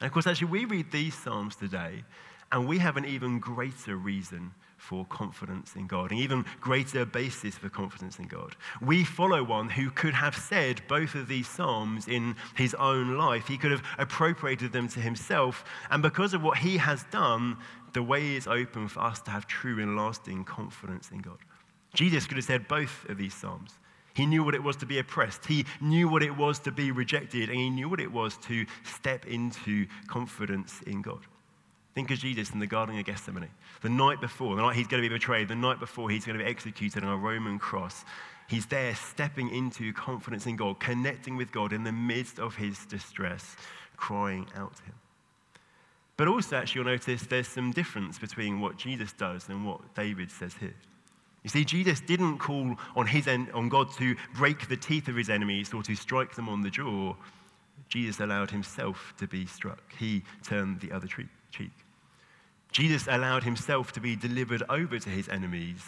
And 0.00 0.06
of 0.06 0.12
course, 0.12 0.26
actually, 0.26 0.48
we 0.48 0.64
read 0.64 0.90
these 0.90 1.14
Psalms 1.14 1.56
today, 1.56 2.04
and 2.50 2.68
we 2.68 2.78
have 2.78 2.96
an 2.96 3.04
even 3.04 3.38
greater 3.38 3.96
reason 3.96 4.52
for 4.82 5.06
confidence 5.06 5.76
in 5.76 5.86
God, 5.86 6.10
an 6.10 6.18
even 6.18 6.44
greater 6.60 7.04
basis 7.04 7.54
for 7.54 7.68
confidence 7.68 8.18
in 8.18 8.26
God. 8.26 8.56
We 8.80 9.04
follow 9.04 9.44
one 9.44 9.70
who 9.70 9.90
could 9.90 10.12
have 10.12 10.36
said 10.36 10.82
both 10.88 11.14
of 11.14 11.28
these 11.28 11.48
Psalms 11.48 12.08
in 12.08 12.34
his 12.56 12.74
own 12.74 13.16
life. 13.16 13.46
He 13.46 13.56
could 13.56 13.70
have 13.70 13.84
appropriated 13.96 14.72
them 14.72 14.88
to 14.88 15.00
himself, 15.00 15.64
and 15.90 16.02
because 16.02 16.34
of 16.34 16.42
what 16.42 16.58
he 16.58 16.78
has 16.78 17.04
done, 17.12 17.56
the 17.92 18.02
way 18.02 18.34
is 18.34 18.48
open 18.48 18.88
for 18.88 19.00
us 19.00 19.20
to 19.22 19.30
have 19.30 19.46
true 19.46 19.80
and 19.80 19.96
lasting 19.96 20.44
confidence 20.44 21.10
in 21.12 21.18
God. 21.18 21.38
Jesus 21.94 22.26
could 22.26 22.38
have 22.38 22.44
said 22.44 22.66
both 22.66 23.08
of 23.08 23.18
these 23.18 23.34
Psalms. 23.34 23.78
He 24.14 24.26
knew 24.26 24.42
what 24.42 24.56
it 24.56 24.62
was 24.62 24.76
to 24.78 24.86
be 24.86 24.98
oppressed. 24.98 25.46
He 25.46 25.64
knew 25.80 26.08
what 26.08 26.24
it 26.24 26.36
was 26.36 26.58
to 26.60 26.72
be 26.72 26.90
rejected, 26.90 27.50
and 27.50 27.58
he 27.58 27.70
knew 27.70 27.88
what 27.88 28.00
it 28.00 28.10
was 28.10 28.36
to 28.48 28.66
step 28.82 29.26
into 29.26 29.86
confidence 30.08 30.82
in 30.88 31.02
God. 31.02 31.20
Think 31.94 32.10
of 32.10 32.18
Jesus 32.18 32.50
in 32.50 32.58
the 32.58 32.66
Garden 32.66 32.98
of 32.98 33.04
Gethsemane. 33.04 33.50
The 33.82 33.88
night 33.88 34.20
before, 34.20 34.56
the 34.56 34.62
night 34.62 34.76
he's 34.76 34.86
going 34.86 35.02
to 35.02 35.08
be 35.08 35.14
betrayed, 35.14 35.48
the 35.48 35.54
night 35.54 35.78
before 35.78 36.08
he's 36.08 36.24
going 36.24 36.38
to 36.38 36.44
be 36.44 36.50
executed 36.50 37.04
on 37.04 37.10
a 37.10 37.16
Roman 37.16 37.58
cross, 37.58 38.04
he's 38.48 38.66
there 38.66 38.94
stepping 38.94 39.54
into 39.54 39.92
confidence 39.92 40.46
in 40.46 40.56
God, 40.56 40.80
connecting 40.80 41.36
with 41.36 41.52
God 41.52 41.72
in 41.72 41.84
the 41.84 41.92
midst 41.92 42.38
of 42.38 42.56
his 42.56 42.86
distress, 42.86 43.56
crying 43.96 44.46
out 44.56 44.74
to 44.76 44.82
him. 44.84 44.94
But 46.16 46.28
also, 46.28 46.56
actually, 46.56 46.80
you'll 46.80 46.92
notice 46.92 47.22
there's 47.22 47.48
some 47.48 47.72
difference 47.72 48.18
between 48.18 48.60
what 48.60 48.78
Jesus 48.78 49.12
does 49.12 49.48
and 49.48 49.66
what 49.66 49.94
David 49.94 50.30
says 50.30 50.54
here. 50.54 50.74
You 51.42 51.50
see, 51.50 51.64
Jesus 51.64 52.00
didn't 52.00 52.38
call 52.38 52.76
on, 52.94 53.06
his 53.06 53.26
en- 53.26 53.50
on 53.52 53.68
God 53.68 53.92
to 53.94 54.14
break 54.34 54.68
the 54.68 54.76
teeth 54.76 55.08
of 55.08 55.16
his 55.16 55.28
enemies 55.28 55.74
or 55.74 55.82
to 55.82 55.94
strike 55.94 56.34
them 56.36 56.48
on 56.48 56.62
the 56.62 56.70
jaw. 56.70 57.16
Jesus 57.88 58.20
allowed 58.20 58.50
himself 58.50 59.12
to 59.18 59.26
be 59.26 59.44
struck. 59.44 59.92
He 59.98 60.22
turned 60.42 60.80
the 60.80 60.92
other 60.92 61.08
cheek. 61.50 61.70
Jesus 62.72 63.06
allowed 63.08 63.44
himself 63.44 63.92
to 63.92 64.00
be 64.00 64.16
delivered 64.16 64.62
over 64.68 64.98
to 64.98 65.08
his 65.08 65.28
enemies 65.28 65.82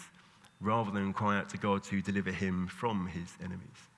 rather 0.61 0.91
than 0.91 1.13
cry 1.13 1.37
out 1.37 1.49
to 1.49 1.57
God 1.57 1.83
to 1.85 2.01
deliver 2.01 2.31
him 2.31 2.67
from 2.67 3.07
his 3.07 3.33
enemies. 3.43 3.89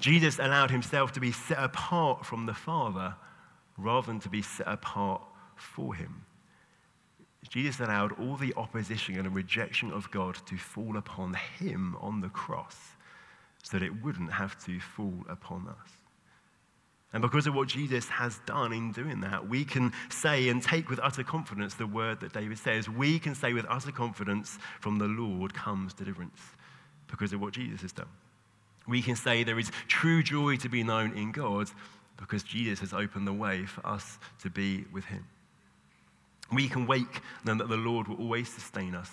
Jesus 0.00 0.38
allowed 0.38 0.70
himself 0.70 1.12
to 1.12 1.20
be 1.20 1.32
set 1.32 1.58
apart 1.58 2.24
from 2.24 2.46
the 2.46 2.54
Father 2.54 3.14
rather 3.76 4.06
than 4.06 4.20
to 4.20 4.28
be 4.28 4.42
set 4.42 4.66
apart 4.66 5.22
for 5.54 5.94
him. 5.94 6.24
Jesus 7.48 7.80
allowed 7.80 8.18
all 8.18 8.36
the 8.36 8.54
opposition 8.56 9.16
and 9.18 9.34
rejection 9.34 9.92
of 9.92 10.10
God 10.10 10.36
to 10.46 10.56
fall 10.56 10.96
upon 10.96 11.34
him 11.34 11.96
on 12.00 12.20
the 12.20 12.28
cross 12.28 12.76
so 13.62 13.78
that 13.78 13.84
it 13.84 14.02
wouldn't 14.02 14.32
have 14.32 14.62
to 14.64 14.80
fall 14.80 15.24
upon 15.28 15.68
us. 15.68 15.97
And 17.12 17.22
because 17.22 17.46
of 17.46 17.54
what 17.54 17.68
Jesus 17.68 18.06
has 18.08 18.38
done 18.44 18.72
in 18.72 18.92
doing 18.92 19.20
that, 19.22 19.48
we 19.48 19.64
can 19.64 19.92
say 20.10 20.48
and 20.50 20.62
take 20.62 20.90
with 20.90 21.00
utter 21.02 21.22
confidence 21.22 21.74
the 21.74 21.86
word 21.86 22.20
that 22.20 22.34
David 22.34 22.58
says. 22.58 22.88
We 22.88 23.18
can 23.18 23.34
say 23.34 23.54
with 23.54 23.64
utter 23.68 23.92
confidence, 23.92 24.58
from 24.80 24.98
the 24.98 25.06
Lord 25.06 25.54
comes 25.54 25.94
deliverance 25.94 26.38
because 27.06 27.32
of 27.32 27.40
what 27.40 27.54
Jesus 27.54 27.80
has 27.80 27.92
done. 27.92 28.08
We 28.86 29.00
can 29.00 29.16
say 29.16 29.42
there 29.42 29.58
is 29.58 29.70
true 29.86 30.22
joy 30.22 30.56
to 30.56 30.68
be 30.68 30.82
known 30.82 31.16
in 31.16 31.32
God 31.32 31.70
because 32.18 32.42
Jesus 32.42 32.80
has 32.80 32.92
opened 32.92 33.26
the 33.26 33.32
way 33.32 33.64
for 33.64 33.86
us 33.86 34.18
to 34.42 34.50
be 34.50 34.84
with 34.92 35.04
him. 35.04 35.24
We 36.52 36.68
can 36.68 36.86
wake 36.86 37.20
knowing 37.44 37.58
that 37.58 37.68
the 37.68 37.76
Lord 37.76 38.08
will 38.08 38.16
always 38.16 38.48
sustain 38.48 38.94
us 38.94 39.10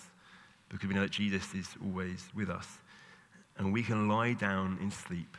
because 0.69 0.87
we 0.87 0.95
know 0.95 1.01
that 1.01 1.11
Jesus 1.11 1.53
is 1.53 1.69
always 1.83 2.27
with 2.33 2.49
us. 2.49 2.67
And 3.57 3.71
we 3.71 3.83
can 3.83 4.09
lie 4.09 4.33
down 4.33 4.79
in 4.81 4.91
sleep 4.91 5.37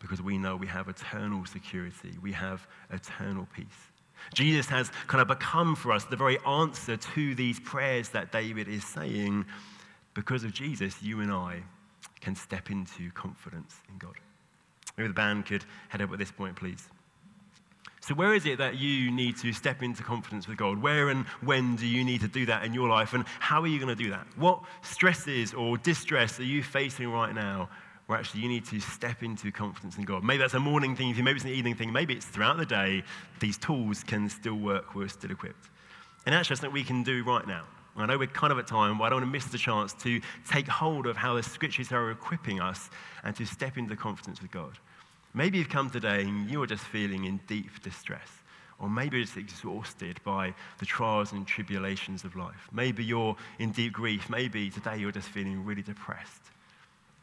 because 0.00 0.20
we 0.20 0.38
know 0.38 0.56
we 0.56 0.66
have 0.66 0.88
eternal 0.88 1.44
security, 1.46 2.12
we 2.20 2.32
have 2.32 2.66
eternal 2.90 3.46
peace. 3.54 3.66
Jesus 4.34 4.66
has 4.66 4.90
kind 5.06 5.22
of 5.22 5.28
become 5.28 5.76
for 5.76 5.92
us 5.92 6.04
the 6.04 6.16
very 6.16 6.38
answer 6.46 6.96
to 6.96 7.34
these 7.34 7.60
prayers 7.60 8.08
that 8.10 8.32
David 8.32 8.68
is 8.68 8.84
saying. 8.84 9.46
Because 10.12 10.44
of 10.44 10.52
Jesus, 10.52 11.02
you 11.02 11.20
and 11.20 11.32
I 11.32 11.62
can 12.20 12.34
step 12.34 12.70
into 12.70 13.10
confidence 13.12 13.76
in 13.88 13.96
God. 13.98 14.14
Maybe 14.96 15.08
the 15.08 15.14
band 15.14 15.46
could 15.46 15.64
head 15.88 16.02
up 16.02 16.12
at 16.12 16.18
this 16.18 16.32
point, 16.32 16.56
please. 16.56 16.88
So, 18.00 18.14
where 18.14 18.34
is 18.34 18.46
it 18.46 18.58
that 18.58 18.76
you 18.76 19.10
need 19.10 19.36
to 19.38 19.52
step 19.52 19.82
into 19.82 20.02
confidence 20.02 20.48
with 20.48 20.56
God? 20.56 20.82
Where 20.82 21.10
and 21.10 21.26
when 21.42 21.76
do 21.76 21.86
you 21.86 22.02
need 22.02 22.22
to 22.22 22.28
do 22.28 22.46
that 22.46 22.64
in 22.64 22.74
your 22.74 22.88
life? 22.88 23.12
And 23.12 23.24
how 23.38 23.60
are 23.62 23.66
you 23.66 23.78
going 23.78 23.94
to 23.94 24.02
do 24.02 24.10
that? 24.10 24.26
What 24.36 24.62
stresses 24.82 25.54
or 25.54 25.76
distress 25.78 26.40
are 26.40 26.44
you 26.44 26.62
facing 26.62 27.08
right 27.12 27.34
now 27.34 27.68
where 28.10 28.18
actually 28.18 28.40
you 28.40 28.48
need 28.48 28.64
to 28.64 28.80
step 28.80 29.22
into 29.22 29.52
confidence 29.52 29.96
in 29.96 30.02
God? 30.02 30.24
Maybe 30.24 30.38
that's 30.38 30.54
a 30.54 30.58
morning 30.58 30.96
thing, 30.96 31.14
maybe 31.22 31.36
it's 31.36 31.44
an 31.44 31.52
evening 31.52 31.76
thing, 31.76 31.92
maybe 31.92 32.14
it's 32.14 32.26
throughout 32.26 32.56
the 32.56 32.66
day. 32.66 33.04
These 33.38 33.56
tools 33.56 34.02
can 34.02 34.28
still 34.28 34.56
work, 34.56 34.96
we're 34.96 35.06
still 35.06 35.30
equipped. 35.30 35.70
And 36.26 36.34
actually, 36.34 36.54
that's 36.54 36.62
something 36.62 36.74
we 36.74 36.82
can 36.82 37.04
do 37.04 37.22
right 37.22 37.46
now. 37.46 37.62
I 37.96 38.06
know 38.06 38.18
we're 38.18 38.26
kind 38.26 38.52
of 38.52 38.58
at 38.58 38.66
time, 38.66 38.98
but 38.98 39.04
I 39.04 39.10
don't 39.10 39.20
want 39.20 39.26
to 39.26 39.32
miss 39.32 39.44
the 39.46 39.58
chance 39.58 39.92
to 40.02 40.20
take 40.50 40.66
hold 40.66 41.06
of 41.06 41.16
how 41.16 41.36
the 41.36 41.42
scriptures 41.44 41.92
are 41.92 42.10
equipping 42.10 42.60
us 42.60 42.90
and 43.22 43.36
to 43.36 43.46
step 43.46 43.78
into 43.78 43.94
confidence 43.94 44.42
with 44.42 44.50
God. 44.50 44.76
Maybe 45.32 45.58
you've 45.58 45.68
come 45.68 45.88
today 45.88 46.22
and 46.22 46.50
you're 46.50 46.66
just 46.66 46.82
feeling 46.82 47.26
in 47.26 47.38
deep 47.46 47.80
distress. 47.80 48.28
Or 48.80 48.90
maybe 48.90 49.18
you're 49.18 49.26
just 49.26 49.36
exhausted 49.36 50.18
by 50.24 50.52
the 50.78 50.86
trials 50.86 51.30
and 51.30 51.46
tribulations 51.46 52.24
of 52.24 52.34
life. 52.34 52.68
Maybe 52.72 53.04
you're 53.04 53.36
in 53.60 53.70
deep 53.70 53.92
grief. 53.92 54.28
Maybe 54.28 54.68
today 54.68 54.96
you're 54.96 55.12
just 55.12 55.28
feeling 55.28 55.64
really 55.64 55.82
depressed. 55.82 56.50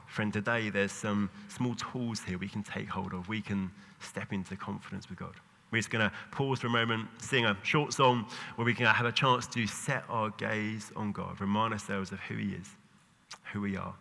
Friend, 0.08 0.34
today 0.34 0.70
there's 0.70 0.92
some 0.92 1.30
small 1.50 1.76
tools 1.76 2.22
here 2.22 2.38
we 2.38 2.48
can 2.48 2.64
take 2.64 2.90
hold 2.90 3.14
of. 3.14 3.28
We 3.28 3.42
can 3.42 3.72
step 4.00 4.34
into 4.34 4.56
confidence 4.56 5.10
with 5.10 5.20
God. 5.20 5.34
We're 5.70 5.80
just 5.80 5.90
going 5.90 6.10
to 6.10 6.16
pause 6.32 6.60
for 6.60 6.68
a 6.68 6.70
moment, 6.70 7.10
sing 7.20 7.46
a 7.46 7.58
short 7.64 7.94
song 7.94 8.26
where 8.56 8.66
we 8.66 8.74
can 8.74 8.86
have 8.86 9.06
a 9.06 9.12
chance 9.12 9.48
to 9.48 9.68
set 9.68 10.04
our 10.10 10.30
gaze 10.32 10.92
on 10.96 11.12
God, 11.12 11.40
remind 11.42 11.74
ourselves 11.74 12.12
of 12.12 12.20
who 12.22 12.36
He 12.36 12.54
is, 12.54 12.70
who 13.52 13.62
we 13.62 13.76
are. 13.76 13.94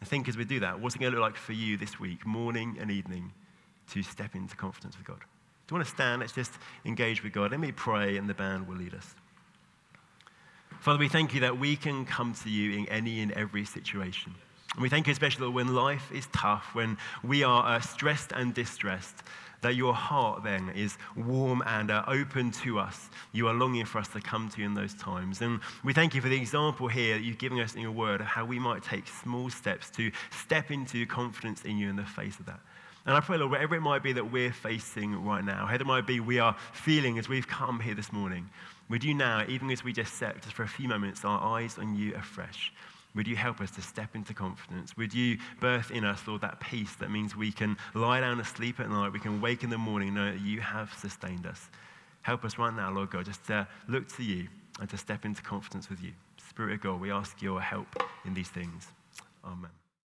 And 0.00 0.08
think 0.08 0.28
as 0.28 0.36
we 0.36 0.44
do 0.44 0.60
that, 0.60 0.80
what's 0.80 0.96
it 0.96 0.98
going 0.98 1.12
to 1.12 1.18
look 1.18 1.24
like 1.24 1.36
for 1.36 1.52
you 1.52 1.76
this 1.76 2.00
week, 2.00 2.26
morning 2.26 2.76
and 2.80 2.90
evening? 2.90 3.32
to 3.90 4.02
step 4.02 4.34
into 4.34 4.56
confidence 4.56 4.96
with 4.96 5.06
God. 5.06 5.20
Do 5.66 5.74
you 5.74 5.76
want 5.76 5.88
to 5.88 5.94
stand? 5.94 6.20
Let's 6.20 6.32
just 6.32 6.52
engage 6.84 7.22
with 7.22 7.32
God. 7.32 7.50
Let 7.50 7.60
me 7.60 7.72
pray, 7.72 8.16
and 8.16 8.28
the 8.28 8.34
band 8.34 8.68
will 8.68 8.76
lead 8.76 8.94
us. 8.94 9.14
Father, 10.80 10.98
we 10.98 11.08
thank 11.08 11.32
you 11.32 11.40
that 11.40 11.58
we 11.58 11.76
can 11.76 12.04
come 12.04 12.34
to 12.34 12.50
you 12.50 12.78
in 12.78 12.88
any 12.88 13.20
and 13.20 13.32
every 13.32 13.64
situation. 13.64 14.34
And 14.74 14.82
we 14.82 14.88
thank 14.88 15.06
you 15.06 15.12
especially 15.12 15.48
when 15.48 15.74
life 15.74 16.10
is 16.12 16.26
tough, 16.32 16.74
when 16.74 16.98
we 17.22 17.42
are 17.44 17.64
uh, 17.64 17.80
stressed 17.80 18.32
and 18.32 18.52
distressed, 18.52 19.22
that 19.62 19.76
your 19.76 19.94
heart 19.94 20.44
then 20.44 20.70
is 20.70 20.98
warm 21.16 21.62
and 21.66 21.90
uh, 21.90 22.04
open 22.06 22.50
to 22.50 22.78
us. 22.78 23.08
You 23.32 23.48
are 23.48 23.54
longing 23.54 23.86
for 23.86 23.98
us 23.98 24.08
to 24.08 24.20
come 24.20 24.48
to 24.50 24.60
you 24.60 24.66
in 24.66 24.74
those 24.74 24.92
times. 24.94 25.40
And 25.40 25.60
we 25.82 25.94
thank 25.94 26.14
you 26.14 26.20
for 26.20 26.28
the 26.28 26.36
example 26.36 26.86
here 26.86 27.14
that 27.14 27.24
you've 27.24 27.38
given 27.38 27.58
us 27.60 27.74
in 27.74 27.80
your 27.80 27.92
word 27.92 28.20
of 28.20 28.26
how 28.26 28.44
we 28.44 28.58
might 28.58 28.82
take 28.82 29.06
small 29.06 29.48
steps 29.48 29.90
to 29.92 30.10
step 30.30 30.70
into 30.70 31.06
confidence 31.06 31.64
in 31.64 31.78
you 31.78 31.88
in 31.88 31.96
the 31.96 32.04
face 32.04 32.38
of 32.38 32.46
that. 32.46 32.60
And 33.06 33.16
I 33.16 33.20
pray, 33.20 33.38
Lord, 33.38 33.52
whatever 33.52 33.74
it 33.74 33.80
might 33.80 34.02
be 34.02 34.12
that 34.12 34.32
we're 34.32 34.52
facing 34.52 35.24
right 35.24 35.44
now, 35.44 35.64
whatever 35.64 35.82
it 35.82 35.86
might 35.86 36.06
be 36.06 36.20
we 36.20 36.38
are 36.38 36.56
feeling 36.72 37.18
as 37.18 37.28
we've 37.28 37.48
come 37.48 37.80
here 37.80 37.94
this 37.94 38.12
morning, 38.12 38.48
would 38.88 39.04
you 39.04 39.14
now, 39.14 39.44
even 39.48 39.70
as 39.70 39.84
we 39.84 39.92
just 39.92 40.14
set 40.14 40.42
just 40.42 40.54
for 40.54 40.62
a 40.62 40.68
few 40.68 40.88
moments 40.88 41.24
our 41.24 41.40
eyes 41.40 41.78
on 41.78 41.96
you 41.96 42.14
afresh, 42.14 42.72
would 43.14 43.28
you 43.28 43.36
help 43.36 43.60
us 43.60 43.70
to 43.72 43.82
step 43.82 44.14
into 44.14 44.34
confidence? 44.34 44.96
Would 44.96 45.14
you 45.14 45.38
birth 45.60 45.90
in 45.90 46.04
us, 46.04 46.26
Lord, 46.26 46.40
that 46.40 46.60
peace 46.60 46.94
that 46.96 47.10
means 47.10 47.36
we 47.36 47.52
can 47.52 47.76
lie 47.94 48.20
down 48.20 48.38
and 48.38 48.46
sleep 48.46 48.80
at 48.80 48.90
night, 48.90 49.12
we 49.12 49.20
can 49.20 49.40
wake 49.40 49.62
in 49.62 49.70
the 49.70 49.78
morning, 49.78 50.14
know 50.14 50.32
that 50.32 50.40
you 50.40 50.60
have 50.60 50.92
sustained 50.94 51.46
us. 51.46 51.68
Help 52.22 52.44
us 52.44 52.58
right 52.58 52.74
now, 52.74 52.90
Lord 52.90 53.10
God, 53.10 53.24
just 53.24 53.44
to 53.46 53.68
look 53.88 54.08
to 54.16 54.24
you 54.24 54.48
and 54.80 54.88
to 54.90 54.96
step 54.96 55.24
into 55.24 55.42
confidence 55.42 55.88
with 55.88 56.02
you. 56.02 56.12
Spirit 56.48 56.74
of 56.74 56.80
God, 56.80 57.00
we 57.00 57.10
ask 57.10 57.40
your 57.42 57.60
help 57.60 57.86
in 58.24 58.34
these 58.34 58.48
things. 58.48 58.88
Amen. 59.44 59.70